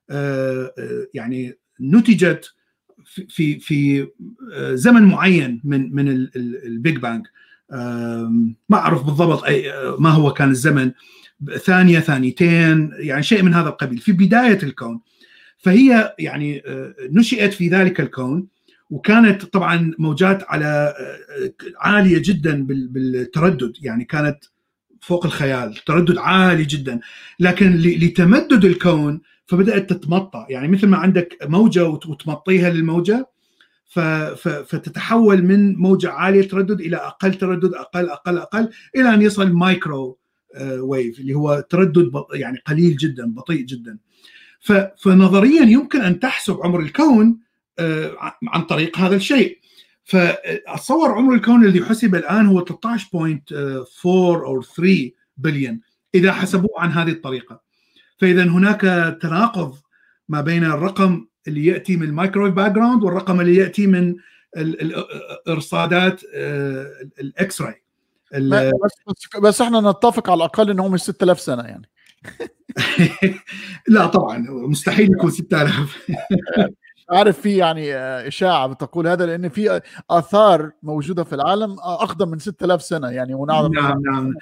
[0.09, 2.53] آه، آه، يعني نتجت
[3.07, 4.07] في في
[4.53, 6.27] آه، زمن معين من من
[6.65, 7.27] ال big bang
[8.69, 10.91] ما أعرف بالضبط أي ما هو كان الزمن.
[11.65, 13.97] ثانية ثانيتين يعني شيء من هذا القبيل.
[13.97, 14.99] في بداية الكون
[15.57, 16.63] فهي يعني
[17.11, 18.47] نشئت في ذلك الكون
[18.89, 20.93] وكانت طبعا موجات على
[21.79, 23.73] عالية جدا بالتردد.
[23.81, 24.37] يعني كانت
[25.01, 26.99] فوق الخيال تردد عالي جدا.
[27.39, 30.45] لكن لتمدد الكون فبدأت تتمطى.
[30.49, 33.29] يعني مثل ما عندك موجة وتمطيها للموجة
[34.65, 40.17] فتتحول من موجة عالية تردد إلى أقل تردد أقل أقل أقل إلى أن يصل مايكرو
[40.61, 43.97] ويف اللي هو تردد يعني قليل جدا بطيء جدا.
[44.97, 47.39] فنظريا يمكن أن تحسب عمر الكون
[47.79, 48.17] آه،
[48.47, 49.59] عن طريق هذا الشيء.
[50.03, 55.79] فاتصور عمر الكون الذي حسب الآن هو 13.4 أو 3 بليون
[56.15, 57.66] إذا حسبوه عن هذه الطريقة.
[58.17, 58.81] فإذا هناك
[59.21, 59.75] تناقض
[60.29, 64.15] ما بين الرقم اللي يأتي من ال microwave background والرقم اللي يأتي من
[64.57, 67.83] الإرصادات آه، ال X-ray
[68.33, 71.89] بس, بس إحنا نتفق على الأقل انه مش 6000 سنة يعني.
[73.87, 76.07] لا طبعا مستحيل يكون 6000
[77.09, 82.39] عارف في يعني آه، إشاعة بتقول هذا لأن في آثار موجودة في العالم أقدم من
[82.39, 84.33] 6000 سنة يعني ونعرف نعم نعم.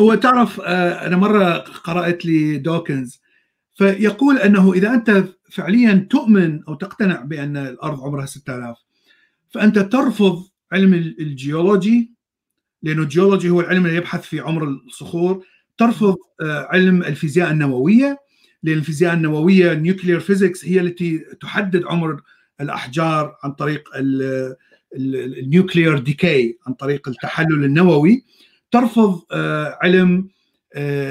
[0.00, 3.20] هو, تعرف آه، أنا مرة قرأت لي دوكنز
[3.74, 8.76] فيقول أنه إذا أنت فعليا تؤمن أو تقتنع بأن الأرض عمرها 6000
[9.50, 12.12] فأنت ترفض علم الجيولوجي
[12.82, 15.44] لأنه الجيولوجي هو العلم اللي يبحث في عمر الصخور.
[15.78, 18.18] ترفض آه، علم الفيزياء النووية
[18.62, 22.20] لأن الفيزياء النووية ال nuclear physics هي التي تحدد عمر
[22.60, 23.88] الأحجار عن طريق
[24.96, 28.24] ال nuclear decay عن طريق التحلل النووي.
[28.70, 30.28] ترفض آه، علم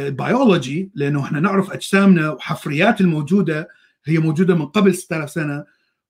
[0.10, 3.68] بيولوجي آه، لأنه إحنا نعرف أجسامنا وحفريات الموجودة
[4.06, 5.66] هي موجودة من قبل 6000 سنة.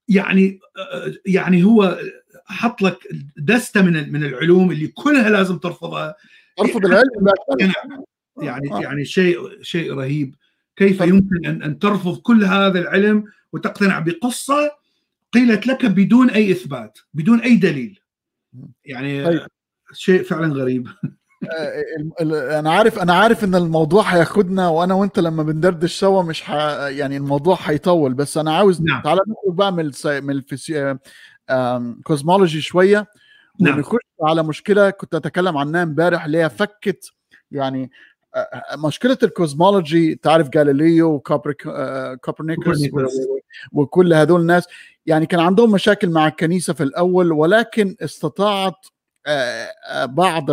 [0.08, 0.60] يعني
[1.26, 2.00] يعني هو
[2.46, 2.98] حط لك
[3.38, 6.16] دستة من من العلوم اللي كلها لازم ترفضها.
[6.58, 7.10] ترفض العلم
[8.42, 8.82] يعني آه.
[8.82, 10.36] يعني شيء شيء رهيب.
[10.76, 13.24] كيف يمكن أن أن ترفض كل هذا العلم
[13.54, 14.72] وتقتنع بقصة
[15.34, 18.00] قيلت لك بدون أي إثبات بدون أي دليل؟
[18.86, 19.48] يعني طيب.
[19.94, 20.88] شيء فعلا غريب.
[20.88, 21.10] آه،
[22.60, 26.52] أنا عارف أنا عارف إن الموضوع هياخدنا وأنا وأنت لما بندردش سوا مش ح...
[26.88, 29.02] يعني الموضوع هيطول بس أنا عاوز نعم.
[29.02, 30.22] تعالى نخرج بقى من السي...
[30.22, 30.98] من الفسي...
[32.04, 33.08] cosmology شوية
[33.60, 33.78] نعم.
[33.78, 37.12] ونخش على مشكلة كنت أتكلم عنها امبارح اللي هي فكت
[37.52, 37.92] يعني
[38.78, 42.78] مشكلة ال cosmology تعرف جاليليو وكوبرنيكوس
[43.72, 44.68] وكل هذول الناس
[45.06, 48.74] يعني كان عندهم مشاكل مع الكنيسة في الأول ولكن استطاعت
[50.06, 50.46] بعض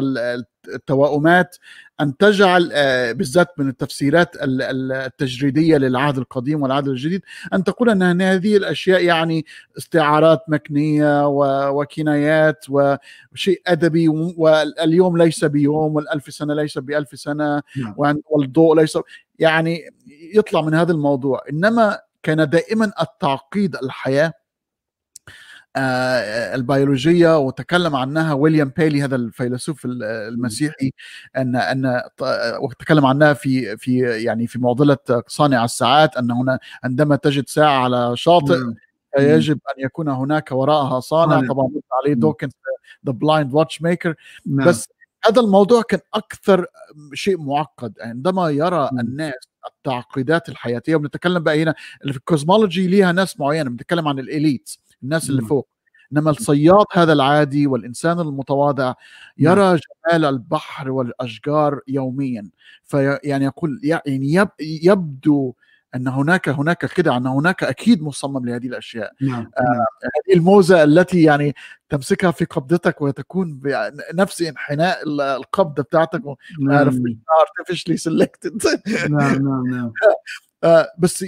[0.68, 1.56] التوائمات
[2.00, 7.22] أن تجعل آه، بالذات من التفسيرات التجريدية للعهد القديم والعهد الجديد
[7.52, 9.44] أن تقول أن هذه الأشياء يعني
[9.78, 11.28] استعارات مكنية
[11.70, 18.20] وكنايات وشيء أدبي واليوم ليس بيوم والألف سنة ليس بألف سنة نعم.
[18.26, 18.98] والضوء ليس
[19.38, 19.90] يعني
[20.34, 24.43] يطلع من هذا الموضوع إنما كان دائما التعقيد الحياة آه،
[25.76, 30.92] البيولوجية وتكلم عنها ويليام بيلي هذا الفيلسوف المسيحي
[31.36, 32.02] ان أن
[32.60, 34.96] وتكلم عنها في في يعني في معضلة
[35.26, 38.58] صانع الساعات أن هنا عندما تجد ساعة على شاطئ
[39.18, 41.70] يجب أن يكون هناك وراءها صانع طبعا
[42.04, 42.52] عليه دوكنز
[43.06, 44.14] the blind watchmaker
[44.46, 44.88] بس
[45.26, 46.66] هذا الموضوع كان أكثر
[47.14, 47.94] شيء معقد.
[48.00, 54.08] عندما يرى الناس التعقيدات الحياتية وبنتكلم بقى هنا في ال cosmology ليها ناس معينة بنتكلم
[54.08, 54.70] عن ال elite
[55.04, 55.68] الناس اللي فوق.
[56.12, 58.94] إنما الصياد هذا العادي والإنسان المتواضع
[59.38, 59.78] يرى
[60.10, 62.50] جمال البحر والأشجار يوميا.
[62.84, 65.54] فيعني يقول يعني يبدو
[65.94, 69.12] أن هناك هناك كده أن هناك أكيد مصمم لهذه الأشياء.
[69.20, 69.32] نعم.
[69.58, 69.84] آه نعم.
[70.28, 71.54] هذه الموزة التي يعني
[71.88, 74.98] تمسكها في قبضتك وتكون بنفس انحناء
[75.36, 76.22] القبضة بتاعتك.
[76.60, 76.90] نعم.
[76.90, 78.78] artificially selected
[79.10, 79.92] نعم نعم نعم.
[80.04, 80.16] آه
[80.98, 81.24] بس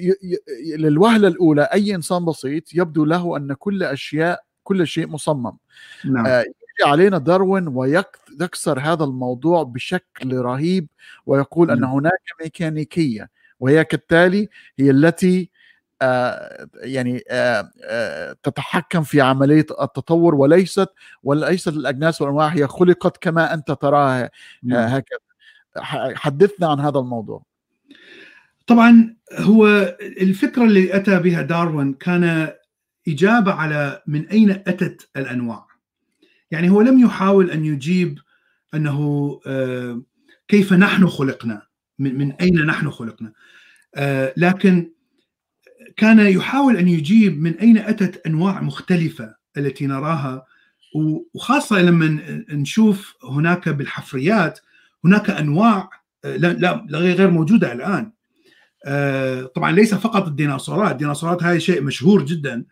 [0.76, 5.56] للوهلة الأولى أي إنسان بسيط يبدو له أن كل أشياء كل شيء مصمم
[6.04, 6.26] نعم.
[6.26, 10.88] آه يجي علينا داروين ويكسر هذا الموضوع بشكل رهيب
[11.26, 11.76] ويقول نعم.
[11.76, 13.30] ان هناك ميكانيكية
[13.60, 15.50] وهي كالتالي هي التي
[16.02, 20.88] آه يعني آه آه تتحكم في عملية التطور وليست
[21.22, 24.30] وليست الأجناس والأنواع هي خلقت كما أنت تراها
[24.62, 24.88] نعم.
[24.88, 25.18] هكذا
[26.16, 27.42] حدثنا عن هذا الموضوع
[28.66, 29.66] طبعا هو
[30.02, 32.52] الفكرة اللي أتى بها داروين كان
[33.08, 35.66] إجابة على من أين أتت الأنواع.
[36.50, 38.18] يعني هو لم يحاول أن يجيب
[38.74, 40.02] أنه آه،
[40.48, 41.62] كيف نحن خلقنا
[41.98, 43.32] من أين نحن خلقنا.
[43.94, 44.90] آه، لكن
[45.96, 50.46] كان يحاول أن يجيب من أين أتت أنواع مختلفة التي نراها
[51.34, 54.60] وخاصة لما نشوف هناك بالحفريات
[55.04, 55.90] هناك أنواع
[56.24, 58.12] آه، لا غير موجودة الآن
[59.54, 62.64] طبعا ليس فقط الديناصورات الديناصورات هاي شيء مشهور جدا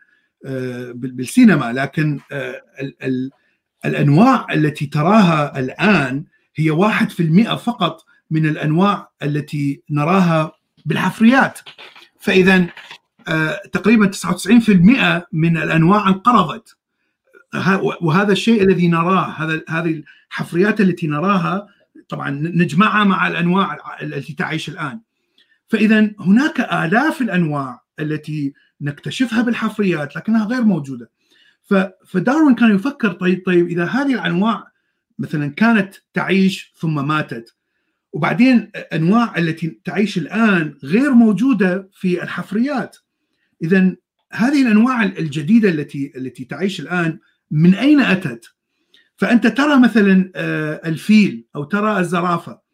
[0.45, 2.19] آه، بالسينما لكن
[3.85, 6.25] الأنواع التي تراها الآن
[6.55, 10.51] هي واحد في المئة فقط من الأنواع التي نراها
[10.85, 11.59] بالحفريات.
[12.19, 12.67] فاذا
[13.71, 16.77] تقريبا 99% من الأنواع انقرضت.
[18.01, 21.67] وهذا الشيء الذي نراه هذا هذه الحفريات التي نراها
[22.09, 24.99] طبعا نجمعها مع الأنواع التي تعيش الآن.
[25.67, 31.09] فإذا هناك آلاف الأنواع التي نكتشفها بالحفريات لكنها غير موجودة.
[32.07, 34.63] فداروين كان يفكر طيب طيب إذا هذه الأنواع
[35.19, 37.55] مثلا كانت تعيش ثم ماتت
[38.13, 42.97] وبعدين انواع التي تعيش الآن غير موجودة في الحفريات.
[43.63, 43.95] إذا
[44.31, 47.19] هذه الأنواع الجديدة التي التي تعيش الآن
[47.51, 48.45] من أين أتت؟
[49.17, 52.64] فأنت ترى مثلا آه، الفيل أو ترى الزرافة.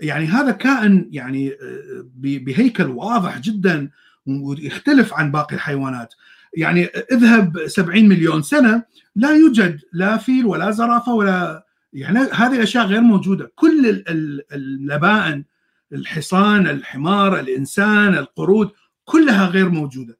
[0.00, 3.90] يعني هذا كائن يعني آه، بهيكل واضح جدا
[4.26, 6.14] ويختلف عن باقي الحيوانات.
[6.56, 8.82] يعني اذهب 70 مليون سنة
[9.16, 13.52] لا يوجد لا فيل ولا زرافة ولا يعني هذه الاشياء غير موجودة.
[13.54, 14.04] كل
[14.52, 15.44] اللبائن
[15.92, 18.70] الحصان الحمار الإنسان القرود
[19.04, 20.18] كلها غير موجودة.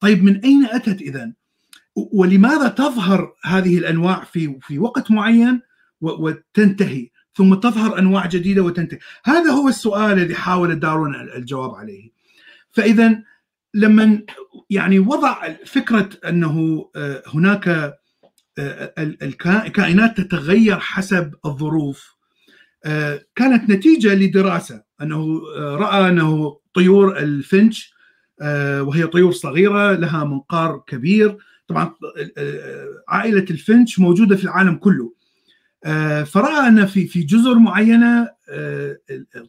[0.00, 1.32] طيب من أين أتت اذا؟
[1.96, 5.60] ولماذا تظهر هذه الأنواع في في وقت معين
[6.00, 7.08] وتنتهي؟
[7.38, 8.98] ثم تظهر أنواع جديدة وتنتهي.
[9.24, 12.10] هذا هو السؤال الذي حاول دارون الجواب عليه.
[12.72, 13.22] فإذا
[13.74, 14.22] لما
[14.70, 17.68] يعني وضع فكرة أنه آه، هناك
[18.58, 22.14] آه، الكائنات تتغير حسب الظروف
[22.84, 27.94] آه، كانت نتيجة لدراسة أنه رأى أنه طيور الفنش
[28.80, 31.36] وهي طيور صغيرة لها منقار كبير.
[31.68, 31.94] طبعا
[33.08, 35.17] عائلة الفنش موجودة في العالم كله.
[36.24, 38.98] فراى أن في في جزر معينة آه،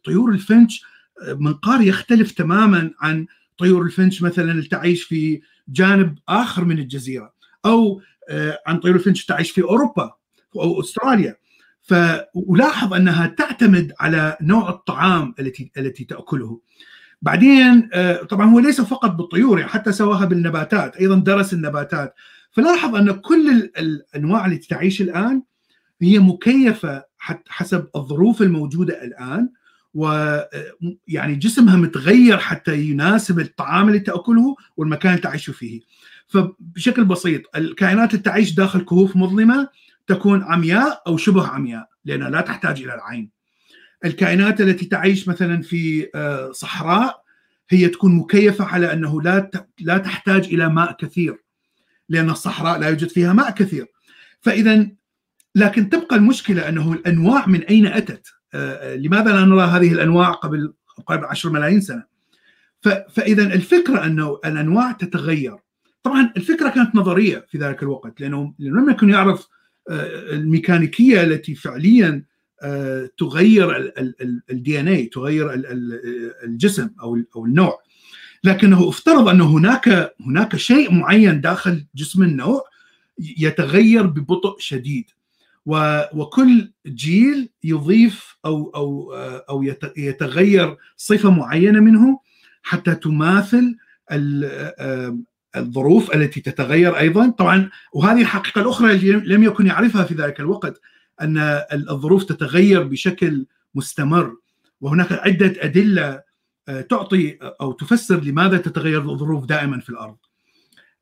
[0.04, 0.84] طيور الفنش
[1.24, 3.26] آه، منقار يختلف تماما عن
[3.58, 7.34] طيور الفنش مثلا اللي تعيش في جانب آخر من الجزيرة
[7.66, 8.02] أو
[8.68, 10.14] عن طيور الفنش تعيش في أوروبا
[10.56, 11.36] أو أستراليا.
[11.82, 16.62] فلاحظ أنها تعتمد على نوع الطعام التي التي تأكله.
[17.22, 22.14] بعدين آه، طبعا هو ليس فقط بالطيور يعني حتى سواها بالنباتات أيضا درس النباتات.
[22.52, 25.44] فلاحظ أن كل الأنواع التي تعيش الآن
[26.02, 27.04] هي مكيفة
[27.48, 29.50] حسب الظروف الموجودة الآن
[29.94, 35.82] ويعني جسمها متغير حتى يناسب الطعام اللي تأكله والمكان اللي تعيش فيه.
[36.28, 39.70] فبشكل بسيط الكائنات اللي تعيش داخل كهوف مظلمة
[40.08, 43.30] تكون عمياء أو شبه عمياء لأنها لا تحتاج إلى العين.
[44.06, 47.24] الكائنات التي تعيش مثلا في آه، صحراء
[47.70, 51.38] هي تكون مكيفة على أنه لا لا تحتاج إلى ماء كثير
[52.10, 53.86] لأن الصحراء لا يوجد فيها ماء كثير.
[54.42, 54.90] فاذا
[55.56, 60.32] لكن تبقى المشكلة أنه الأنواع من أين أتت؟ آه، آه، لماذا لا نرى هذه الأنواع
[60.32, 60.74] قبل
[61.08, 62.04] قبل 10 ملايين سنة؟
[63.10, 65.58] فإذا الفكرة أنه الأنواع تتغير
[66.04, 69.48] طبعا الفكرة كانت نظرية في ذلك الوقت لأنه لم يكن يعرف
[70.32, 72.24] الميكانيكية التي فعليا
[72.62, 73.94] آه، تغير
[74.52, 75.52] الدي إن اي تغير
[76.44, 77.82] الجسم أو أو النوع
[78.44, 82.64] لكنه افترض أن هناك هناك شيء معين داخل جسم النوع
[83.18, 85.06] يتغير ببطء شديد
[86.14, 89.14] وكل جيل يضيف أو أو
[89.50, 89.64] أو
[89.98, 92.20] يتغير صفة معينة منه
[92.64, 93.78] حتى تماثل
[94.12, 95.18] آه،
[95.56, 100.82] الظروف التي تتغير أيضا طبعا وهذه الحقيقة الأخرى التي لم يكن يعرفها في ذلك الوقت
[101.22, 101.38] أن
[101.74, 103.46] الظروف تتغير بشكل
[103.76, 104.36] مستمر
[104.82, 106.22] وهناك عدة أدلة
[106.68, 110.18] آه، تعطي أو تفسر لماذا تتغير الظروف دائما في الأرض.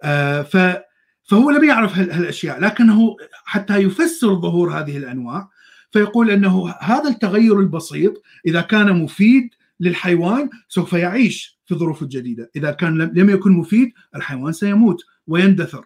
[0.04, 0.42] آه،
[1.28, 3.16] فهو لم يعرف هالأشياء لكنه
[3.46, 5.50] حتى يفسر ظهور هذه الأنواع
[5.92, 9.50] فيقول إنه هذا التغير البسيط إذا كان مفيد
[9.80, 15.86] للحيوان سوف يعيش في الظروف الجديدة، إذا كان لم يكن مفيد الحيوان سيموت ويندثر.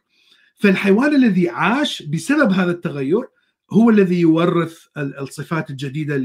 [0.55, 3.23] فالحيوان الذي عاش بسبب هذا التغير
[3.71, 6.17] هو الذي يورث الصفات الجديدة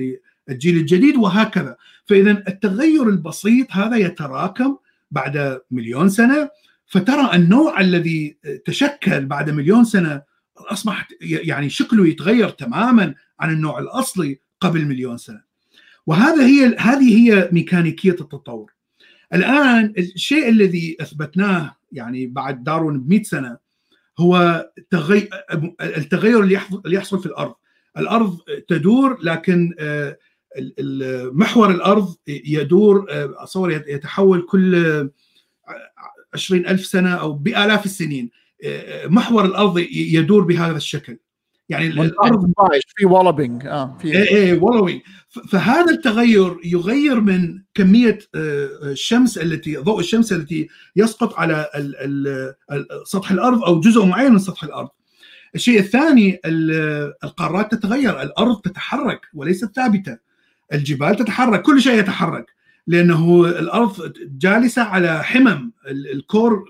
[0.48, 4.76] للجيل الجديد وهكذا فإذا التغير البسيط هذا يتراكم
[5.10, 6.50] بعد مليون سنة
[6.86, 10.22] فترى النوع الذي تشكل بعد مليون سنة
[10.56, 15.42] أصبح يعني شكله يتغير تماما عن النوع الأصلي قبل مليون سنة.
[16.06, 18.72] وهذا هي هذه هي ميكانيكية التطور.
[19.34, 23.56] الآن الشيء الذي أثبتناه يعني بعد داروين ب 100 سنة
[24.18, 25.28] هو تغي...
[25.80, 27.54] التغير اللي يحصل في الأرض.
[27.98, 30.16] الأرض تدور لكن آه،
[31.32, 34.74] محور الأرض يدور آه، اتصور يتحول كل
[36.36, 38.30] عشرين ألف سنة أو بآلاف السنين
[39.04, 41.16] محور الأرض يدور بهذا الشكل
[41.68, 42.52] يعني الأرض
[42.96, 45.00] في وولبينج آه في إيه وولبينج
[45.48, 51.66] فهذا التغير يغير من كمية الشمس التي ضوء الشمس التي يسقط على
[53.04, 54.88] سطح الأرض أو جزء معين من سطح الأرض.
[55.54, 56.40] الشيء الثاني
[57.24, 60.18] القارات تتغير، الأرض تتحرك وليست ثابتة.
[60.72, 62.46] الجبال تتحرك، كل شيء يتحرك
[62.86, 66.64] لأنه الأرض جالسة على حمم، الكور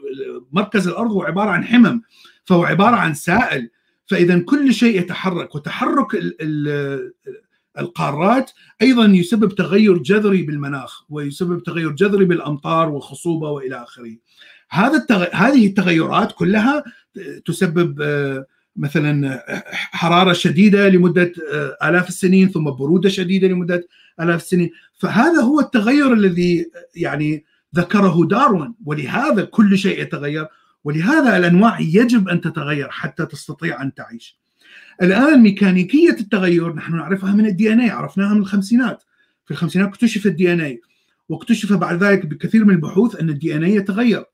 [0.52, 2.02] مركز الأرض هو عبارة عن حمم
[2.44, 3.70] فهو عبارة عن سائل
[4.06, 6.06] فإذا كل شيء يتحرك وتحرك
[7.78, 8.50] القارات
[8.82, 14.16] أيضا يسبب تغير جذري بالمناخ ويسبب تغير جذري بالأمطار والخصوبه وإلى آخره.
[14.70, 15.26] هذا التغ...
[15.32, 16.84] هذه التغيرات كلها
[17.44, 18.46] تسبب آه،
[18.76, 23.88] مثلا حرارة شديدة لمدة آه، آلاف السنين ثم برودة شديدة لمدة
[24.20, 27.44] آلاف السنين، فهذا هو التغير الذي يعني
[27.76, 30.46] ذكره داروين ولهذا كل شيء يتغير
[30.84, 34.38] ولهذا الأنواع يجب أن تتغير حتى تستطيع أن تعيش.
[35.02, 39.02] الآن ميكانيكية التغير نحن نعرفها من ال DNA عرفناها من الخمسينات.
[39.44, 40.80] في الخمسينات اكتشف ال DNA
[41.28, 44.24] واكتشف بعد ذلك بكثير من البحوث أن ال DNA يتغير.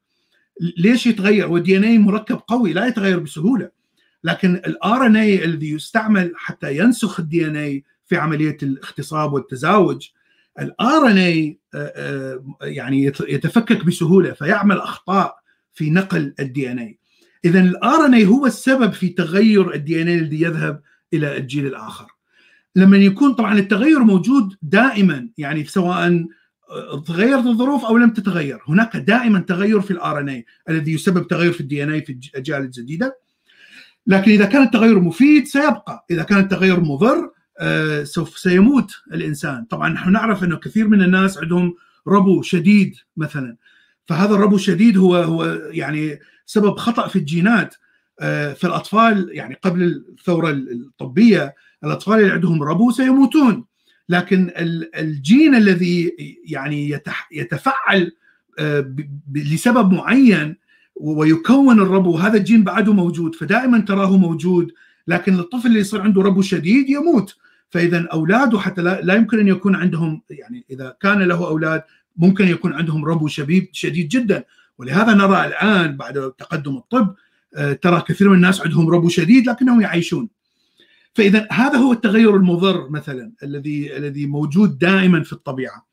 [0.78, 3.70] ليش يتغير؟ وال DNA مركب قوي لا يتغير بسهولة.
[4.24, 10.08] لكن ال RNA الذي يستعمل حتى ينسخ ال DNA في عملية الإخصاب والتزاوج
[10.60, 11.58] ال RNA
[12.62, 15.36] يعني يتفكك بسهولة فيعمل أخطاء
[15.72, 16.98] في نقل ال DNA
[17.44, 20.80] اذا ال RNA هو السبب في تغير ال DNA الذي يذهب
[21.14, 22.06] إلى الجيل الآخر.
[22.76, 26.26] لما يكون طبعا التغير موجود دائما يعني سواء
[27.06, 31.60] تغيرت الظروف أو لم تتغير هناك دائما تغير في ال RNA الذي يسبب تغير في
[31.60, 33.18] ال DNA في الأجيال الجديدة.
[34.06, 36.06] لكن إذا كان التغير مفيد سيبقى.
[36.10, 37.32] إذا كان التغير مضر آه،
[38.04, 39.64] سوف سيموت الإنسان.
[39.64, 41.74] طبعا نحن نعرف أنه كثير من الناس عندهم
[42.08, 43.56] ربو شديد مثلا.
[44.06, 47.74] فهذا الربو الشديد هو هو يعني سبب خطأ في الجينات.
[48.20, 51.54] آه، فالأطفال يعني قبل الثورة الطبية
[51.84, 53.64] الأطفال اللي عندهم ربو سيموتون.
[54.08, 54.50] لكن
[54.96, 57.00] الجين الذي يعني
[57.32, 58.12] يتفعل
[58.58, 58.94] آه،
[59.34, 60.56] لسبب معين
[60.96, 63.34] ويكون الربو هذا الجين بعده موجود.
[63.34, 64.72] فدائما تراه موجود.
[65.06, 67.36] لكن الطفل اللي يصير عنده ربو شديد يموت.
[67.72, 71.82] فإذا أولاده حتى لا, يمكن أن يكون عندهم يعني إذا كان له أولاد
[72.16, 74.44] ممكن يكون عندهم ربو شديد شديد جدا.
[74.78, 77.14] ولهذا نرى الآن بعد تقدم الطب
[77.56, 80.28] آه، ترى كثير من الناس عندهم ربو شديد لكنهم يعيشون.
[81.14, 85.86] فإذا هذا هو التغير المضر مثلا الذي الذي موجود دائما في الطبيعة.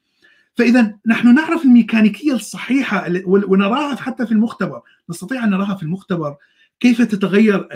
[0.56, 6.36] فإذا نحن نعرف الميكانيكية الصحيحة ونراها حتى في المختبر نستطيع أن نراها في المختبر
[6.80, 7.68] كيف تتغير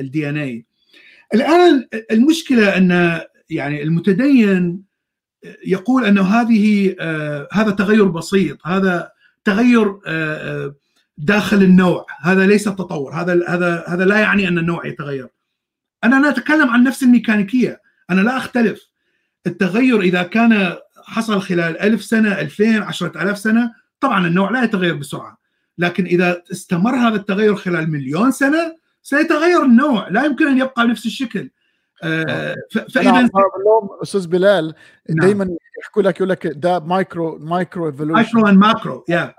[0.00, 0.64] الدي ان اي
[1.34, 3.20] الآن المشكلة أن
[3.50, 4.86] يعني المتدين
[5.66, 9.10] يقول أنه هذه آه، هذا تغير بسيط هذا
[9.44, 10.74] تغير آه، آه،
[11.18, 15.28] داخل النوع هذا ليس تطور هذا هذا هذا لا يعني أن النوع يتغير.
[16.04, 17.80] أنا لا أتكلم عن نفس الميكانيكية
[18.10, 18.88] أنا لا أختلف.
[19.46, 25.38] التغير إذا كان حصل خلال ألف ألفين عشرة ألاف سنة طبعا النوع لا يتغير بسرعة.
[25.78, 31.06] لكن إذا استمر هذا التغير خلال مليون سنة سيتغير النوع لا يمكن أن يبقى نفس
[31.06, 31.50] الشكل.
[32.02, 32.54] آه،
[32.94, 33.28] فإذا
[34.02, 34.74] أستاذ بلال
[35.08, 35.26] نعم.
[35.26, 39.34] دائما يحكوا لك يقول لك ده micro micro evolution micro and macro yeah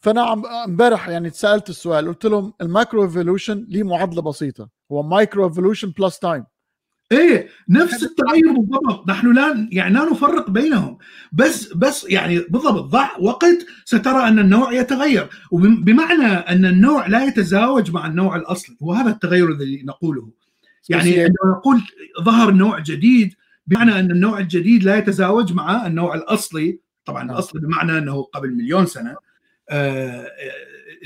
[0.00, 0.32] فأنا
[0.64, 5.92] امبارح يعني سألت السؤال قلت لهم ال micro evolution ليه معادله بسيطة؟ هو micro evolution
[5.98, 6.44] plus time
[7.12, 9.08] إيه نفس التغير بالضبط.
[9.08, 10.98] نحن لا يعني لا نفرق بينهم.
[11.32, 15.28] بس بس يعني بالضبط ضع وقت سترى أن النوع يتغير.
[15.50, 18.76] وبمعنى أن النوع لا يتزاوج مع النوع الأصلي.
[18.80, 20.30] وهذا التغير الذي نقوله.
[20.88, 21.82] يعني عندما نقول
[22.22, 23.34] ظهر نوع جديد
[23.66, 26.80] بمعنى أن النوع الجديد لا يتزاوج مع النوع الأصلي.
[27.04, 27.34] طبعا نعم.
[27.34, 29.16] الأصلي بمعنى أنه قبل مليون سنة
[29.70, 30.26] آه،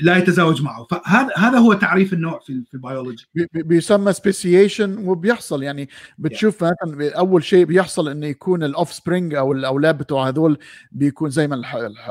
[0.01, 0.87] لا يتزاوج معه.
[0.91, 3.25] فهذا هذا هو تعريف النوع في في البيولوجي.
[3.53, 5.63] بيسمى speciation وبيحصل.
[5.63, 10.57] يعني بتشوف مثلا أول شيء بيحصل إنه يكون ال offspring أو الاولاد بتوع هذول
[10.91, 11.61] بيكون زي ما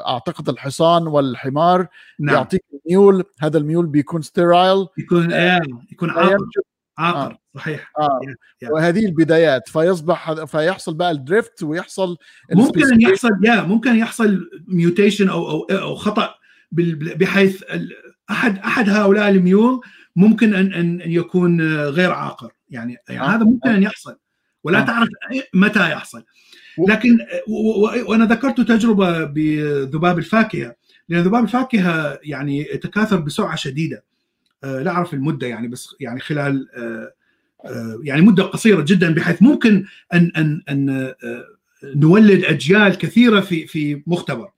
[0.06, 1.86] أعتقد الحصان والحمار
[2.20, 2.36] نعم.
[2.36, 5.60] يعطيك mule هذا ال mule بيكون sterile يكون آه
[5.92, 6.36] يكون عاقل.
[6.98, 7.38] عاقر آه.
[7.56, 8.20] صحيح آه.
[8.64, 8.70] yeah.
[8.70, 12.16] وهذه البدايات فيصبح فيحصل بقى ال drift ويحصل
[12.52, 16.34] ممكن ان يحصل yeah ممكن يحصل mutation أو أو أو خطأ
[16.72, 17.62] بحيث
[18.30, 19.80] أحد أحد هؤلاء الميول
[20.16, 23.36] ممكن أن أن يكون غير عاقر يعني, يعني آه.
[23.36, 24.16] هذا ممكن أن يحصل
[24.64, 24.84] ولا آه.
[24.86, 25.08] تعرف
[25.54, 26.24] متى يحصل
[26.88, 27.18] لكن
[28.06, 30.74] وأنا ذكرت تجربة بذباب الفاكهة
[31.08, 34.04] لأن ذباب الفاكهة يعني تكاثر بسرعة شديدة
[34.64, 36.68] آه، لا أعرف المدة يعني بس يعني خلال
[38.02, 41.14] يعني مدة قصيرة جدا بحيث ممكن أن أن أن
[41.84, 44.50] نولد أجيال كثيرة في في مختبر.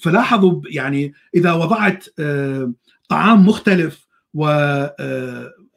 [0.00, 2.06] فلاحظوا يعني إذا وضعت
[3.08, 4.46] طعام مختلف و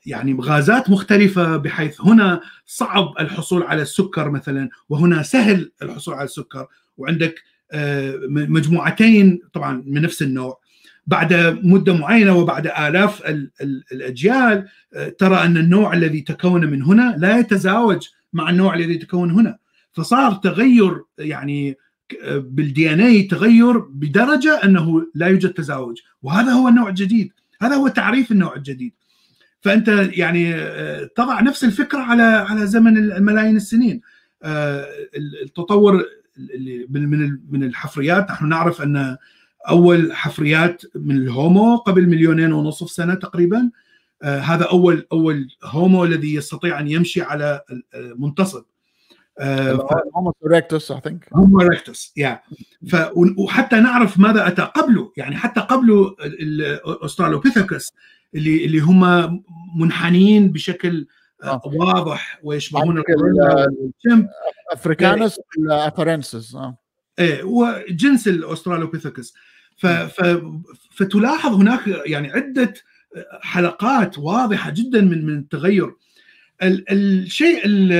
[0.06, 6.68] يعني غازات مختلفة بحيث هنا صعب الحصول على السكر مثلا وهنا سهل الحصول على السكر
[6.98, 7.44] وعندك
[8.30, 10.59] مجموعتين طبعا من نفس النوع.
[11.10, 13.22] بعد مدة معينة وبعد آلاف
[13.92, 19.32] الأجيال آه، ترى أن النوع الذي تكون من هنا لا يتزاوج مع النوع الذي تكون
[19.32, 19.58] هنا.
[19.94, 21.78] فصار تغير يعني
[22.24, 25.98] آه، بالدي ان اي تغير بدرجة أنه لا يوجد تزاوج.
[26.22, 27.32] وهذا هو النوع الجديد.
[27.62, 28.94] هذا هو تعريف النوع الجديد.
[29.62, 34.02] فأنت يعني آه، تضع نفس الفكرة على على زمن الملايين السنين.
[35.44, 36.04] التطور
[36.90, 39.18] من من الحفريات نحن نعرف أن
[39.70, 43.72] أول حفريات من الهومو قبل مليونين ونصف سنة تقريبا.
[44.24, 47.62] آه هذا أول أول homo الذي يستطيع أن يمشي على
[47.96, 48.64] منتصب
[50.16, 52.42] homo erectus I think homo erectus yeah
[53.38, 57.94] وحتى نعرف ماذا أتى قبله يعني حتى قبله الاسترالوبيثيكس
[58.36, 59.04] اللي اللي هم
[59.80, 61.08] منحنيين بشكل
[61.44, 61.62] آه.
[61.66, 63.04] واضح ويشبهون
[64.72, 66.78] africanus afarensis آه.
[67.20, 69.34] إيه هو جنس الاسترالوبيثيكس
[69.78, 69.88] ف...
[69.88, 70.42] ف...
[70.92, 72.74] فتلاحظ هناك يعني عدة
[73.42, 75.96] حلقات واضحة جدا من من التغير.
[76.64, 76.92] ال...
[76.92, 77.92] الشيء ال...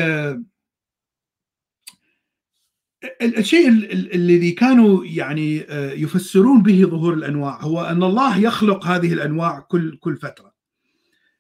[3.22, 3.70] الشيء
[4.16, 5.58] الذي كانوا يعني
[6.02, 10.54] يفسرون به ظهور الأنواع هو أن الله يخلق هذه الأنواع كل كل فترة.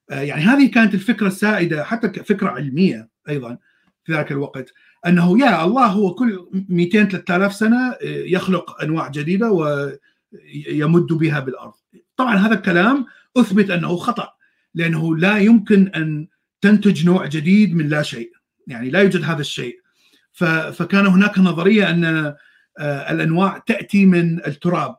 [0.10, 3.58] يعني هذه كانت الفكرة السائدة حتى فكرة علمية أيضا
[4.04, 4.74] في ذاك الوقت.
[5.08, 11.74] أنه يا الله هو كل 200 3000 سنة يخلق أنواع جديدة ويمد بها بالأرض.
[12.18, 13.06] طبعا هذا الكلام
[13.38, 14.30] أثبت أنه خطأ
[14.76, 16.28] لأنه لا يمكن أن
[16.62, 18.32] تنتج نوع جديد من لا شيء،
[18.68, 19.80] يعني لا يوجد هذا الشيء.
[20.74, 22.36] فكان هناك نظرية أن
[22.80, 24.96] آه، الأنواع تأتي من التراب.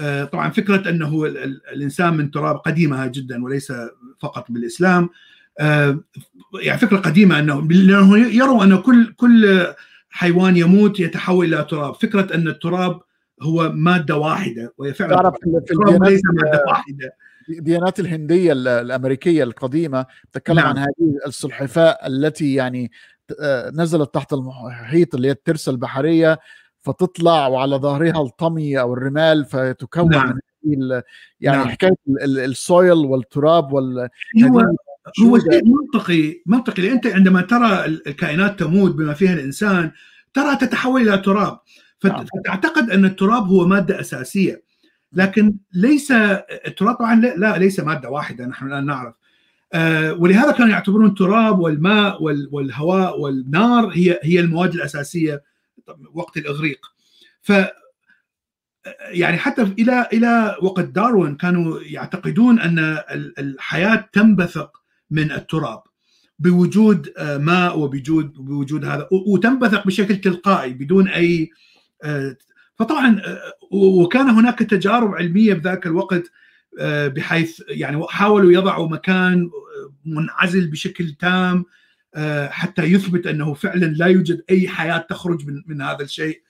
[0.00, 1.24] آه، طبعا فكرة أنه
[1.72, 3.72] الإنسان من تراب قديمة جدا وليس
[4.20, 5.08] فقط بالإسلام
[5.58, 6.00] آه،
[6.54, 9.66] يعني فكرة قديمة انه لأنه يروا أن كل كل
[10.10, 13.00] حيوان يموت يتحول إلى تراب، فكرة أن التراب
[13.42, 17.16] هو مادة واحدة وهي فعلا تعرف في الديانات ليس مادة واحدة
[17.48, 20.66] الديانات الهندية الأمريكية القديمة تتكلم نعم.
[20.66, 22.90] عن هذه السلحفاء التي يعني
[23.40, 26.38] آه، نزلت تحت المحيط اللي هي الترسه البحرية
[26.82, 30.38] فتطلع وعلى ظهرها الطمي أو الرمال فتكون نعم.
[31.40, 31.68] يعني نعم.
[31.68, 31.94] حكاية
[32.24, 34.08] السويل والتراب وال
[34.44, 34.60] هو
[35.12, 39.90] شيء منطقي منطقي لأن أنت عندما ترى الكائنات تموت بما فيها الإنسان
[40.34, 41.58] ترى تتحول إلى تراب.
[42.04, 42.24] نعم.
[42.24, 44.62] فتعتقد أن التراب هو مادة أساسية.
[45.12, 46.12] لكن ليس
[46.66, 49.14] التراب طبعا لا ليس مادة واحدة نحن الآن نعرف.
[49.72, 55.42] آه ولهذا كانوا يعتبرون التراب والماء والهواء والنار هي هي المواد الأساسية
[56.14, 56.86] وقت الإغريق.
[57.42, 57.52] ف
[59.00, 62.78] يعني حتى إلى إلى وقت داروين كانوا يعتقدون أن
[63.38, 64.81] الحياة تنبثق
[65.12, 65.82] من التراب
[66.38, 71.50] بوجود آه، ماء وبوجود بوجود هذا وتنبثق بشكل تلقائي بدون أي
[72.02, 72.36] آه،
[72.74, 76.22] فطبعا آه، وكان هناك تجارب علمية بذاك الوقت
[76.82, 79.50] بحيث يعني حاولوا يضعوا مكان
[80.04, 81.64] منعزل بشكل تام
[82.48, 86.42] حتى يثبت أنه فعلا لا يوجد أي حياة تخرج من من هذا الشيء.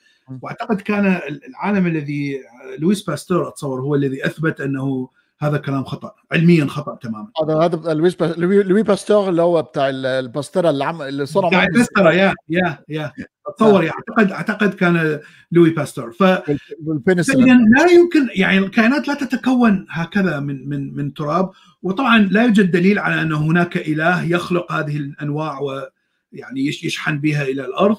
[0.42, 2.40] وأعتقد كان العالم الذي
[2.78, 5.08] لويس باستور أتصور هو الذي أثبت أنه
[5.42, 7.28] هذا كلام خطأ علميا خطأ تماما.
[7.42, 12.10] هذا هذا لويس لوي باستور اللي هو بتاع البسترة اللي عم اللي صنع بتاع البسترة
[12.10, 13.12] yeah yeah yeah.
[13.46, 15.20] اتصور اعتقد أعتقد كان
[15.52, 21.50] لوي باستور ف لا يمكن يعني الكائنات لا تتكون هكذا من من من تراب.
[21.82, 27.64] وطبعا لا يوجد دليل على أن هناك إله يخلق هذه الأنواع ويعني يشحن بها إلى
[27.64, 27.96] الأرض.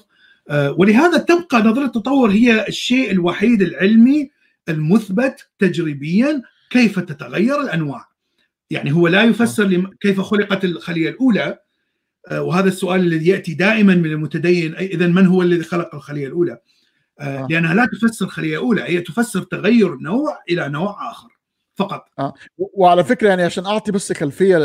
[0.50, 4.30] آه، ولهذا تبقى نظرية التطور هي الشيء الوحيد العلمي
[4.68, 6.42] المثبت تجريبيا.
[6.70, 8.08] كيف تتغير الأنواع
[8.70, 11.58] يعني هو لا يفسر كيف خلقت الخلية الأولى
[12.30, 16.58] آه، وهذا السؤال الذي يأتي دائما من المتدين اذا من هو الذي خلق الخلية الأولى
[17.20, 17.46] آه،, آه.
[17.50, 21.28] لأنها لا تفسر خلية أولى هي تفسر تغير نوع إلى نوع آخر
[21.74, 22.34] فقط آه.
[22.58, 24.58] وعلى فكرة يعني عشان أعطي بس خلفية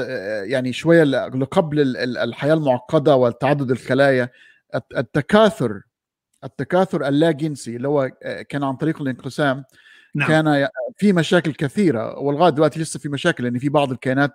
[0.44, 4.30] يعني شوية لقبل الحياة المعقدة والتعدد الخلايا
[4.98, 5.82] التكاثر
[6.44, 8.12] التكاثر اللا جنسي اللي هو
[8.50, 9.64] كان عن طريق الانقسام
[10.16, 10.28] نعم.
[10.28, 10.68] كان
[10.98, 14.32] في مشاكل كثيرة ولغايه دلوقتي لسه في مشاكل لأن في بعض الكائنات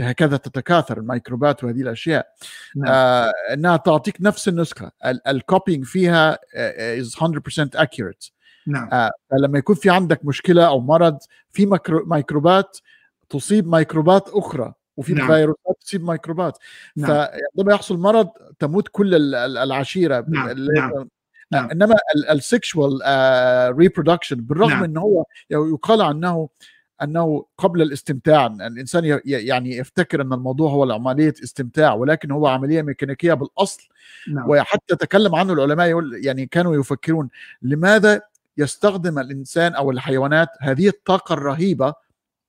[0.00, 2.26] هكذا تتكاثر الميكروبات وهذه الأشياء
[2.76, 2.92] نعم.
[2.92, 4.90] آه إنها تعطيك نفس النسخة
[5.28, 6.38] ال copying فيها
[6.98, 7.20] is 100%
[7.76, 8.30] accurate
[8.66, 11.18] نعم آه فلما يكون في عندك مشكلة أو مرض
[11.52, 12.78] في ميكرو ميكروبات
[13.28, 15.26] تصيب ميكروبات أخرى وفي نعم.
[15.26, 16.58] فيروسات تصيب ميكروبات
[16.96, 17.08] نعم.
[17.08, 18.28] فعندما يحصل مرض
[18.58, 20.48] تموت كل ال- ال- العشيرة نعم.
[20.76, 21.08] نعم.
[21.52, 21.70] نعم.
[21.70, 21.94] إنما
[22.30, 23.00] ال sexual
[23.78, 24.84] reproduction بالرغم نعم.
[24.84, 26.48] انه هو يقال عنه
[27.02, 33.34] انه قبل الاستمتاع الإنسان يعني يفتكر إن الموضوع هو عمليه استمتاع ولكن هو عملية ميكانيكية
[33.34, 33.88] بالأصل
[34.28, 37.28] نعم وحتى تكلم عنه العلماء يقول يعني كانوا يفكرون
[37.62, 38.22] لماذا
[38.58, 41.94] يستخدم الإنسان أو الحيوانات هذه الطاقة الرهيبة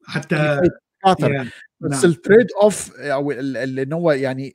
[0.05, 1.49] حتى يعني
[1.79, 2.11] بس نعم.
[2.11, 4.53] ال trade off أو ال- ال- إن هو يعني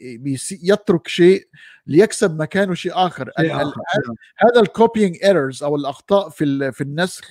[0.63, 1.49] يترك شيء
[1.87, 3.31] ليكسب مكانه شيء آخر.
[3.39, 3.73] نعم.
[4.37, 7.31] هذا ال copying errors أو الأخطاء في في النسخ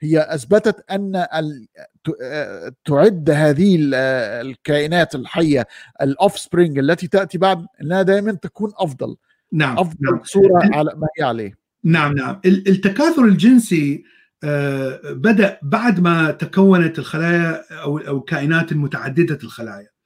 [0.00, 1.26] هي أثبتت أن
[2.84, 3.94] تعد هذه ال-
[4.46, 5.66] الكائنات الحية
[6.02, 9.16] ال offspring التي تأتي بعد إنها دائما تكون أفضل.
[9.52, 10.20] نعم أفضل نعم.
[10.24, 11.58] صورة على ما هي عليه.
[11.84, 12.40] نعم نعم.
[12.44, 14.04] ال- التكاثر الجنسي
[14.44, 19.80] آه، بدأ بعد ما تكونت الخلايا أو أو الكائنات المتعددة الخلايا.
[19.80, 19.97] ال-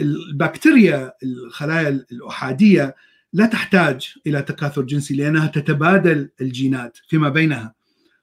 [0.00, 2.94] البكتيريا الخلايا الأحادية
[3.32, 7.74] لا تحتاج إلى تكاثر جنسي لأنها تتبادل الجينات فيما بينها.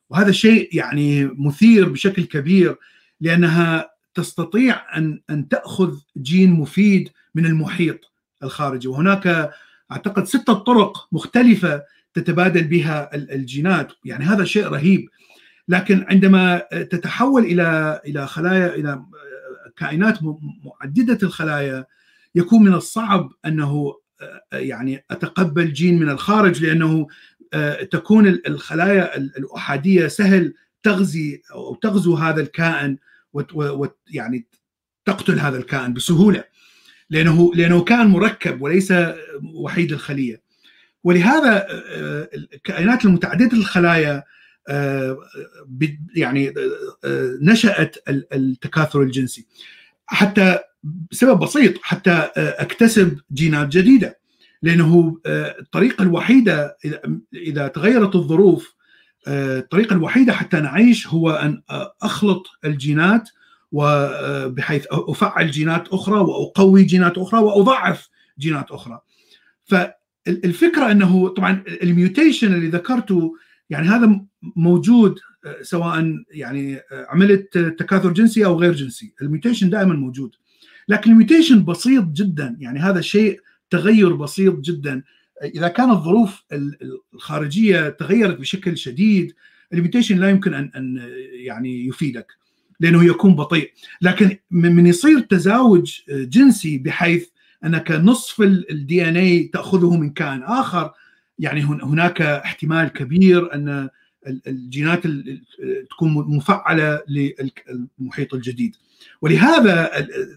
[0.09, 2.75] وهذا الشيء يعني مثير بشكل كبير
[3.21, 8.11] لأنها تستطيع أن أن تأخذ جين مفيد من المحيط
[8.43, 8.87] الخارجي.
[8.87, 9.51] وهناك
[9.91, 11.83] أعتقد ستة طرق مختلفة
[12.13, 13.91] تتبادل بها ال- الجينات.
[14.05, 15.09] يعني هذا شيء رهيب.
[15.67, 19.03] لكن عندما تتحول إلى إلى خلايا إلى
[19.77, 20.19] كائنات
[20.63, 21.85] معدده الخلايا
[22.35, 23.93] يكون من الصعب أنه
[24.53, 27.07] يعني أتقبل جين من الخارج لأنه
[27.91, 32.97] تكون ال- الخلايا ال- الأحادية سهل تغزي أو تغزو هذا الكائن
[33.53, 34.47] ويعني
[35.05, 36.43] تقتل هذا الكائن بسهولة
[37.09, 38.93] لأنه لأنه كائن مركب وليس
[39.53, 40.41] وحيد الخلية.
[41.03, 44.23] ولهذا آه، الكائنات المتعددة الخلايا آه،
[46.15, 46.53] يعني
[47.05, 49.45] آه، نشأت ال- التكاثر الجنسي
[50.05, 50.59] حتى
[51.11, 54.19] بسبب بسيط حتى آه، اكتسب جينات جديدة
[54.61, 56.77] لأنه آه، الطريقة الوحيدة
[57.33, 58.73] إذا تغيرت الظروف
[59.27, 63.29] آه، الطريقة الوحيدة حتى نعيش هو أن آه، أخلط الجينات
[63.71, 68.09] وبحيث أفعل جينات أخرى وأقوي جينات أخرى وأضعف
[68.39, 68.99] جينات أخرى.
[69.65, 73.35] فالفكرة أنه طبعا ال mutation اللي ذكرته
[73.73, 74.21] يعني هذا
[74.55, 80.35] موجود آه، سواء يعني آه، عملت تكاثر جنسي أو غير جنسي، ال mutation دائما موجود.
[80.87, 82.57] لكن ال mutation بسيط جدا.
[82.59, 83.39] يعني هذا شيء
[83.69, 85.03] تغير بسيط جدا.
[85.43, 89.33] إذا كانت الظروف ال- ال- الخارجية تغيرت بشكل شديد
[89.73, 92.27] ال mutation لا يمكن ان أن يعني يفيدك
[92.79, 93.71] لأنه يكون بطيء.
[94.01, 97.27] لكن من يصير تزاوج جنسي بحيث
[97.65, 100.91] أنك نصف الدي ان اي تأخذه من كائن آخر
[101.39, 103.89] يعني هن- هناك احتمال كبير أن
[104.27, 108.75] ال- الجينات ال- ال- تكون مفعلة للمحيط الجديد.
[109.21, 109.91] ولهذا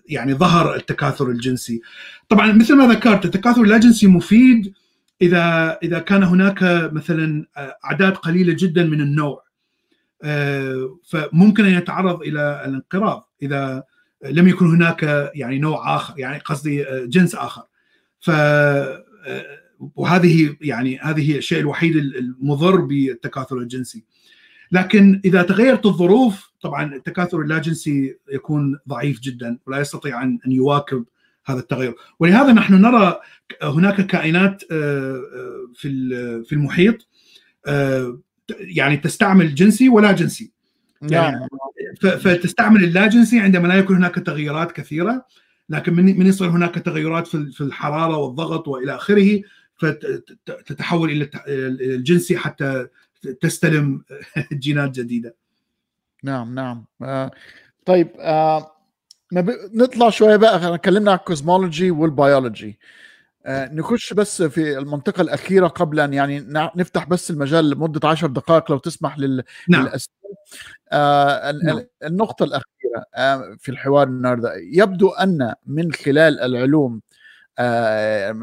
[0.08, 1.80] يعني ظهر التكاثر الجنسي.
[2.28, 4.72] طبعا مثل ما ذكرت التكاثر اللاجنسي مفيد
[5.22, 6.58] إذا إذا كان هناك
[6.92, 7.46] مثلا
[7.84, 9.46] أعداد قليلة جدا من النوع.
[10.22, 13.82] آه، فممكن أن يتعرض إلى الانقراض إذا
[14.24, 17.62] لم يكن هناك يعني نوع آخر يعني قصدي آه، جنس آخر.
[18.20, 19.04] ف آه،
[19.96, 24.04] وهذه يعني هذه هي الشيء الوحيد المضر بالتكاثر الجنسي.
[24.72, 31.04] لكن إذا تغيرت الظروف طبعا التكاثر اللاجنسي يكون ضعيف جدا ولا يستطيع ان يواكب
[31.46, 31.94] هذا التغير.
[32.20, 33.20] ولهذا نحن نرى
[33.62, 35.88] هناك كائنات آه، آه، في
[36.44, 37.08] في المحيط
[37.66, 38.20] آه،
[38.60, 40.52] يعني تستعمل جنسي ولا جنسي.
[41.02, 41.48] يعني نعم
[42.00, 45.26] ف- فتستعمل اللاجنسي عندما لا يكون هناك تغيرات كثيرة
[45.68, 49.40] لكن من يصير هناك تغيرات في في الحرارة والضغط وإلى آخره
[49.76, 51.30] فتتحول إلى
[51.94, 52.86] الجنسي حتى
[53.40, 54.04] تستلم
[54.52, 55.34] جينات جديدة.
[56.22, 57.30] نعم نعم آه
[57.86, 58.72] طيب آه.
[59.74, 62.78] نطلع شوية بقى إحنا اتكلمنا عن ال cosmology وال biology
[63.46, 66.40] آه نخش بس في المنطقة الأخيرة قبل أن يعني
[66.76, 69.42] نفتح بس المجال لمدة عشر دقائق لو تسمح لل...
[69.68, 70.16] نعم للأسئلة
[70.92, 71.78] آه نعم.
[71.78, 77.15] ال- النقطة الأخيرة آه في الحوار النهاردة يبدو أن من خلال العلوم آه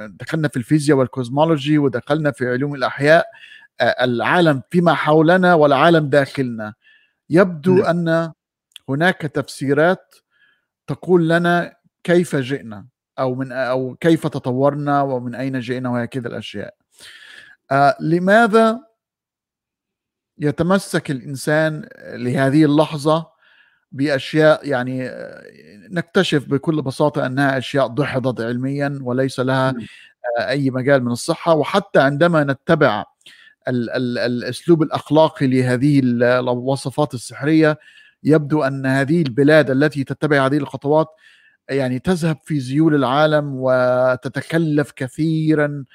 [0.08, 3.26] دخلنا في الفيزياء والكوزمولوجي ودخلنا في علوم الأحياء.
[3.82, 6.74] آه العالم فيما حولنا والعالم داخلنا.
[7.30, 7.86] يبدو نعم.
[8.08, 8.34] أن
[8.90, 10.16] هناك تفسيرات
[10.88, 12.86] تقول لنا كيف جئنا
[13.20, 16.76] أو من أو كيف تطورنا ومن أين جئنا وهكذا الأشياء.
[17.72, 18.80] آه لماذا
[20.38, 23.33] يتمسك الإنسان لهذه اللحظة؟
[23.94, 25.12] بأشياء يعني
[25.92, 29.70] نكتشف بكل بساطة أنها أشياء دحضت علميا وليس لها.
[30.40, 33.06] آه، أي مجال من الصحة وحتى عندما نتبع
[33.68, 37.80] ال ال الأسلوب الأخلاقي لهذه الوصفات السحرية
[38.24, 41.08] يبدو أن هذه البلاد التي تتبع هذه الخطوات
[41.70, 45.86] يعني تذهب في زيول العالم وتتكلف كثيرا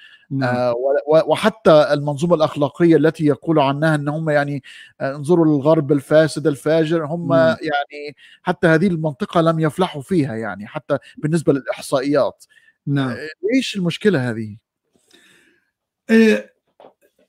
[0.42, 0.74] آه
[1.09, 4.62] وحتى المنظومة الأخلاقية التي يقول عنها إن هم يعني
[5.00, 7.56] آه، انظروا للغرب الفاسد الفاجر هم مم.
[7.60, 12.44] يعني حتى هذه المنطقة لم يفلحوا فيها يعني حتى بالنسبة للإحصائيات.
[12.86, 13.09] نعم.
[13.09, 14.56] آه، إيش المشكلة هذه؟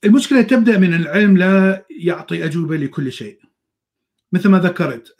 [0.03, 3.39] المشكلة تبدأ من العلم لا يعطي أجوبة لكل شيء.
[4.31, 5.15] مثل ما ذكرت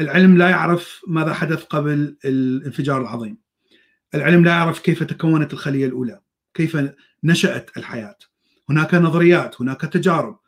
[0.00, 3.38] العلم لا يعرف ماذا حدث قبل الانفجار العظيم.
[4.14, 6.20] العلم لا يعرف كيف تكونت الخلية الأولى.
[6.58, 6.76] كيف
[7.24, 8.18] نشأت الحياة.
[8.70, 10.38] هناك نظريات هناك تجارب.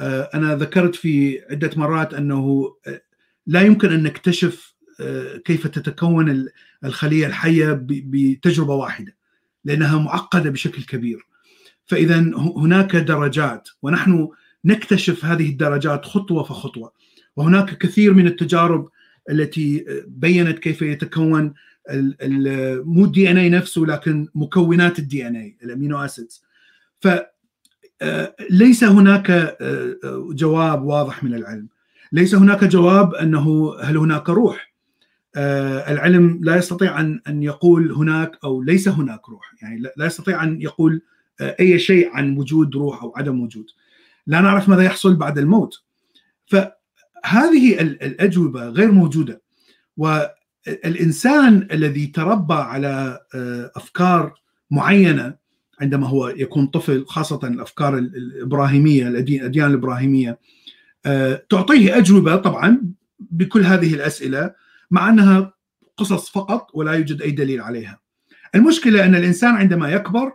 [0.00, 3.00] آه، أنا ذكرت في عدة مرات أنه آه،
[3.46, 6.48] لا يمكن أن نكتشف آه، كيف تتكون
[6.84, 9.16] الخلية الحية بتجربة واحدة
[9.64, 11.26] لأنها معقدة بشكل كبير.
[11.86, 12.18] فإذا
[12.56, 14.28] هناك درجات ونحن
[14.64, 16.92] نكتشف هذه الدرجات خطوة فخطوة.
[17.36, 18.88] وهناك كثير من التجارب
[19.30, 21.54] التي بينت كيف يتكون
[22.84, 26.42] مو ال DNA نفسه لكن مكونات ال DNA ال amino acids.
[27.00, 27.08] ف
[28.02, 29.56] آه، ليس هناك آه،
[30.04, 31.68] آه، جواب واضح من العلم.
[32.12, 34.68] ليس هناك جواب أنه هل هناك روح.
[35.36, 39.54] العلم لا يستطيع أن أن يقول هناك أو ليس هناك روح.
[39.62, 41.02] يعني لا يستطيع أن يقول
[41.40, 43.66] أي شيء عن وجود روح أو عدم وجود.
[44.26, 45.82] لا نعرف ماذا يحصل بعد الموت.
[46.46, 49.42] فهذه الأجوبة غير موجودة.
[50.68, 54.34] الإنسان الذي تربى على آه، أفكار
[54.70, 55.34] معينة
[55.80, 60.38] عندما هو يكون طفل خاصة الأفكار الإبراهيمية الأديان الإبراهيمية
[61.06, 62.82] آه، تعطيه أجوبة طبعا
[63.18, 64.54] بكل هذه الأسئلة
[64.90, 65.52] مع أنها
[65.96, 68.00] قصص فقط ولا يوجد أي دليل عليها.
[68.54, 70.32] المشكلة أن الإنسان عندما يكبر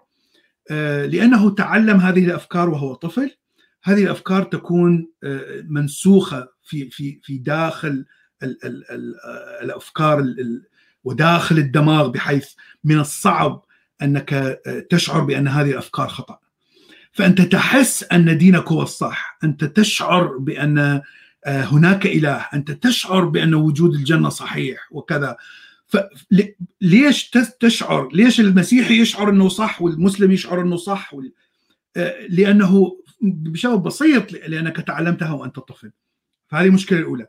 [0.72, 3.32] آه، لأنه تعلم هذه الأفكار وهو طفل
[3.84, 5.08] هذه الأفكار تكون
[5.70, 8.06] منسوخة في في في داخل
[8.44, 9.16] ال ال ال
[9.62, 10.36] الأفكار
[11.04, 12.50] وداخل الدماغ بحيث
[12.84, 13.66] من الصعب
[14.02, 14.60] أنك
[14.90, 16.40] تشعر بأن هذه الأفكار خطأ.
[17.12, 21.02] فأنت تحس أن دينك هو الصح، أنت تشعر بأن
[21.48, 25.38] هناك إله، أنت تشعر بأن وجود الجنة صحيح وكذا.
[25.88, 27.30] فليش
[27.60, 31.16] تشعر؟ ليش المسيحي يشعر إنه صح والمسلم يشعر إنه صح؟
[32.30, 35.92] لأنه بسبب بسيط لأنك تعلمتها وأنت طفل.
[36.48, 37.28] فهذه المشكلة الأولى.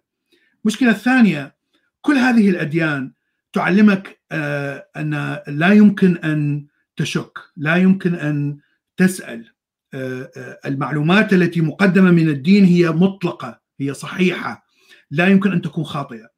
[0.65, 1.55] المشكلة الثانية
[2.01, 3.13] كل هذه الأديان
[3.53, 6.67] تعلمك آه، أن لا يمكن أن
[6.97, 8.59] تشك لا يمكن أن
[8.97, 9.55] تسأل.
[9.95, 14.67] آه، آه، المعلومات التي مقدمة من الدين هي مطلقة هي صحيحة
[15.11, 16.35] لا يمكن أن تكون خاطئة.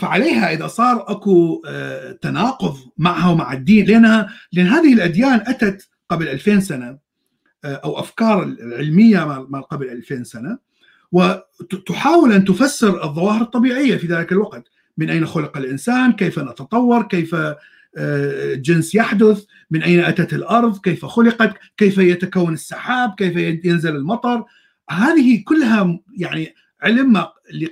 [0.00, 1.62] فعليها إذا صار أكو
[2.22, 6.98] تناقض معها ومع الدين لانها لأن هذه الأديان أتت قبل 2000 سنة
[7.64, 10.58] أو أفكار العلمية ما قبل 2000 سنة.
[11.12, 14.64] وتحاول أن تفسر الظواهر الطبيعية في ذلك الوقت.
[14.98, 17.34] من أين خلق الإنسان؟ كيف نتطور؟ كيف
[17.96, 24.44] آه، جنس يحدث؟ من أين أتت الأرض؟ كيف خلقت؟ كيف يتكون السحاب؟ كيف ينزل المطر؟
[24.90, 27.26] هذه كلها يعني علم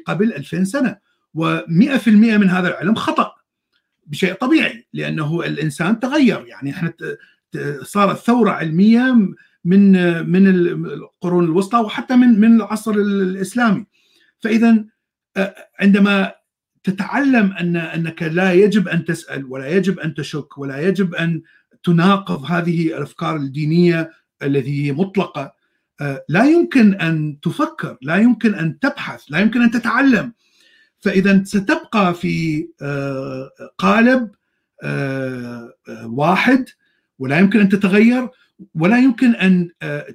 [0.06, 0.96] قبل 2000 سنة
[1.38, 3.32] و100% من هذا العلم خطأ
[4.06, 6.44] بشيء طبيعي لأنه الإنسان تغير.
[6.46, 6.92] يعني إحنا
[7.82, 9.16] صارت ثورة علمية
[9.64, 9.92] من
[10.30, 10.46] من
[10.86, 13.86] القرون الوسطى وحتى من من العصر الإسلامي.
[14.38, 14.84] فاذا
[15.80, 16.32] عندما
[16.84, 21.42] تتعلم أن أنك لا يجب أن تسأل ولا يجب أن تشك ولا يجب أن
[21.84, 24.10] تناقض هذه الأفكار الدينية
[24.42, 25.54] التي هي مطلقة
[26.28, 30.32] لا يمكن أن تفكر لا يمكن أن تبحث لا يمكن أن تتعلم.
[31.00, 32.68] فإذا ستبقى في
[33.78, 34.30] قالب
[36.04, 36.64] واحد
[37.18, 38.28] ولا يمكن أن تتغير.
[38.74, 40.06] ولا يمكن أن آه،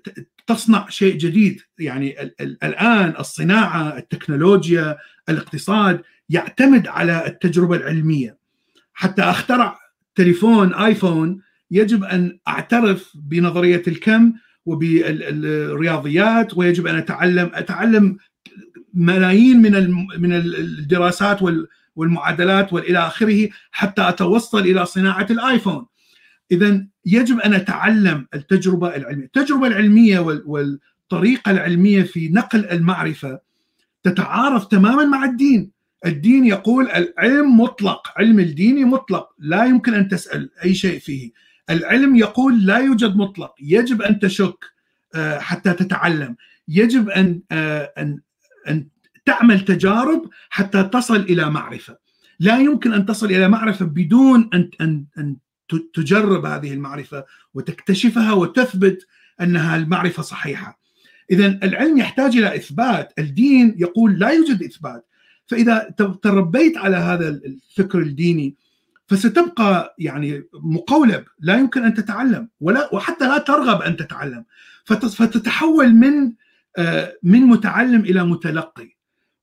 [0.47, 1.61] تصنع شيء جديد.
[1.79, 4.97] يعني الآن الصناعة التكنولوجيا
[5.29, 8.37] الاقتصاد يعتمد على التجربة العلمية.
[8.93, 9.79] حتى أخترع
[10.15, 11.41] تليفون آيفون
[11.71, 14.33] يجب أن أعترف بنظرية الكم
[14.65, 18.17] وبالرياضيات ويجب أن أتعلم أتعلم
[18.93, 21.39] ملايين من من الدراسات
[21.95, 25.85] والمعادلات والى آخره حتى أتوصل إلى صناعة الآيفون.
[26.51, 33.39] اذا يجب أن نتعلم التجربة العلمية، التجربة العلمية والطريقة العلمية في نقل المعرفة
[34.03, 35.71] تتعارض تماما مع الدين،
[36.05, 41.31] الدين يقول العلم مطلق، علم الديني مطلق، لا يمكن أن تسأل أي شيء فيه.
[41.69, 44.65] العلم يقول لا يوجد مطلق، يجب أن تشك
[45.15, 46.35] آه، حتى تتعلم،
[46.67, 48.19] يجب أن آه، أن
[48.67, 48.87] أن
[49.25, 51.97] تعمل تجارب حتى تصل إلى معرفة.
[52.39, 55.35] لا يمكن أن تصل إلى معرفة بدون أن أن أن
[55.93, 59.07] تجرب هذه المعرفة وتكتشفها وتثبت
[59.41, 60.79] أنها المعرفة صحيحة.
[61.31, 65.05] اذا العلم يحتاج إلى إثبات الدين يقول لا يوجد إثبات.
[65.47, 68.55] فإذا تربيت على هذا الفكر الديني
[69.07, 74.45] فستبقى يعني مقولب لا يمكن أن تتعلم ولا وحتى لا ترغب أن تتعلم.
[74.85, 76.33] فتتحول من
[76.77, 78.95] آه، من متعلم إلى متلقي.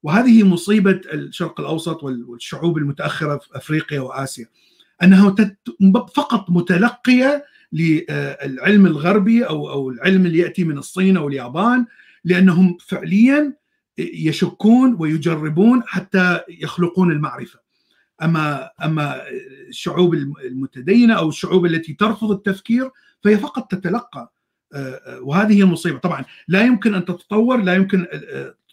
[0.03, 4.47] وهذه مصيبة الشرق الأوسط والشعوب المتأخرة في أفريقيا وآسيا.
[5.03, 5.37] أنها
[6.15, 11.87] فقط متلقية للعلم الغربي أو أو العلم اللي يأتي من الصين أو اليابان
[12.25, 13.53] لأنهم فعليا
[13.99, 17.59] يشكون ويجربون حتى يخلقون المعرفة.
[18.23, 19.21] أما أما
[19.69, 22.91] الشعوب المتدينة أو الشعوب التي ترفض التفكير
[23.25, 24.33] فهي فقط تتلقى.
[25.21, 25.99] وهذه هي المصيبة.
[25.99, 28.07] طبعا لا يمكن أن تتطور لا يمكن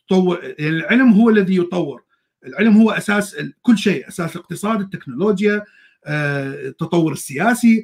[0.07, 2.03] تطور يعني العلم هو الذي يطور.
[2.45, 5.63] العلم هو أساس كل شيء أساس الاقتصاد التكنولوجيا
[6.07, 7.83] التطور السياسي.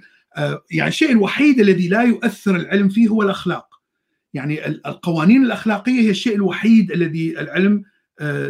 [0.71, 3.67] يعني الشيء الوحيد الذي لا يؤثر العلم فيه هو الأخلاق.
[4.33, 7.83] يعني القوانين الأخلاقية هي الشيء الوحيد الذي العلم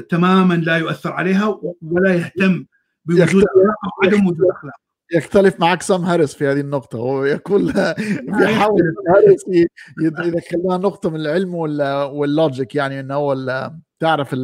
[0.09, 2.65] تماما لا يؤثر عليها ولا يهتم
[3.05, 4.73] بوجود أو عدم وجود اخلاق
[5.13, 6.97] يختلف معك سام هاريس في هذه النقطة.
[6.97, 7.73] هو يقول
[8.37, 8.81] بيحاول
[9.15, 9.67] هاريس
[10.01, 14.35] يدخل لنا نقطة من العلم وال logic يعني إنه هو تعرف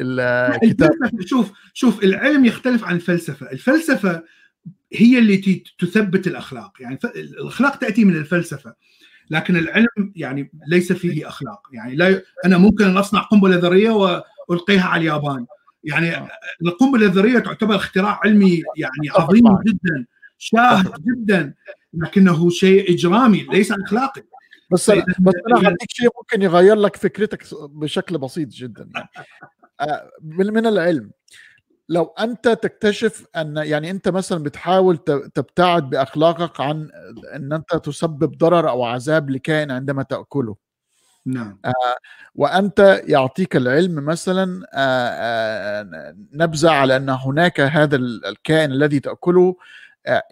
[0.00, 0.90] الكتاب
[1.20, 4.22] شوف شوف العلم يختلف عن الفلسفة، الفلسفة
[4.94, 8.74] هي اللي تثبت الأخلاق، يعني الأخلاق تأتي من الفلسفة
[9.30, 14.84] لكن العلم يعني ليس فيه أخلاق، يعني لا أنا ممكن أن أصنع قنبلة ذرية والقيها
[14.84, 15.46] على اليابان.
[15.84, 16.28] يعني آه.
[16.62, 20.06] القنبلة الذرية تعتبر اختراع علمي يعني عظيم جدا
[20.38, 21.54] شاهد جدا
[21.94, 24.22] لكنه شيء إجرامي ليس أخلاقي.
[24.72, 29.08] بس بس أنا اعطيك شيء ممكن يغير لك فكرتك بشكل بسيط جدا يعني.
[29.80, 31.10] آه، من العلم.
[31.88, 34.98] لو أنت تكتشف أن يعني أنت مثلا بتحاول
[35.34, 36.90] تبتعد بأخلاقك عن
[37.36, 40.56] إن أنت تسبب ضرر أو عذاب لكائن عندما تأكله.
[41.26, 41.58] نعم.
[41.64, 41.70] آه
[42.34, 49.56] وأنت يعطيك العلم مثلا آه آه نبذة على أن هناك هذا الكائن الذي تأكله آه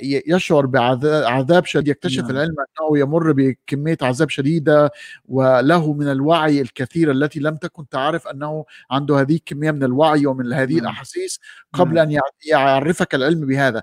[0.02, 2.30] يشعر بعذاب شديد يكتشف نعم.
[2.30, 4.90] العلم أنه يمر بكمية عذاب شديدة
[5.28, 10.52] وله من الوعي الكثير التي لم تكن تعرف أنه عنده هذه الكمية من الوعي ومن
[10.52, 10.82] هذه نعم.
[10.82, 11.40] الأحاسيس
[11.72, 12.08] قبل نعم.
[12.08, 13.82] أن يعرفك العلم بهذا.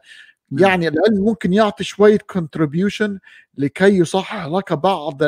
[0.52, 3.20] يعني العلم ممكن يعطي شوية كونتريبيوشن
[3.58, 5.22] لكي يصحح لك بعض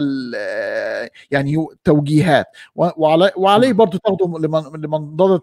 [1.31, 2.45] يعني توجيهات
[2.75, 3.77] وعلي وعليه نعم.
[3.77, 4.39] برضه تاخده
[4.77, 5.41] لمنضدة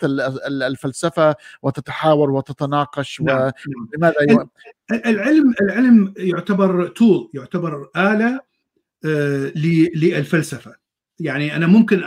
[0.67, 3.53] الفلسفة وتتحاور وتتناقش نعم.
[3.95, 4.49] ولماذا
[5.07, 8.41] العلم العلم يعتبر تول يعتبر آلة
[9.05, 9.53] آه،
[9.95, 10.75] للفلسفة
[11.21, 12.03] يعني أنا ممكن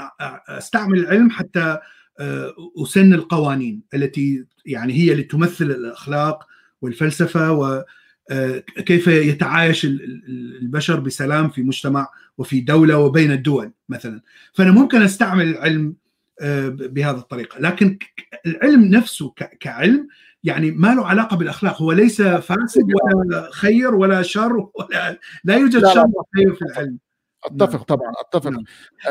[0.48, 1.78] أستعمل العلم حتى
[2.20, 2.54] آه،
[2.84, 6.48] أسن القوانين التي يعني هي اللي تمثل الأخلاق
[6.82, 14.22] والفلسفة وكيف آه، يتعايش البشر بسلام في مجتمع وفي دولة وبين الدول مثلا.
[14.54, 15.96] فأنا ممكن أستعمل العلم
[16.42, 17.60] آه، بهذه الطريقة.
[17.60, 18.00] لكن
[18.46, 20.08] العلم نفسه كعلم
[20.44, 21.82] يعني ما له علاقة بالأخلاق.
[21.82, 26.98] هو ليس فاسد ولا خير ولا شر ولا لا يوجد شر وخير في العلم.
[27.46, 27.84] أتفق نعم.
[27.84, 28.50] طبعا أتفق.
[28.50, 28.64] نعم.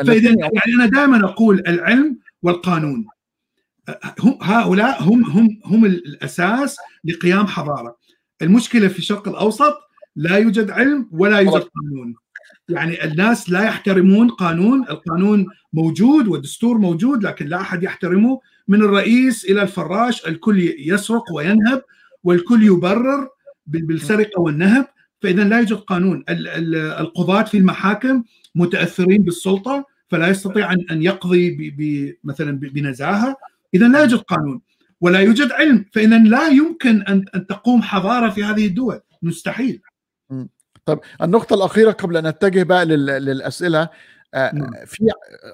[0.05, 3.05] فإذا يعني أنا دائما أقول العلم والقانون.
[4.19, 7.97] هم هؤلاء هم هم هم الأساس لقيام حضارة.
[8.41, 9.77] المشكلة في الشرق الأوسط
[10.15, 12.15] لا يوجد علم ولا يوجد قانون.
[12.69, 18.39] يعني الناس لا يحترمون قانون القانون موجود والدستور موجود لكن لا أحد يحترمه.
[18.67, 21.83] من الرئيس إلى الفراش الكل يسرق وينهب
[22.23, 23.29] والكل يبرر
[23.67, 24.87] بالسرقة والنهب
[25.21, 26.23] فإذا لا يوجد قانون.
[26.29, 28.23] القضاة في المحاكم
[28.55, 33.35] متأثرين بالسلطة فلا يستطيع ان يقضي مثلا بنزاهة.
[33.73, 34.61] إذا لا يوجد قانون
[35.01, 39.01] ولا يوجد علم فإذا لا يمكن أن أن تقوم حضارة في هذه الدول.
[39.21, 39.81] مستحيل.
[40.85, 43.89] طيب النقطة الأخيرة قبل أن نتجه بقى للأسئلة
[44.33, 44.71] آه، نعم.
[44.85, 45.07] في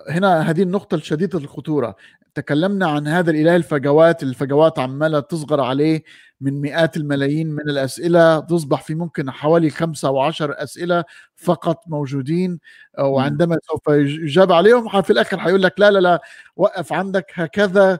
[0.09, 1.95] هنا هذه النقطة الشديدة الخطورة.
[2.35, 6.03] تكلمنا عن هذا الإله الفجوات الفجوات عمالة تصغر عليه
[6.41, 11.03] من مئات الملايين من الأسئلة تصبح في ممكن حوالي خمسة أو عشر أسئلة
[11.35, 12.59] فقط موجودين
[12.97, 16.21] آه، وعندما سوف يجاب عليهم في الآخر حيقول لك لا لا لا
[16.55, 17.87] وقف عندك هكذا.
[17.87, 17.97] نعم.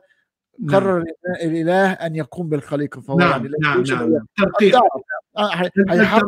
[0.69, 1.05] قرر نعم.
[1.41, 4.75] الإله أن يقوم بالخليقه فهو نعم يعني نعم نعم ترقيق
[5.37, 6.23] آه، هيحرك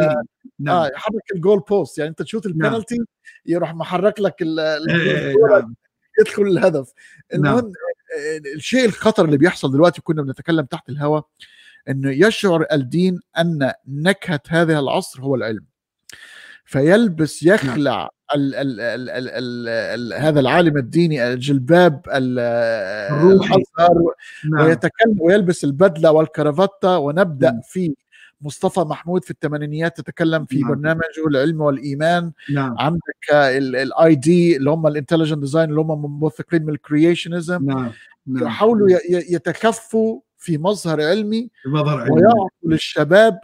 [0.00, 0.22] آه
[0.58, 0.76] نعم.
[0.76, 3.06] آه يحرك ال goal post يعني أنت تشوت البنالتي نعم.
[3.46, 4.78] يروح محرك لك إيه،
[5.50, 5.74] نعم.
[6.20, 6.92] يدخل الهدف
[7.34, 7.72] المهم نعم.
[8.18, 11.26] آه، الشيء الخطر اللي بيحصل دلوقتي كنا بنتكلم تحت الهواء
[11.88, 15.69] إنه يشعر الدين أن نكهة هذا العصر هو العلم
[16.70, 17.54] فيلبس نعم.
[17.54, 23.62] يخلع ال ال ال ال ال ال هذا العالم الديني الجلباب الروحي
[24.52, 24.64] نعم.
[24.66, 27.50] ويتكلم ويلبس البدلة والكرافته ونبدأ.
[27.50, 27.60] نعم.
[27.60, 27.94] في
[28.40, 30.70] مصطفى محمود في الثمانينيات تتكلم في نعم.
[30.70, 36.62] برنامجه العلم والإيمان نعم عندك ال ID اللي هم ال intelligent design اللي هم موثقين
[36.62, 37.92] من ال creationism نعم
[38.26, 41.50] نعم يحاولوا يتكفوا في مظهر علمي.
[42.12, 43.38] ويعطوا للشباب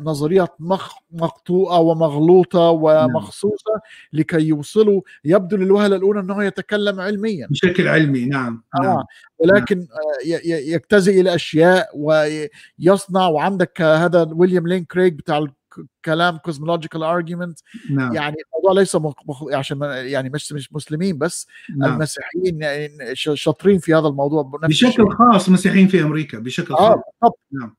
[0.00, 3.80] نظريات مخ- مقطوعة ومغلوطة ومخصوصة
[4.12, 9.04] لكي يوصلوا يبدو للوهلة الأولى أنه يتكلم علميا بشكل علمي نعم نعم آه
[9.38, 15.38] ولكن آه، ي- ي- يجتزئ إلى أشياء ويصنع وعندك آه، هذا ويليام لين كريج بتاع
[15.78, 17.58] الكلام cosmological argument
[17.90, 18.14] نعم.
[18.14, 21.46] يعني الموضوع ليس مخ- عشان يعني مش مش مسلمين بس
[21.76, 21.92] نعم.
[21.92, 25.10] المسيحيين يعني شاطرين في هذا الموضوع بشكل الشيء.
[25.10, 27.02] خاص مسيحيين في أمريكا بشكل آه خاص.
[27.22, 27.38] بالضبط.
[27.52, 27.74] نعم.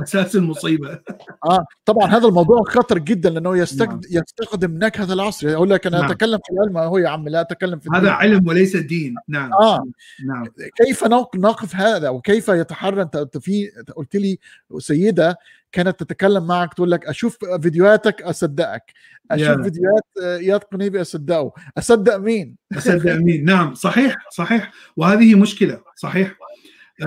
[0.00, 1.00] أساس المصيبة.
[1.44, 3.88] آه طبعا هذا الموضوع خطر جدا لأنه يستخد...
[3.88, 4.22] نعم.
[4.22, 5.48] يستخدم نكهة العصر.
[5.48, 6.10] يقول لك أنا نعم.
[6.10, 6.78] أتكلم في العلم.
[6.78, 8.12] هو يا عم لا أتكلم في هذا الدين.
[8.12, 9.14] علم وليس دين.
[9.28, 9.52] نعم.
[9.52, 9.84] آه.
[10.26, 10.46] نعم.
[10.76, 11.04] كيف
[11.36, 14.38] نقف هذا؟ وكيف يتحرى أنت في قلت لي
[14.78, 15.36] سيدة
[15.72, 18.82] كانت تتكلم معك تقول لك أشوف فيديوهاتك أصدقك
[19.30, 19.62] أشوف يا.
[19.62, 21.52] فيديوهات إياد قنيبي أصدقه.
[21.78, 24.72] أصدق مين؟ أصدق مين؟ نعم صحيح صحيح.
[24.96, 26.34] وهذه مشكلة صحيح.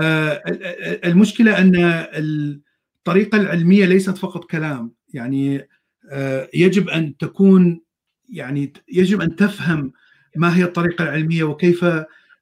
[0.01, 1.71] آه ال- ال- المشكلة أن
[2.13, 4.91] الطريقة العلمية ليست فقط كلام.
[5.13, 5.67] يعني
[6.11, 7.81] آه يجب أن تكون
[8.29, 9.91] يعني يجب أن تفهم
[10.35, 11.85] ما هي الطريقة العلمية وكيف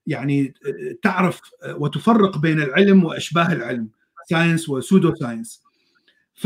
[0.08, 0.54] يعني
[1.02, 3.90] تعرف وتفرق بين العلم وأشباه العلم.
[4.30, 5.62] science و pseudoscience
[6.36, 6.46] ف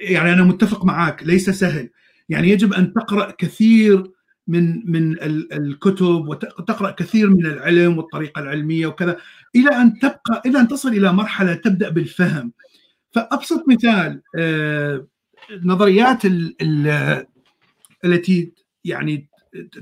[0.00, 1.90] يعني أنا متفق معك ليس سهل.
[2.28, 4.10] يعني يجب أن تقرأ كثير
[4.48, 9.16] من من ال- الكتب وتقرأ كثير من العلم والطريقة العلمية وكذا
[9.56, 12.52] إلى أن تبقى إلى أن تصل إلى مرحلة تبدأ بالفهم.
[13.12, 15.06] فأبسط مثال آه،
[15.64, 17.26] نظريات ال- ال-
[18.04, 18.52] التي
[18.84, 19.28] يعني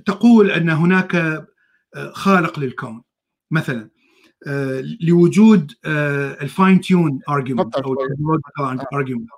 [0.07, 1.47] تقول أن هناك آه،
[2.13, 3.03] خالق للكون
[3.51, 3.91] مثلا.
[5.01, 7.74] لوجود ال fine tune argument.
[7.77, 7.94] أو
[8.95, 9.29] argument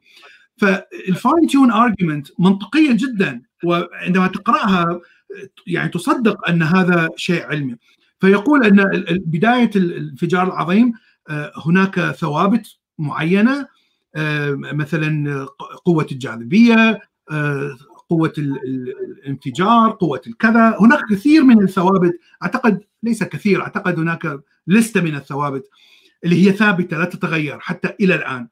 [0.57, 5.01] فال fine tune argument منطقيه جدا وعندما تقرأها
[5.67, 7.77] يعني تصدق أن هذا شيء علمي.
[8.21, 10.93] فيقول أن بداية ال- الانفجار العظيم
[11.31, 12.67] آه، هناك ثوابت
[12.99, 13.67] معينة
[14.17, 15.45] آه، مثلا
[15.85, 17.01] قوة الجاذبية
[17.31, 17.77] آه،
[18.09, 20.77] قوة ال- ال- الانفجار قوة الكذا.
[20.81, 22.13] هناك كثير من الثوابت.
[22.43, 23.63] أعتقد ليس كثير.
[23.63, 25.69] أعتقد هناك لستة من الثوابت
[26.25, 28.49] اللي هي ثابتة لا تتغير حتى إلى الآن.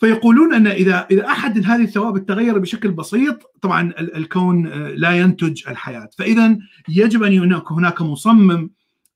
[0.00, 5.10] فيقولون أن إذا إذا أحد هذه الثوابت تغير بشكل بسيط طبعا ال- الكون آه، لا
[5.12, 6.08] ينتج الحياة.
[6.18, 6.58] فاذا
[6.88, 8.70] يجب أن هناك هناك مصمم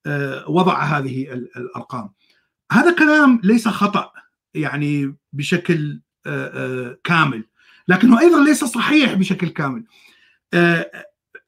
[0.07, 2.11] آه، وضع هذه ال- الأرقام.
[2.73, 4.13] هذا كلام ليس خطأ
[4.55, 7.45] يعني بشكل آه، كامل
[7.89, 9.85] لكنه أيضا ليس صحيح بشكل كامل.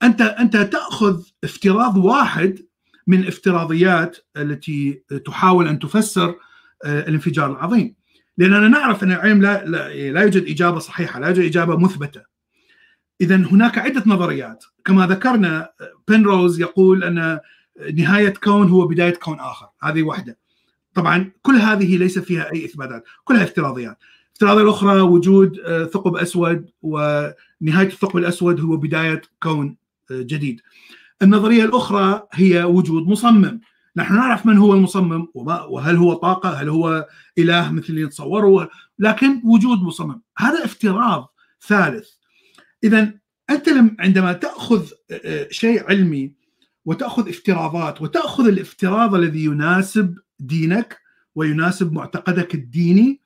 [0.03, 2.59] أنت أنت تأخذ افتراض واحد
[3.07, 6.35] من الافتراضيات التي تحاول أن تفسر
[6.85, 7.95] آه، الانفجار العظيم.
[8.39, 12.23] لأننا نعرف أن العلم لا لا, يوجد إجابة صحيحة لا يوجد إجابة مثبتة.
[13.21, 14.65] اذا هناك عدة نظريات.
[14.85, 15.71] كما ذكرنا
[16.09, 17.41] بنروز يقول أن
[17.95, 19.67] نهاية كون هو بداية كون آخر.
[19.83, 20.39] هذه واحدة.
[20.95, 23.99] طبعا كل هذه ليس فيها أي إثباتات كلها افتراضيات.
[24.29, 29.77] الافتراضيه الأخرى وجود آه، ثقب أسود ونهاية الثقب الأسود هو بداية كون
[30.11, 30.61] آه، جديد.
[31.23, 33.61] النظرية الأخرى هي وجود مصمم.
[33.97, 37.07] نحن نعرف من هو المصمم وهل هو طاقة هل هو
[37.39, 38.69] إله مثل اللي نتصوره
[38.99, 40.23] لكن وجود مصمم.
[40.39, 41.35] هذا افتراض
[41.67, 42.09] ثالث.
[42.85, 43.15] إذا
[43.51, 46.33] أنت لم عندما تأخذ آه، شيء علمي
[46.85, 50.99] وتأخذ افتراضات وتأخذ الافتراض الذي يناسب دينك
[51.35, 53.21] ويناسب معتقدك الديني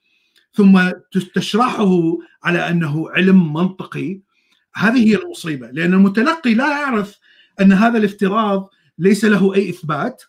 [0.52, 0.90] ثم
[1.34, 4.20] تشرحه على أنه علم منطقي
[4.74, 5.70] هذه هي المصيبة.
[5.70, 7.18] لأن المتلقي لا يعرف
[7.60, 10.22] أن هذا الافتراض ليس له أي إثبات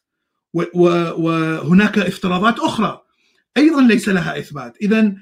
[0.54, 3.02] وهناك افتراضات أخرى
[3.58, 4.78] أيضا ليس لها إثبات.
[4.82, 5.14] اذا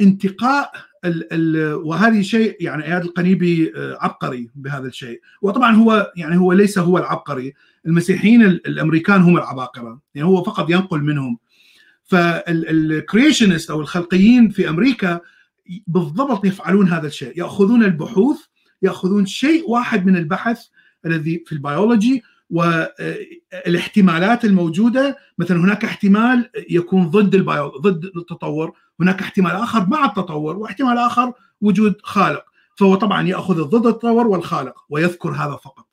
[0.00, 0.72] انتقاء
[1.04, 5.20] ال ال وهذه شيء يعني اياد القنيبي آه، عبقري بهذا الشيء.
[5.42, 7.54] وطبعا هو يعني هو ليس هو العبقري
[7.86, 11.38] المسيحيين ال- الأمريكان هم العباقرة يعني هو فقط ينقل منهم.
[12.04, 15.20] فال creationist أو الخلقيين في أمريكا
[15.86, 18.38] بالضبط يفعلون هذا الشيء يأخذون البحوث
[18.82, 20.66] يأخذون شيء واحد من البحث
[21.06, 29.22] الذي في البيولوجي والاحتمالات الموجودة مثلا هناك احتمال يكون ضد ال bio ضد التطور هناك
[29.22, 32.44] احتمال آخر مع التطور واحتمال آخر وجود خالق.
[32.76, 35.86] فهو طبعا يأخذ ضد التطور والخالق ويذكر هذا فقط.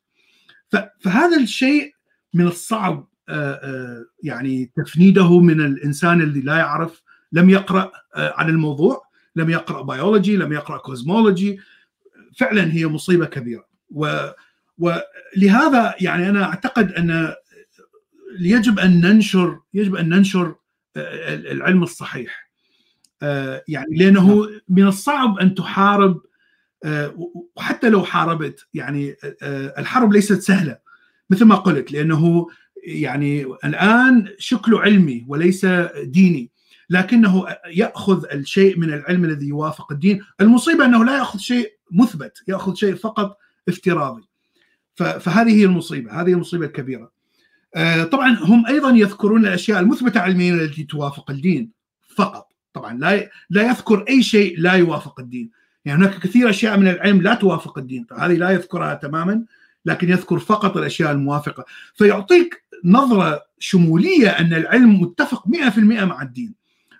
[1.00, 1.94] فهذا الشيء
[2.34, 8.50] من الصعب آه، آه، يعني تفنيده من الإنسان اللي لا يعرف لم يقرأ آه، عن
[8.50, 9.02] الموضوع
[9.36, 11.60] لم يقرأ بيولوجي لم يقرأ cosmology
[12.38, 13.66] فعلا هي مصيبة كبيرة.
[13.90, 14.30] و
[14.78, 17.34] ولهذا يعني أنا أعتقد أن
[18.40, 20.56] يجب أن ننشر يجب أن ننشر
[20.98, 22.50] العلم الصحيح.
[23.68, 26.22] يعني لأنه من الصعب أن تحارب
[27.56, 29.16] وحتى لو حاربت يعني
[29.78, 30.78] الحرب ليست سهلة
[31.30, 32.48] مثل ما قلت لأنه
[32.84, 35.66] يعني الآن شكله علمي وليس
[36.04, 36.52] ديني
[36.90, 40.24] لكنه يأخذ الشيء من العلم الذي يوافق الدين.
[40.42, 43.38] المصيبة أنه لا يأخذ شيء مثبت يأخذ شيء فقط
[43.70, 44.24] افتراضي.
[44.96, 47.12] فهذه هي المصيبة هذه المصيبة الكبيرة.
[47.76, 51.70] آه، طبعا هم أيضا يذكرون الأشياء المثبتة علميا التي توافق الدين
[52.16, 52.48] فقط.
[52.74, 55.52] طبعا لا لا يذكر أي شيء لا يوافق الدين.
[55.86, 59.46] يعني هناك كثير أشياء من العلم لا توافق الدين هذه لا يذكرها تماما
[59.86, 61.66] لكن يذكر فقط الأشياء الموافقة.
[61.96, 66.54] فيعطيك نظرة شمولية أن العلم متفق 100% مع الدين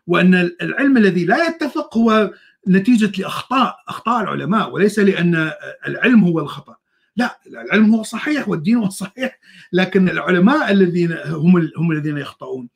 [0.08, 2.34] وأن العلم الذي لا يتفق هو
[2.68, 5.52] نتيجة لاخطاء أخطاء العلماء وليس لأن
[5.88, 6.76] العلم هو الخطأ.
[7.16, 9.40] لا العلم هو صحيح والدين هو صحيح
[9.74, 12.70] لكن العلماء الذين هم هم الذين يخطئون.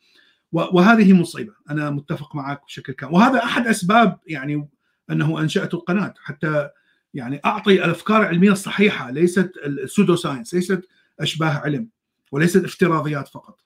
[0.51, 1.53] وهذه مصيبة.
[1.69, 3.13] أنا متفق معك بشكل كامل.
[3.13, 4.69] وهذا أحد أسباب يعني
[5.11, 6.13] أنه أنشأت القناة.
[6.23, 6.69] حتى
[7.13, 9.11] يعني أعطي الأفكار العلمية الصحيحة.
[9.11, 10.87] ليست ال pseudo science ليست
[11.19, 11.89] أشباه علم
[12.31, 13.59] وليست افتراضيات فقط.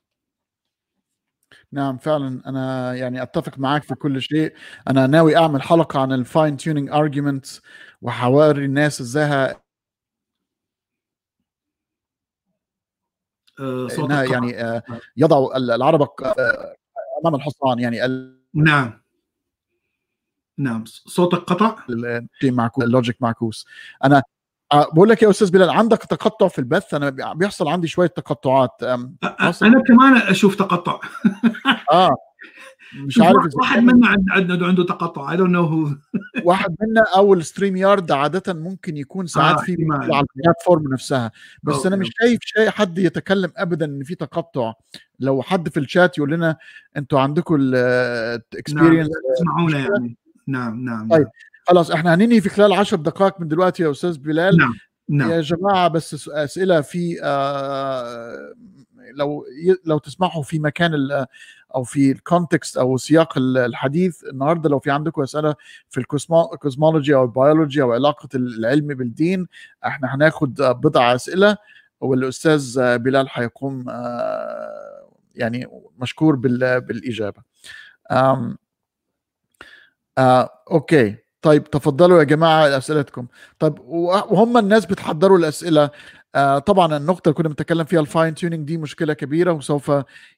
[1.71, 2.41] نعم فعلا.
[2.45, 4.53] أنا يعني أتفق معك في كل شيء.
[4.87, 7.61] أنا ناوي أعمل حلقة عن ال fine tuning arguments
[8.01, 9.55] وحأوري الناس إزاي
[13.99, 14.83] إنها يعني آه،
[15.17, 16.75] يضع العربة آه،
[17.21, 17.99] أمام الحصان يعني
[18.53, 19.01] نعم.
[20.57, 21.75] نعم صوتك قطع؟
[22.43, 23.67] معكوس ال logic معكوس.
[24.03, 24.23] أنا
[24.71, 28.83] آه، بقول لك يا أستاذ بلال عندك تقطع في البث؟ أنا بيحصل عندي شوية تقطعات
[28.83, 30.99] أنا كمان أشوف تقطع.
[31.91, 32.30] آه.
[32.95, 35.89] مش عارف واحد منا عنده عنده تقطع I don't know
[36.43, 41.31] واحد منا أو ال StreamYard عادة ممكن يكون ساعات آه في على ال platform نفسها.
[41.63, 41.87] بس okay.
[41.87, 44.73] أنا مش شايف شيء حد يتكلم ابدا إن في تقطع.
[45.19, 46.57] لو حد في الشات يقول لنا
[46.97, 49.35] أنتوا عندكم ال experience نعم.
[49.35, 50.17] تسمعونا يعني.
[50.47, 51.27] نعم نعم طيب
[51.67, 54.57] خلاص إحنا هننهي في خلال 10 دقائق من دلوقتي يا أستاذ بلال.
[54.57, 54.73] نعم
[55.09, 55.31] نعم.
[55.31, 58.53] يا جماعة بس أسئلة في آه
[59.13, 59.45] لو
[59.85, 60.91] لو تسمحوا في مكان
[61.75, 65.55] أو في ال context أو سياق الحديث النهارده لو في عندكم أسئلة
[65.89, 69.47] في ال cosmology أو البيولوجي أو علاقة العلم بالدين
[69.85, 71.57] إحنا هناخد بضع أسئلة
[72.01, 75.67] والأستاذ بلال هيقوم آه، يعني
[75.99, 77.41] مشكور بالإجابة.
[78.11, 78.55] آه
[80.71, 81.15] okay.
[81.41, 83.27] طيب تفضلوا يا جماعة اسئلتكم
[83.59, 85.89] طيب وهم الناس بتحضروا الأسئلة.
[86.35, 89.91] آه طبعا النقطة اللي كنا بنتكلم فيها ال fine tuning دي مشكلة كبيرة وسوف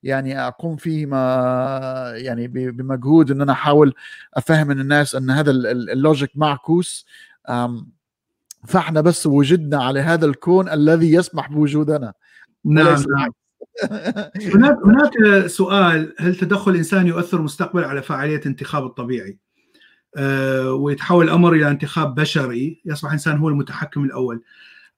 [0.03, 3.93] يعني أقوم فيه ما يعني بمجهود إن أنا أحاول
[4.33, 7.05] أفهم من الناس أن هذا ال logic معكوس
[8.67, 12.13] فإحنا بس وجدنا على هذا الكون الذي يسمح بوجودنا.
[12.65, 13.31] نعم نعم.
[14.55, 19.37] هناك هناك سؤال هل تدخل الانسان يؤثر مستقبلا على فعالية الانتخاب الطبيعي؟
[20.17, 24.41] أه ويتحول الأمر إلى انتخاب بشري يصبح الإنسان هو المتحكم الأول.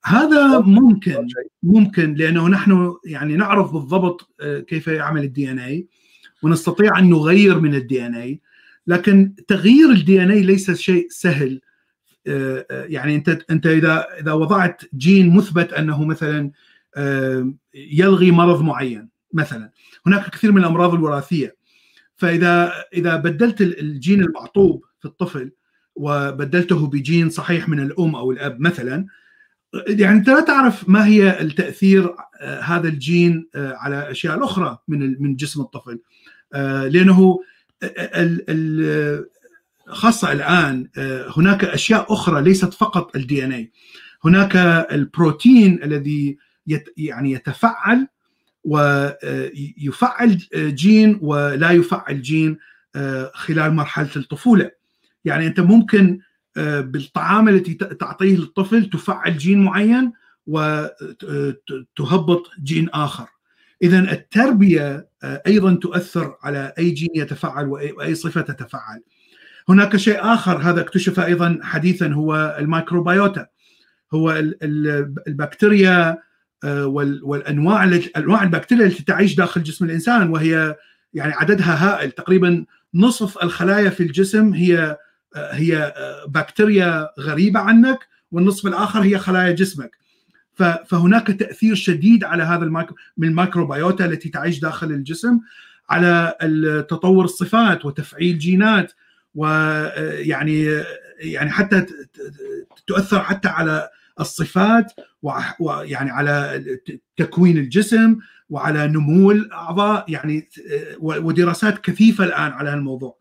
[0.06, 1.28] هذا ممكن
[1.62, 5.86] ممكن لأنه نحن يعني نعرف بالضبط آه، كيف يعمل ال DNA
[6.42, 8.40] ونستطيع أن نغير من ال DNA
[8.86, 11.60] لكن تغيير ال DNA ليس شيء سهل.
[12.26, 16.50] آه، آه، يعني أنت أنت إذا إذا وضعت جين مثبت أنه مثلا
[17.74, 19.70] يلغي مرض معين مثلا.
[20.06, 21.55] هناك كثير من الأمراض الوراثية.
[22.16, 25.52] فإذا إذا بدلت الجين المعطوب في الطفل
[25.94, 29.06] وبدلته بجين صحيح من الأم أو الأب مثلا
[29.88, 35.22] يعني أنت لا تعرف ما هي التأثير آه، هذا الجين آه، على الاشياء الأخرى من
[35.22, 36.00] من جسم الطفل.
[36.52, 37.38] آه، لأنه
[39.88, 40.88] خاصة الآن
[41.36, 43.72] هناك أشياء أخرى ليست فقط ال DNA
[44.24, 44.56] هناك
[44.92, 46.38] البروتين الذي
[46.96, 48.08] يعني يتفعل
[48.66, 52.58] ويفعل جين ولا يفعل جين
[53.34, 54.70] خلال مرحلة الطفولة.
[55.24, 56.20] يعني أنت ممكن
[56.56, 60.12] آه، بالطعام التي تعطيه للطفل تفعل جين معين
[60.46, 61.70] وتهبط
[62.62, 63.28] جين آخر.
[63.82, 69.02] اذا التربية آه، أيضا تؤثر على أي جين يتفعل وأي صفة تتفعل.
[69.68, 73.46] هناك شيء آخر هذا اكتشف أيضا حديثا هو ال microbiota.
[74.14, 74.42] هو
[75.28, 76.18] البكتيريا آه،
[76.64, 80.76] والأنواع أنواع البكتيريا التي تعيش داخل جسم الإنسان وهي
[81.14, 82.10] يعني عددها هائل.
[82.10, 82.64] تقريبا
[82.94, 84.96] نصف الخلايا في الجسم هي
[85.36, 85.94] هي
[86.28, 87.98] بكتيريا غريبة عنك
[88.32, 89.96] والنصف الآخر هي خلايا جسمك.
[90.86, 92.64] فهناك تأثير شديد على هذا
[93.16, 95.40] من الميكروبيوتا التي تعيش داخل الجسم
[95.90, 96.34] على
[96.88, 98.92] تطور الصفات وتفعيل جينات
[99.34, 100.82] ويعني
[101.18, 101.86] يعني حتى
[102.86, 103.88] تؤثر حتى على
[104.20, 104.92] الصفات
[105.60, 106.62] ويعني على
[107.16, 108.16] تكوين الجسم
[108.50, 110.48] وعلى نمو الأعضاء يعني
[111.00, 113.18] ودراسات كثيفة الآن على الموضوع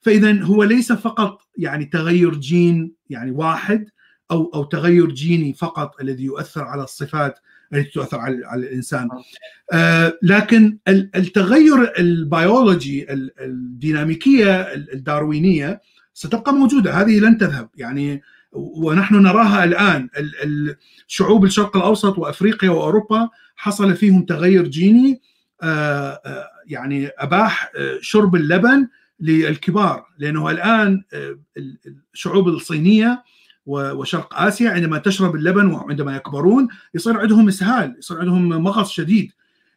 [0.00, 3.88] فاذا هو ليس فقط يعني تغير جين يعني واحد
[4.30, 7.38] أو أو تغير جيني فقط الذي يؤثر على الصفات
[7.72, 9.08] التي تؤثر على, على الإنسان.
[9.72, 10.18] آه.
[10.22, 13.06] لكن التغير البيولوجي
[13.40, 15.80] الديناميكية الداروينية
[16.14, 17.68] ستبقى موجودة هذه لن تذهب.
[17.76, 20.08] يعني ونحن نراها الآن.
[21.06, 25.20] شعوب الشرق الأوسط وأفريقيا وأوروبا حصل فيهم تغير جيني
[25.62, 28.88] آه، آه، يعني أباح آه، شرب اللبن
[29.20, 30.06] للكبار.
[30.18, 31.02] لأنه الآن
[32.14, 33.24] الشعوب الصينية
[33.66, 39.32] وشرق آسيا عندما تشرب اللبن وعندما يكبرون يصير عندهم إسهال يصير عندهم مغص شديد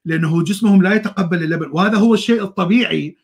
[0.06, 1.70] لأنه جسمهم لا يتقبل اللبن.
[1.72, 3.18] وهذا هو الشيء الطبيعي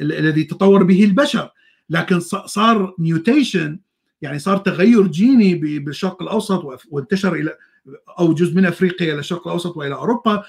[0.00, 1.50] الذي تطور به البشر.
[1.90, 3.78] لكن صار ميوتيشن
[4.22, 7.56] يعني صار تغير جيني بالشرق الأوسط وانتشر إلى
[8.18, 10.42] أو جزء من أفريقيا إلى الشرق الأوسط وإلى أوروبا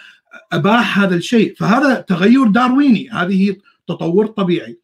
[0.51, 1.55] أباح هذا الشيء.
[1.55, 3.09] فهذا تغير دارويني.
[3.09, 3.55] هذه
[3.87, 4.79] تطور طبيعي.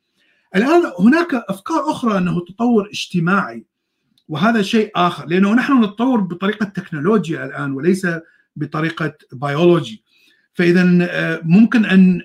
[0.55, 3.65] الآن هناك أفكار أخرى أنه تطور اجتماعي
[4.29, 8.07] وهذا شيء آخر لأنه نحن نتطور بطريقة تكنولوجيا الآن وليس
[8.55, 10.03] بطريقة بيولوجي
[10.53, 12.21] فإذا آه، ممكن أن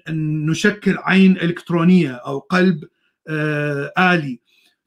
[0.47, 2.85] نشكل عين إلكترونية أو قلب
[3.29, 4.41] آه، آلي.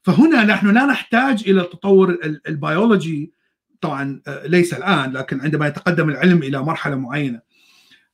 [0.08, 2.18] فهنا نحن لا نحتاج إلى التطور
[2.48, 3.32] البيولوجي
[3.80, 7.40] طبعا آه، ليس الآن لكن عندما يتقدم العلم إلى مرحلة معينة.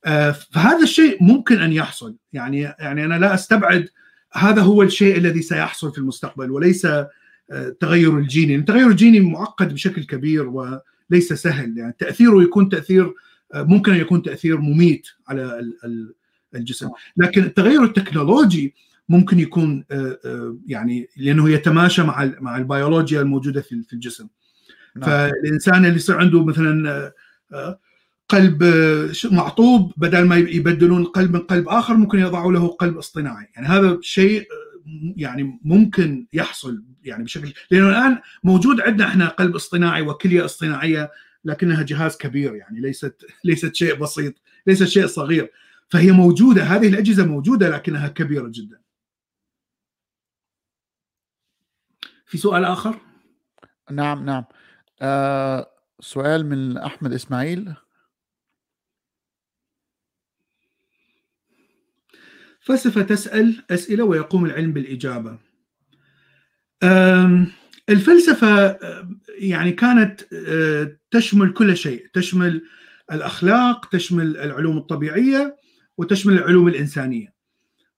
[0.05, 2.15] آه، فهذا الشيء ممكن أن يحصل.
[2.33, 3.89] يعني يعني أنا لا أستبعد
[4.33, 6.87] هذا هو الشيء الذي سيحصل في المستقبل وليس
[7.51, 11.77] التغير الجيني، التغير الجيني معقد بشكل كبير وليس سهل.
[11.77, 13.13] يعني تأثيره يكون تأثير
[13.55, 15.71] ممكن أن يكون تأثير مميت على
[16.55, 18.73] الجسم، لكن التغير التكنولوجي
[19.09, 24.27] ممكن يكون آه، آه، يعني لأنه يتماشى مع مع البيولوجيا الموجودة في في الجسم.
[24.95, 25.09] نعم.
[25.09, 27.11] فالإنسان اللي يصير عنده مثلا
[27.53, 27.79] آه،
[28.29, 28.63] قلب
[29.31, 33.47] معطوب بدل ما يبدلون قلب من قلب آخر ممكن يضعوا له قلب اصطناعي.
[33.55, 34.47] يعني هذا شيء
[35.15, 41.11] يعني ممكن يحصل يعني بشكل لأنه الآن موجود عندنا إحنا قلب اصطناعي وكلية اصطناعية
[41.45, 44.33] لكنها جهاز كبير يعني ليست ليست شيء بسيط
[44.67, 45.51] ليست شيء صغير.
[45.89, 48.84] فهي موجودة هذه الأجهزة موجودة لكنها كبيرة جدا.
[52.25, 52.99] في سؤال آخر؟
[53.91, 54.45] نعم نعم
[55.01, 57.73] آه سؤال من أحمد إسماعيل
[62.59, 65.39] فلسفه تسأل أسئلة ويقوم العلم بالإجابة.
[67.89, 68.79] الفلسفة
[69.29, 70.21] يعني كانت
[71.11, 72.61] تشمل كل شيء، تشمل
[73.11, 75.57] الأخلاق، تشمل العلوم الطبيعية
[75.97, 77.34] وتشمل العلوم الإنسانية.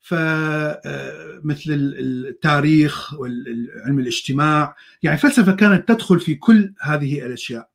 [0.07, 1.63] فمثل
[1.99, 7.69] التاريخ وعلم الاجتماع يعني الفلسفه كانت تدخل في كل هذه الأشياء.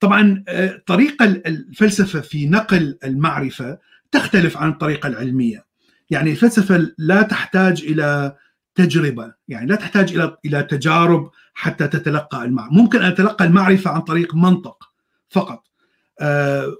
[0.00, 0.44] طبعا
[0.86, 3.78] طريقة الفلسفة في نقل المعرفة
[4.12, 5.66] تختلف عن الطريقة العلمية.
[6.10, 8.36] يعني الفلسفة لا تحتاج إلى
[8.74, 12.74] تجربة يعني لا تحتاج إلى إلى تجارب حتى تتلقى المعرفة.
[12.74, 14.84] ممكن أن اتلقى المعرفة عن طريق منطق
[15.30, 15.64] فقط.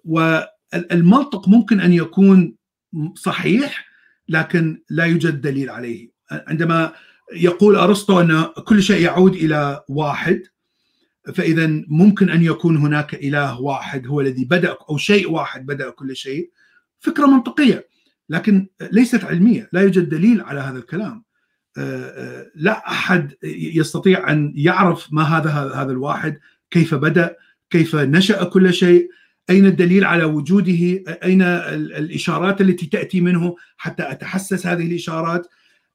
[0.05, 2.55] والمنطق ممكن أن يكون
[3.15, 3.88] صحيح
[4.29, 6.11] لكن لا يوجد دليل عليه.
[6.31, 6.93] عندما
[7.35, 10.43] يقول أرسطو أن كل شيء يعود إلى واحد
[11.35, 16.17] فإذا ممكن أن يكون هناك إله واحد هو الذي بدأ أو شيء واحد بدأ كل
[16.17, 16.51] شيء
[17.01, 17.89] فكرة منطقية
[18.29, 21.25] لكن ليست علمية لا يوجد دليل على هذا الكلام.
[22.55, 26.39] لا أحد يستطيع أن يعرف ما هذا هذا الواحد
[26.71, 27.37] كيف بدأ
[27.71, 29.09] كيف نشأ كل شيء.
[29.51, 35.47] أين الدليل على وجوده؟ أين الإشارات التي تأتي منه حتى أتحسس هذه الإشارات؟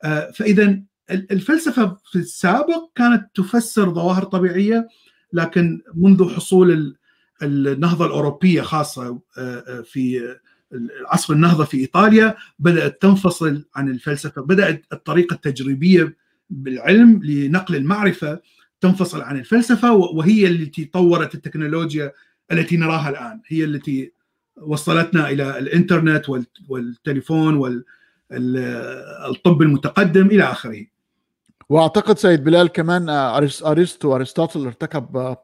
[0.04, 0.80] آه، فإذا
[1.12, 4.88] الفلسفة في السابق كانت تفسر ظواهر طبيعية
[5.34, 6.96] لكن منذ حصول
[7.42, 10.36] النهضة الأوروبية خاصة آه، آه، في
[11.08, 16.16] عصر النهضة في إيطاليا بدأت تنفصل عن الفلسفة بدأت الطريقة التجريبية
[16.50, 18.40] بالعلم لنقل المعرفة
[18.82, 22.12] تنفصل عن الفلسفة وهي التي طورت التكنولوجيا
[22.52, 23.42] التي نراها الآن.
[23.48, 24.12] هي التي
[24.62, 26.26] وصلتنا إلى الإنترنت
[26.70, 30.86] والتليفون والطب المتقدم إلى آخره.
[31.70, 35.36] وأعتقد سيد بلال كمان ارسطو ارسطاطل ارتكب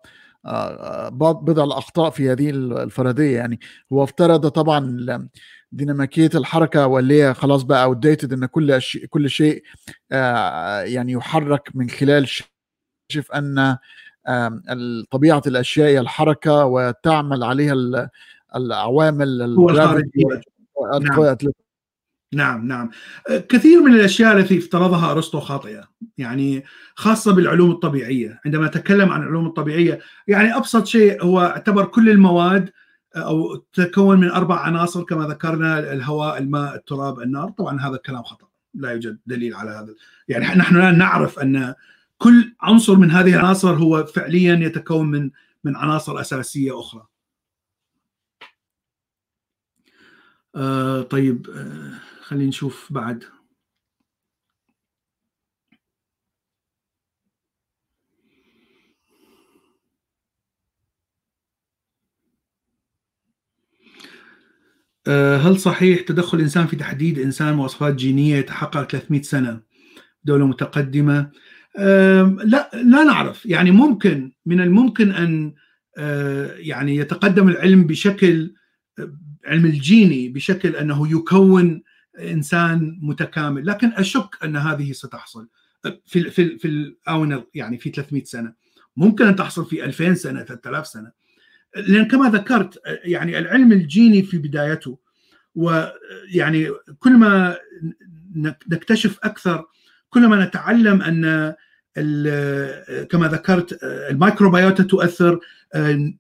[0.46, 3.60] آه، بضع الأخطاء في هذه الفرضيه يعني
[3.94, 4.98] هو افترض طبعا
[5.72, 9.64] ديناميكية الحركة واللي هي خلاص بقى اوت إن كل شيء كل شيء
[10.12, 12.28] آه، يعني يحرك من خلال
[13.12, 13.78] شف أن
[15.12, 18.10] طبيعة الأشياء هي الحركة وتعمل عليها
[18.56, 19.56] العوامل
[21.02, 21.42] نعم.
[22.34, 22.90] نعم نعم.
[23.50, 25.84] كثير من الأشياء التي افترضها أرسطو خاطئة.
[26.18, 26.64] يعني
[26.96, 28.40] خاصة بالعلوم الطبيعية.
[28.46, 32.70] عندما تكلم عن العلوم الطبيعية يعني أبسط شيء هو اعتبر كل المواد
[33.16, 37.50] أو تتكون من أربع عناصر كما ذكرنا الهواء الماء التراب النار.
[37.50, 38.48] طبعا هذا الكلام خطأ.
[38.74, 39.96] لا يوجد دليل على هذا.
[40.28, 41.74] يعني نحن الآن نعرف أن
[42.20, 45.32] كل عنصر من هذه العناصر هو فعليا يتكون من
[45.64, 47.08] من عناصر أساسية أخرى.
[50.56, 53.24] آه طيب آه خلينا نشوف بعد.
[65.08, 69.62] آه، هل صحيح تدخل الانسان في تحديد إنسان مواصفات جينية يتحقق 300 سنة؟
[70.24, 71.32] دولة متقدمة.
[72.44, 73.46] لا لا نعرف.
[73.46, 75.54] يعني ممكن من الممكن أن
[75.98, 78.54] آه، يعني يتقدم العلم بشكل
[79.46, 81.84] علم الجيني بشكل أنه يكون
[82.20, 83.66] إنسان متكامل.
[83.66, 85.48] لكن أشك أن هذه ستحصل.
[86.06, 88.54] في في في الآونة يعني في 300 سنة.
[88.98, 91.12] ممكن أن تحصل في 2000 سنة 3000 سنة.
[91.76, 95.00] لأن كما ذكرت يعني العلم الجيني في بدايته
[95.56, 96.68] ويعني
[97.00, 97.58] كل ما
[98.68, 99.66] نكتشف أكثر
[100.10, 101.54] كل ما نتعلم أن
[103.10, 105.40] كما ذكرت الميكروبيوتا تؤثر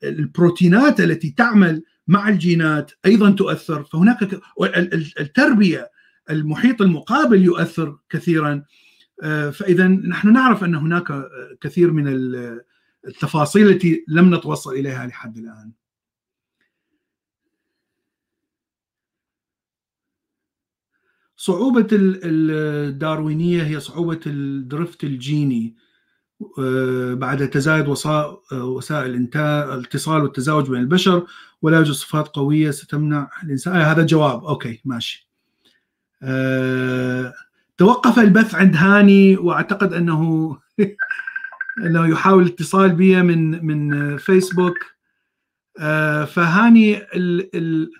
[0.03, 3.83] البروتينات التي تعمل مع الجينات أيضا تؤثر.
[3.83, 4.39] فهناك
[5.19, 5.91] التربية
[6.29, 8.63] المحيط المقابل يؤثر كثيرا.
[9.51, 11.23] فاذا نحن نعرف أن هناك
[11.61, 12.07] كثير من
[13.07, 15.71] التفاصيل التي لم نتوصل إليها لحد الآن.
[21.39, 25.75] صعوبة الداروينية هي صعوبة الدرفت الجيني.
[26.59, 27.87] آه، بعد تزايد
[28.51, 31.27] وسائل الاتصال والتزاوج بين البشر
[31.61, 34.43] ولا يوجد صفات قوية ستمنع الإنسان آه هذا جواب.
[34.45, 35.29] أوكي ماشي.
[36.23, 37.33] أه
[37.77, 40.57] توقف البث عند هاني وأعتقد أنه
[41.85, 44.77] أنه يحاول الاتصال بي من من فيسبوك.
[45.79, 47.91] أه فهاني ال ال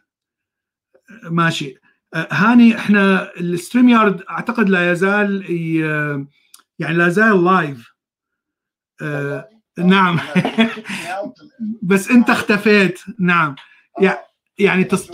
[1.24, 1.80] ماشي.
[2.14, 5.46] هاني إحنا ال StreamYard أعتقد لا يزال
[6.80, 7.94] يعني لا زال live
[9.02, 10.20] آه نعم.
[11.82, 13.00] بس أنت اختفيت.
[13.20, 13.56] نعم.
[14.60, 15.10] يعني تص...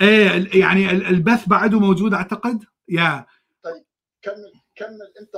[0.00, 3.26] إيه يعني البث بعده موجود أعتقد؟ Yeah.
[3.62, 3.84] طيب
[4.22, 4.57] كمل.
[4.78, 5.12] كمل.
[5.20, 5.32] انت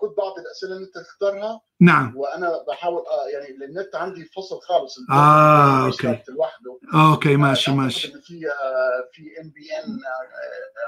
[0.00, 1.60] خذ بعض الأسئلة اللي انت تختارها.
[1.80, 2.16] نعم.
[2.16, 4.96] وأنا بحاول آه يعني النت عندي فصل خالص.
[5.10, 6.22] آه okay.
[6.28, 6.78] لوحده.
[6.94, 8.08] okay ماشي ماشي.
[8.08, 9.98] في آه في MBN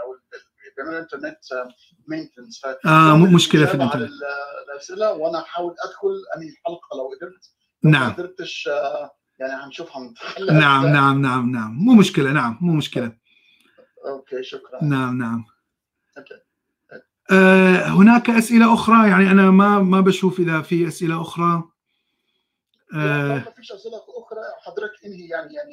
[0.02, 0.16] أو
[0.76, 1.38] بيعملوا internet
[2.08, 4.10] maintenance آه مشكلة في الانترنت
[4.68, 6.08] الأسئلة وأنا أحاول أدخل.
[6.36, 7.50] أنهي الحلقة لو قدرت.
[7.84, 8.66] نعم ما قدرتش
[9.38, 10.14] يعني هنشوفها
[10.50, 11.72] نعم نعم نعم نعم.
[11.74, 13.16] مو مشكلة نعم مو مشكلة.
[14.06, 14.84] okay شكرا.
[14.84, 15.44] نعم نعم.
[16.18, 16.34] okay.
[16.34, 16.43] آه
[17.86, 21.64] هناك أسئلة أخرى؟ يعني أنا ما ما بشوف إذا في أسئلة أخرى.
[22.94, 24.40] آه ما فيش أسئلة أخرى.
[24.66, 25.72] حضرتك إنهي يعني يعني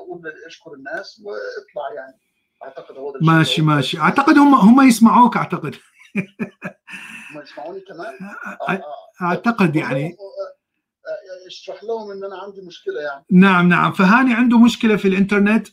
[0.00, 2.14] أقول أشكر الناس واطلع يعني.
[2.64, 3.98] أعتقد هو ماشي ماشي.
[3.98, 5.76] أعتقد هم هم يسمعوك أعتقد.
[7.34, 8.18] هم يسمعوني كمان؟
[9.22, 10.16] أعتقد يعني.
[11.46, 13.24] اشرح لهم إن أنا عندي مشكلة يعني.
[13.30, 13.92] نعم نعم.
[13.92, 15.68] فهاني عنده مشكلة في الإنترنت.
[15.68, 15.72] آه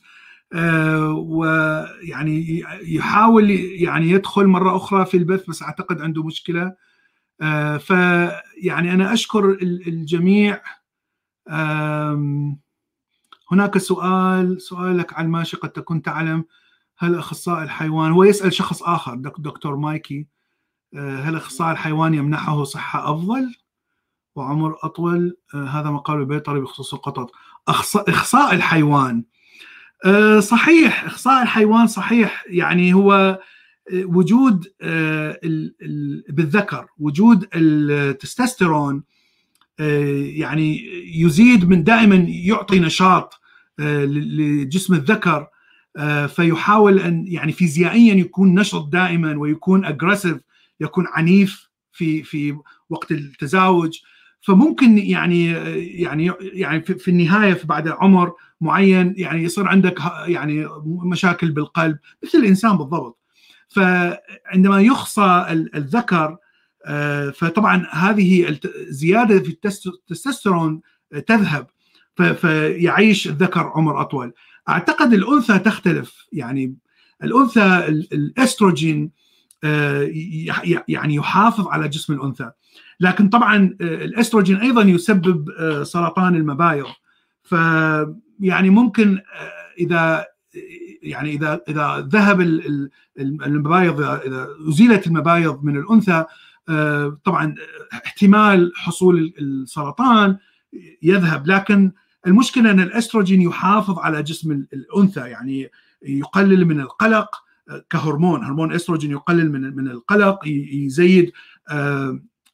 [1.16, 6.76] ويعني يحاول يعني يدخل مرة أخرى في البث بس أعتقد عنده مشكلة.
[7.42, 10.62] آه فيعني أنا أشكر الجميع.
[13.52, 16.46] هناك سؤال سؤالك على الماشي قد تكون تعلم.
[16.98, 20.28] هل أخصائي الحيوان؟ هو يسأل شخص آخر دكتور مايكي.
[20.96, 23.56] هل أخصائي الحيوان يمنحه صحة أفضل؟
[24.36, 25.38] وعمر أطول.
[25.54, 27.32] هذا مقال البيطري بخصوص القطط.
[27.68, 29.24] اخصاء الحيوان.
[30.40, 32.46] صحيح اخصاء الحيوان صحيح.
[32.50, 33.40] يعني هو
[33.94, 34.68] وجود
[36.30, 39.04] بالذكر وجود التستوستيرون
[39.80, 40.82] يعني
[41.22, 43.42] يزيد من دائما يعطي نشاط
[43.80, 45.48] لجسم الذكر
[46.28, 50.38] فيحاول أن يعني فيزيائيا يكون نشط دائما ويكون اجريسيف
[50.80, 52.58] يكون عنيف في في
[52.90, 54.00] وقت التزاوج.
[54.42, 55.46] فممكن يعني
[56.02, 62.38] يعني يعني في النهاية في بعد عمر معين يعني يصير عندك يعني مشاكل بالقلب مثل
[62.38, 63.20] الإنسان بالضبط.
[63.68, 65.46] فعندما يخصى
[65.76, 66.38] الذكر
[67.34, 70.82] فطبعا هذه زيادة في التستوستيرون
[71.28, 71.68] تذهب
[72.36, 74.34] فيعيش الذكر عمر أطول.
[74.70, 76.76] أعتقد الأنثى تختلف يعني
[77.24, 79.12] الأنثى الأستروجين
[80.88, 82.52] يعني يحافظ على جسم الأنثى.
[83.00, 85.50] لكن طبعا الأستروجين أيضا يسبب
[85.84, 86.86] سرطان المبايض
[87.44, 87.56] ف
[88.40, 89.20] يعني ممكن
[89.80, 90.26] إذا
[91.02, 92.42] يعني إذا إذا ذهب
[93.20, 96.26] المبايض إذا أزيلت المبايض من الأنثى
[97.24, 97.56] طبعا
[97.94, 100.38] احتمال حصول السرطان
[101.02, 101.48] يذهب.
[101.48, 101.92] لكن
[102.28, 105.70] المشكلة أن الأستروجين يحافظ على جسم الأنثى يعني
[106.02, 107.36] يقلل من القلق
[107.90, 108.44] كهرمون.
[108.44, 110.40] هرمون استروجين يقلل من من القلق
[110.72, 111.32] يزيد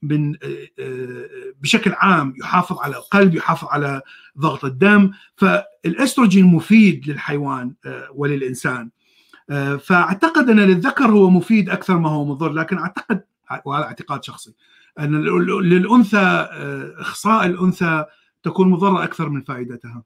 [0.07, 0.35] من
[1.61, 4.01] بشكل عام يحافظ على القلب يحافظ على
[4.37, 7.73] ضغط الدم فالاستروجين مفيد للحيوان
[8.13, 8.89] وللإنسان
[9.79, 13.23] فأعتقد أن للذكر هو مفيد أكثر ما هو مضر لكن أعتقد
[13.65, 14.53] وهذا اعتقاد شخصي
[14.99, 15.23] أن
[15.61, 16.47] للأنثى
[16.99, 18.05] إخصاء الأنثى
[18.43, 20.03] تكون مضرة أكثر من فائدتها.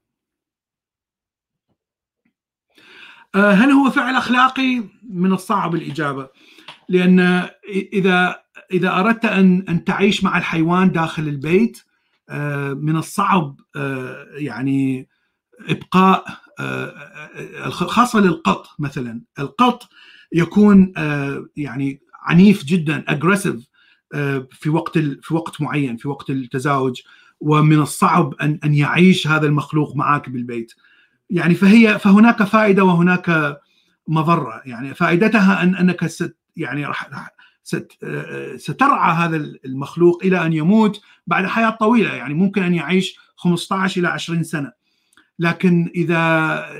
[3.34, 6.28] هل هو فعل أخلاقي؟ من الصعب الإجابة
[6.90, 7.48] لأن
[7.92, 8.36] إذا
[8.72, 11.82] إذا أردت أن أن تعيش مع الحيوان داخل البيت
[12.74, 13.60] من الصعب
[14.36, 15.08] يعني
[15.68, 16.24] إبقاء
[17.68, 19.22] خاصة للقط مثلا.
[19.38, 19.88] القط
[20.32, 20.92] يكون
[21.56, 23.68] يعني عنيف جدا اجريسيف
[24.50, 27.00] في وقت في وقت معين في وقت التزاوج.
[27.40, 30.72] ومن الصعب أن أن يعيش هذا المخلوق معك بالبيت.
[31.30, 33.58] يعني فهي فهناك فائدة وهناك
[34.08, 34.62] مضرة.
[34.64, 37.30] يعني فائدتها أن أنك ست يعني راح
[37.62, 37.92] ست
[38.56, 44.08] سترعى هذا المخلوق إلى أن يموت بعد حياة طويلة يعني ممكن أن يعيش 15 إلى
[44.08, 44.72] 20 سنة.
[45.38, 46.18] لكن إذا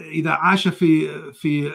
[0.01, 1.71] إذا عاش في في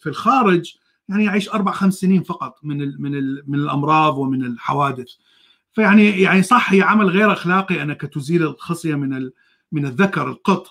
[0.00, 0.74] في الخارج
[1.08, 5.08] يعني يعيش أربع خمس سنين فقط من ال من ال من الأمراض ومن الحوادث.
[5.72, 9.30] فيعني يعني صح هي عمل غير أخلاقي أنك تزيل الخصية من
[9.72, 10.66] من الذكر القط.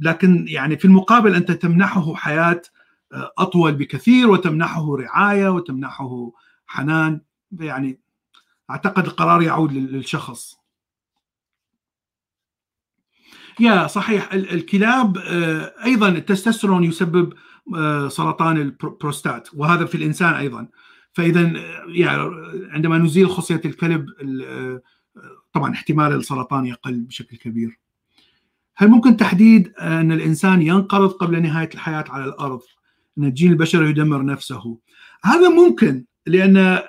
[0.00, 2.62] لكن يعني في المقابل أنت تمنحه حياة
[3.12, 6.32] أطول بكثير وتمنحه رعاية وتمنحه
[6.66, 7.20] حنان.
[7.52, 8.00] يعني
[8.70, 10.58] أعتقد القرار يعود للشخص.
[13.60, 15.18] يا صحيح الكلاب
[15.84, 17.34] أيضا التستوستيرون يسبب
[18.08, 20.68] سرطان البروستات وهذا في الإنسان أيضا.
[21.12, 21.52] فاذا
[21.88, 22.22] يعني
[22.70, 24.06] عندما نزيل خصية الكلب
[25.52, 27.78] طبعا احتمال السرطان يقل بشكل كبير.
[28.76, 32.60] هل ممكن تحديد أن الإنسان ينقرض قبل نهاية الحياة على الأرض؟
[33.18, 34.78] أن الجين البشري يدمر نفسه.
[35.24, 36.82] هذا ممكن لأن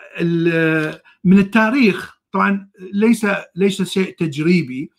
[1.23, 3.26] من التاريخ طبعا ليس
[3.56, 4.91] ليس شيء تجريبي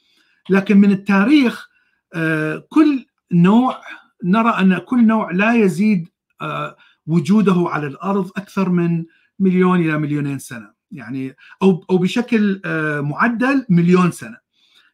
[0.50, 1.68] لكن من التاريخ
[2.68, 3.80] كل نوع
[4.24, 6.08] نرى أن كل نوع لا يزيد
[7.06, 9.04] وجوده على الأرض أكثر من
[9.38, 10.70] مليون إلى مليونين سنة.
[10.92, 12.60] يعني أو أو بشكل
[13.02, 14.36] معدل مليون سنة.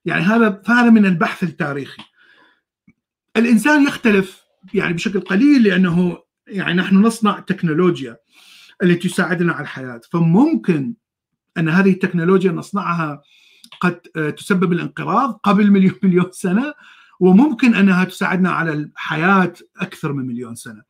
[0.04, 2.02] يعني هذا فهذا من البحث التاريخي.
[3.36, 4.42] الإنسان يختلف
[4.74, 8.16] يعني بشكل قليل لأنه يعني نحن نصنع تكنولوجيا
[8.82, 10.94] التي تساعدنا على الحياة فممكن
[11.59, 13.23] أن هذه التكنولوجيا نصنعها
[13.81, 14.01] قد
[14.36, 16.74] تسبب الانقراض قبل مليون مليون سنة
[17.20, 20.82] وممكن أنها تساعدنا على الحياة أكثر من مليون سنة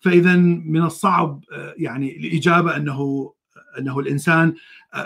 [0.00, 1.44] فإذا من الصعب
[1.76, 3.32] يعني الإجابة أنه
[3.78, 4.54] أنه الإنسان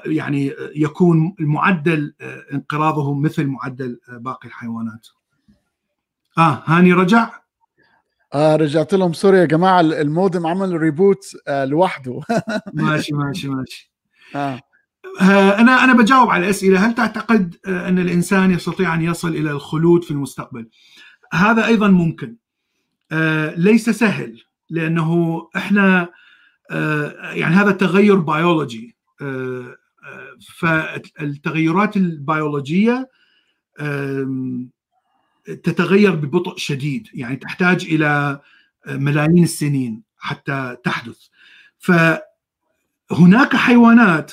[0.06, 2.14] يعني يكون المعدل
[2.52, 5.08] انقراضه مثل معدل باقي الحيوانات.
[6.38, 7.43] آه هاني رجع؟
[8.34, 9.12] آه رجعت لهم.
[9.12, 12.20] sorry يا جماعة المودم عمل reboot آه لوحده.
[12.74, 13.92] ماشي ماشي ماشي.
[14.34, 14.60] آه.
[15.60, 16.86] أنا أنا بجاوب على الأسئلة.
[16.86, 20.68] هل تعتقد أن الإنسان يستطيع أن يصل إلى الخلود في المستقبل؟
[21.32, 22.36] هذا أيضا ممكن.
[23.56, 26.08] ليس سهل لأنه إحنا
[27.32, 28.96] يعني هذا تغير بيولوجي
[30.58, 33.08] فالتغيرات البيولوجية
[35.44, 38.40] تتغير ببطء شديد يعني تحتاج إلى
[38.88, 41.18] ملايين السنين حتى تحدث
[41.78, 44.32] فهناك حيوانات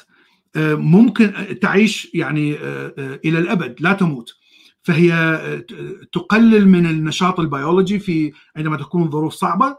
[0.55, 2.55] ممكن تعيش يعني
[3.25, 4.33] إلى الأبد لا تموت
[4.83, 5.41] فهي
[6.11, 9.75] تقلل من النشاط البيولوجي في عندما تكون ظروف صعبة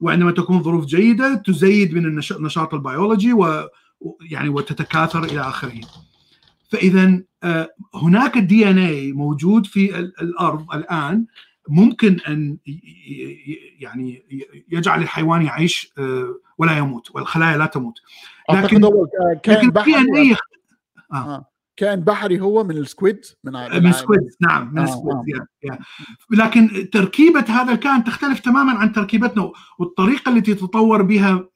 [0.00, 5.80] وعندما تكون ظروف جيدة تزيد من النشاط البيولوجي ويعني وتتكاثر إلى آخره.
[6.68, 7.22] فاذا
[7.94, 11.26] هناك ال DNA موجود في الأرض الآن
[11.68, 12.56] ممكن أن
[13.80, 14.22] يعني
[14.68, 15.92] يجعل الحيوان يعيش
[16.58, 17.94] ولا يموت والخلايا لا تموت
[18.52, 18.90] لكن
[19.42, 20.36] كائن بحري
[21.12, 21.46] آه.
[21.76, 25.16] كائن بحري هو من ال squid من من ال squid نعم من آه ال squid
[25.16, 25.46] آه.
[25.62, 25.80] يعني.
[26.30, 31.48] لكن تركيبة هذا الكائن تختلف تماما عن تركيبتنا والطريقة التي تطور بها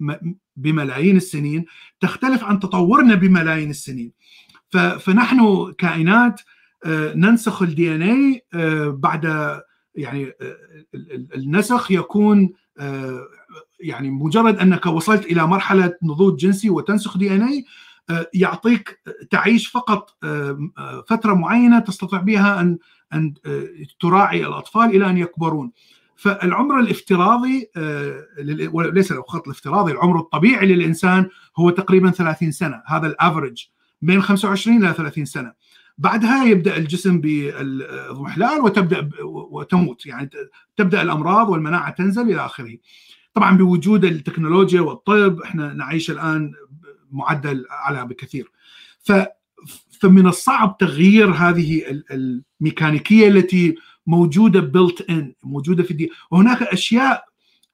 [0.56, 1.64] بملايين السنين
[2.00, 4.12] تختلف عن تطورنا بملايين السنين
[4.76, 6.40] فنحن كائنات
[6.86, 8.44] ننسخ الدي ان اي
[8.90, 9.24] بعد
[9.94, 10.32] يعني
[11.34, 12.52] النسخ يكون
[13.80, 17.64] يعني مجرد أنك وصلت إلى مرحلة نضوج جنسي وتنسخ دي ان اي
[18.34, 20.10] يعطيك تعيش فقط
[21.08, 22.78] فترة معينة تستطيع بها ان
[23.12, 23.34] أن
[24.00, 25.72] تراعي الأطفال إلى أن يكبرون.
[26.16, 27.70] فالعمر الافتراضي
[28.72, 33.66] وليس الخط الافتراضي العمر الطبيعي للإنسان هو تقريبا 30 سنة هذا الافرج
[34.02, 35.52] بين 25 إلى 30 سنة.
[35.98, 40.30] بعدها يبدأ الجسم بالاضمحلال وتبدأ وتموت يعني
[40.76, 42.76] تبدأ الأمراض والمناعة تنزل إلى آخره.
[43.34, 46.52] طبعا بوجود التكنولوجيا والطب إحنا نعيش الآن
[47.12, 48.50] معدل أعلى بكثير
[49.00, 49.12] ف
[50.00, 53.74] فمن الصعب تغيير هذه الميكانيكية التي
[54.06, 57.24] موجودة بيلت ان موجودة في الدي وهناك أشياء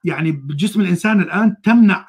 [0.05, 2.07] يعني بجسم الإنسان الآن تمنع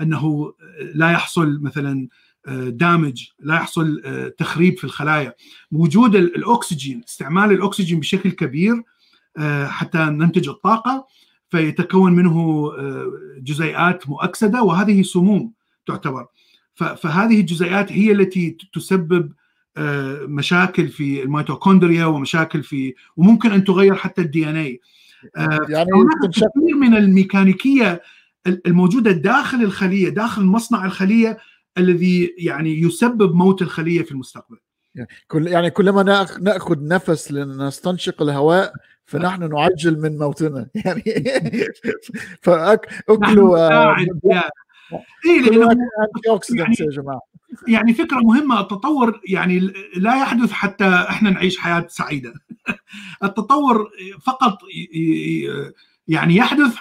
[0.00, 0.52] أنه
[0.94, 2.08] لا يحصل مثلا
[2.48, 4.02] دامج لا يحصل
[4.38, 5.34] تخريب في الخلايا.
[5.72, 8.82] وجود الأكسجين استعمال الأكسجين بشكل كبير
[9.66, 11.06] حتى ننتج الطاقة
[11.50, 12.70] فيتكون منه
[13.38, 15.52] جزيئات مؤكسدة وهذه سموم
[15.86, 16.26] تعتبر.
[16.74, 19.32] فهذه الجزيئات هي التي تسبب
[20.28, 24.80] مشاكل في الميتوكوندريا ومشاكل في وممكن أن تغير حتى ال DNA
[25.68, 25.90] يعني
[26.24, 28.02] كثير من الميكانيكية
[28.46, 31.38] الموجودة داخل الخلية داخل مصنع الخلية
[31.78, 34.56] الذي يعني يسبب موت الخلية في المستقبل.
[35.28, 36.02] كل يعني كلما
[36.40, 38.72] نأخذ نفس لنستنشق الهواء
[39.06, 40.68] فنحن نعجل من موتنا.
[40.84, 41.02] يعني
[42.42, 43.58] فاكلوا
[45.26, 45.76] اي لأنه
[46.50, 47.20] يعني, يا جماعة.
[47.68, 48.60] يعني فكرة مهمة.
[48.60, 52.34] التطور يعني لا يحدث حتى إحنا نعيش حياة سعيدة.
[53.24, 53.90] التطور
[54.22, 54.58] فقط
[56.08, 56.74] يعني يحدث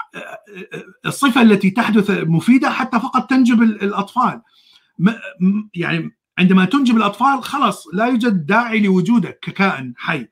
[1.06, 4.42] الصفة التي تحدث مفيدة حتى فقط تنجب الأطفال.
[5.76, 10.28] يعني عندما تنجب الأطفال خلاص لا يوجد داعي لوجودك ككائن حي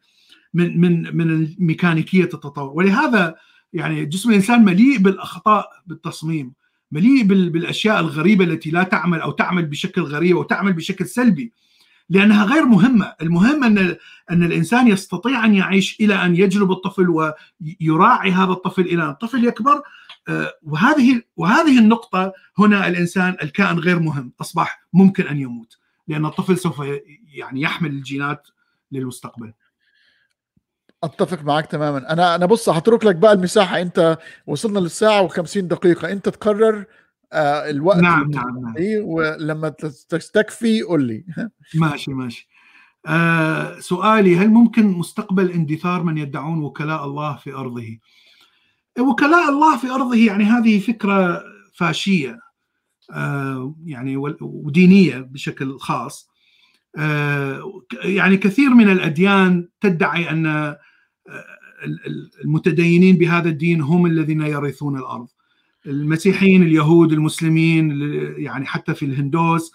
[0.53, 2.72] من من من ميكانيكيه التطور.
[2.76, 3.36] ولهذا
[3.73, 6.53] يعني جسم الإنسان مليء بالأخطاء بالتصميم
[6.91, 11.53] مليء بالأشياء الغريبة التي لا تعمل أو تعمل بشكل غريب أو تعمل بشكل سلبي
[12.10, 13.95] لأنها غير مهمة، المهم أن
[14.31, 19.45] أن الإنسان يستطيع أن يعيش إلى أن يجلب الطفل ويراعي هذا الطفل إلى أن الطفل
[19.45, 19.81] يكبر.
[20.64, 25.78] وهذه وهذه النقطة هنا الإنسان الكائن غير مهم، أصبح ممكن أن يموت
[26.08, 26.82] لأن الطفل سوف
[27.34, 28.48] يعني يحمل الجينات
[28.91, 29.54] للمستقبل.
[31.04, 32.14] أتفق معك تماما.
[32.14, 33.82] أنا أنا بص هترك لك بقى المساحة.
[33.82, 34.18] أنت
[34.48, 36.12] وصلنا للساعة و50 دقيقة.
[36.12, 36.86] أنت تقرر
[37.34, 38.76] آه الوقت نعم نعم, نعم.
[39.04, 39.70] ولما
[40.10, 41.26] تستكفي قول لي.
[41.82, 42.50] ماشي ماشي.
[43.08, 47.98] آه سؤالي هل ممكن مستقبل اندثار من يدعون وكلاء الله في أرضه؟
[49.00, 51.44] وكلاء الله في أرضه يعني هذه فكرة
[51.74, 52.40] فاشية
[53.12, 56.30] آه يعني ودينية بشكل خاص.
[56.98, 60.76] آه يعني كثير من الأديان تدعي أن
[62.44, 65.28] المتدينين بهذا الدين هم الذين يرثون الأرض.
[65.86, 67.92] المسيحيين اليهود المسلمين
[68.38, 69.72] يعني حتى في الهندوس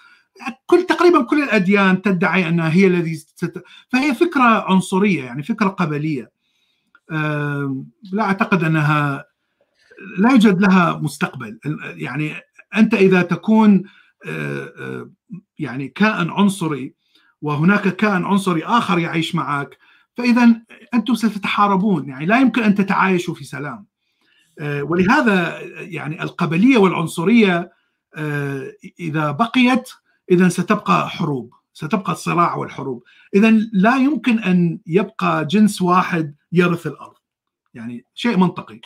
[0.66, 3.64] كل تقريبا كل الأديان تدعي أنها هي الذي ست...
[3.88, 6.33] فهي فكرة عنصرية يعني فكرة قبلية.
[8.12, 9.24] لا أعتقد أنها
[10.18, 11.58] لا يوجد لها مستقبل.
[11.82, 12.34] يعني
[12.76, 13.82] أنت إذا تكون
[15.58, 16.94] يعني كائن عنصري
[17.42, 19.78] وهناك كائن عنصري آخر يعيش معك
[20.16, 20.60] فإذا
[20.94, 22.08] أنتم ستتحاربون.
[22.08, 23.86] يعني لا يمكن أن تتعايشوا في سلام.
[24.58, 27.72] آه، ولهذا يعني القبلية والعنصرية
[28.16, 29.90] آه، إذا بقيت
[30.30, 31.54] إذا ستبقى حروب.
[31.74, 33.04] ستبقى الصراع والحروب.
[33.34, 37.14] إذا لا يمكن أن يبقى جنس واحد يرث الأرض.
[37.74, 38.80] يعني شيء منطقي.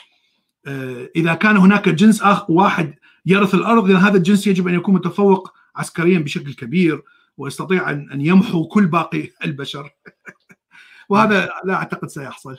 [0.66, 2.94] آه، إذا كان هناك جنس واحد
[3.26, 7.02] يرث الأرض إذا هذا الجنس يجب أن يكون متفوق عسكريا بشكل كبير
[7.36, 9.90] ويستطيع أن يمحو كل باقي البشر.
[11.10, 12.56] وهذا لا أعتقد سيحصل.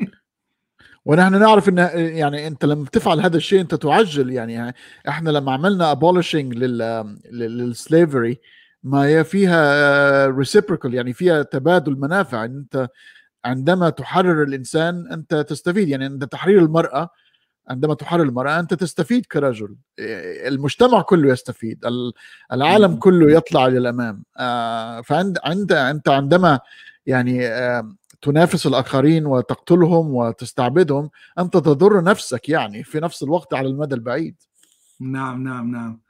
[1.04, 4.30] ونحن نعرف إن يعني أنت لما تفعل هذا الشيء أنت تعجل.
[4.30, 4.74] يعني
[5.08, 6.54] إحنا لما عملنا abolishing
[7.30, 8.40] لل slavery
[8.84, 12.44] ما هي فيها reciprocal يعني فيها تبادل منافع.
[12.44, 12.88] أنت
[13.44, 15.88] عندما تحرر الإنسان أنت تستفيد.
[15.88, 17.08] يعني عند تحرير المرأة
[17.68, 19.76] عندما تحرر المرأة أنت تستفيد كرجل.
[20.48, 21.84] المجتمع كله يستفيد.
[22.52, 24.24] العالم كله يطلع للأمام.
[24.38, 26.60] آه، فعند عند أنت عندما
[27.06, 27.48] يعني
[28.22, 34.36] تنافس الآخرين وتقتلهم وتستعبدهم أنت تضر نفسك يعني في نفس الوقت على المدى البعيد.
[35.00, 36.00] نعم نعم نعم.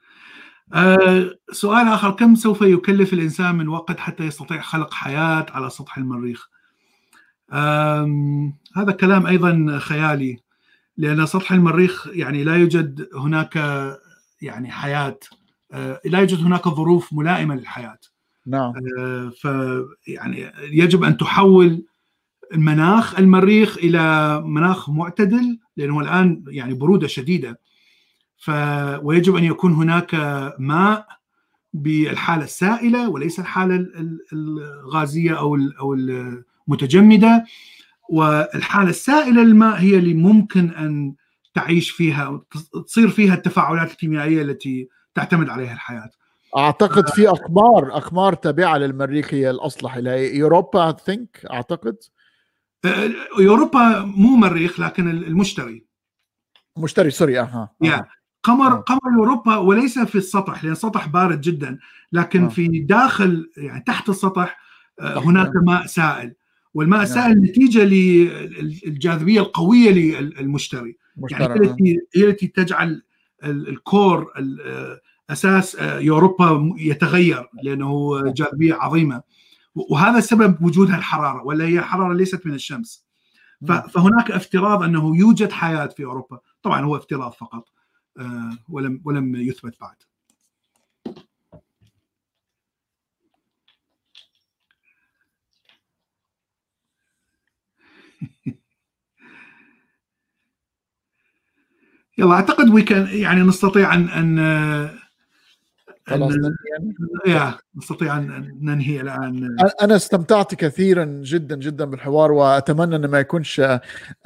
[0.74, 5.98] أه سؤال آخر كم سوف يكلف الإنسان من وقت حتى يستطيع خلق حياة على سطح
[5.98, 6.48] المريخ؟
[8.76, 10.38] هذا كلام أيضا خيالي
[10.96, 13.56] لأن سطح المريخ يعني لا يوجد هناك
[14.42, 15.18] يعني حياة
[15.72, 17.98] أه لا يوجد هناك ظروف ملائمة للحياة.
[18.46, 18.72] نعم.
[18.98, 19.48] أه ف
[20.06, 21.84] يعني يجب أن تحول
[22.54, 27.60] المناخ المريخ إلى مناخ معتدل لأنه الآن يعني برودة شديدة.
[28.42, 28.50] ف
[29.02, 30.14] ويجب أن يكون هناك
[30.58, 31.06] ماء
[31.72, 33.86] بالحالة السائلة وليس الحالة
[34.32, 37.44] الغازية أو أو المتجمدة.
[38.08, 41.14] والحالة السائلة للماء هي اللي ممكن أن
[41.54, 42.40] تعيش فيها
[42.86, 46.10] تصير فيها التفاعلات الكيميائية التي تعتمد عليها الحياة.
[46.56, 49.96] أعتقد في أقمار أقمار تابعة للمريخ هي الأصلح.
[49.96, 51.96] إلى أوروبا ثينك أعتقد.
[53.40, 55.86] أوروبا مو مريخ لكن المشتري.
[56.76, 58.04] مشتري سوري أها يا
[58.42, 61.78] قمر قمر اوروبا وليس في السطح لأن السطح بارد جدا
[62.12, 64.58] لكن في داخل يعني تحت السطح
[65.00, 66.34] هناك ماء سائل
[66.74, 69.90] والماء السائل نتيجة للجاذبيه القوية
[70.20, 70.96] للمشتري
[71.30, 73.02] يعني هي التي هي التي تجعل
[73.44, 74.32] الكور
[75.30, 79.22] أساس اوروبا يتغير لأنه جاذبية عظيمة.
[79.74, 83.04] وهذا سبب وجود الحرارة ولا هي حرارة ليست من الشمس.
[83.66, 86.38] فهناك افتراض أنه يوجد حياة في أوروبا.
[86.62, 87.68] طبعا هو افتراض فقط.
[88.68, 89.96] ولم ولم يثبت بعد.
[102.18, 102.84] يلا أعتقد وي
[103.20, 104.38] يعني نستطيع ان ان
[106.72, 106.94] يعني
[107.26, 107.58] يا.
[107.76, 109.56] نستطيع أن ننهي الآن.
[109.82, 113.62] أنا استمتعت كثيرا جدا جدا بالحوار وأتمنى انه ما يكونش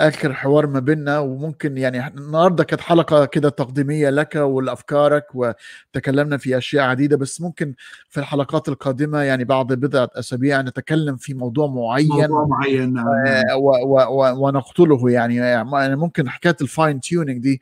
[0.00, 1.18] آخر حوار ما بيننا.
[1.18, 7.16] وممكن يعني النهارده كانت حلقة كده تقديمية لك ولأفكارك وتكلمنا في أشياء عديدة.
[7.16, 7.74] بس ممكن
[8.08, 12.08] في الحلقات القادمة يعني بعد بضعة أسابيع نتكلم في موضوع معين.
[12.08, 13.06] موضوع معين نعم
[14.38, 17.60] ونقتله يعني, يعني ممكن حكاية ال fine tuning دي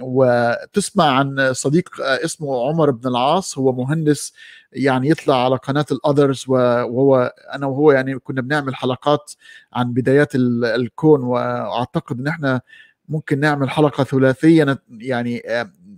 [0.00, 3.58] وتسمع عن صديق اسمه عمر بن العاص.
[3.58, 4.32] هو مهندس
[4.74, 9.32] يعني يطلع على قناة ال others وهو أنا وهو يعني كنا بنعمل حلقات
[9.72, 12.60] عن بدايات الكون وأعتقد إن إحنا
[13.08, 15.42] ممكن نعمل حلقة ثلاثية يعني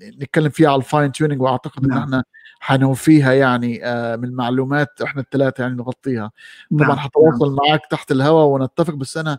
[0.02, 2.24] نتكلم فيها على ال fine tuning وأعتقد إن إحنا
[2.60, 3.78] حنوفيها يعني
[4.16, 6.30] من المعلومات إحنا الثلاثة يعني نغطيها.
[6.78, 9.38] طبعا حتواصل معك تحت الهواء ونتفق بس أنا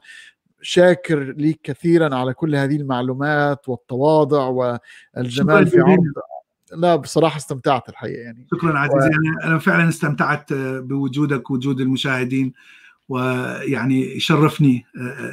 [0.61, 6.03] شاكر ليك كثيرا على كل هذه المعلومات والتواضع والجمال في عرض
[6.72, 8.48] لا بصراحة استمتعت الحقيقة يعني.
[8.56, 9.10] شكرا عزيزي.
[9.10, 9.44] و...
[9.44, 12.53] أنا فعلا استمتعت بوجودك وجود المشاهدين
[13.10, 14.85] ويعني يشرفني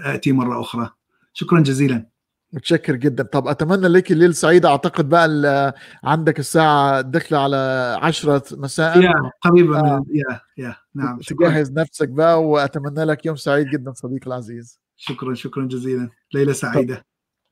[0.05, 0.91] أتي مرة أخرى.
[1.33, 2.07] شكرا جزيلا.
[2.53, 3.23] متشكر جدا.
[3.23, 4.67] طب أتمنى لك الليل سعيد.
[4.67, 5.75] أعتقد بقى
[6.05, 7.57] عندك الساعة داخلة على
[8.03, 9.03] 10 مساء.
[9.03, 10.05] يا قريبا آه.
[10.13, 14.81] يا يا نعم تجهز نفسك بقى وأتمنى لك يوم سعيد جدا صديقي العزيز.
[14.97, 16.11] شكرا شكرا جزيلا.
[16.35, 17.07] ليلة سعيدة.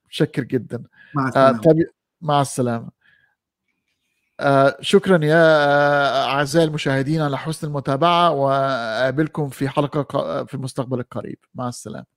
[0.06, 0.82] متشكر جدا.
[1.14, 1.58] مع السلامة.
[1.58, 1.76] آه طب
[2.20, 3.01] مع السلامة.
[4.42, 5.36] آه شكرا يا
[6.24, 11.38] أعزائي المشاهدين على حسن المتابعة وأقابلكم في حلقة في المستقبل القريب.
[11.54, 12.11] مع السلامة.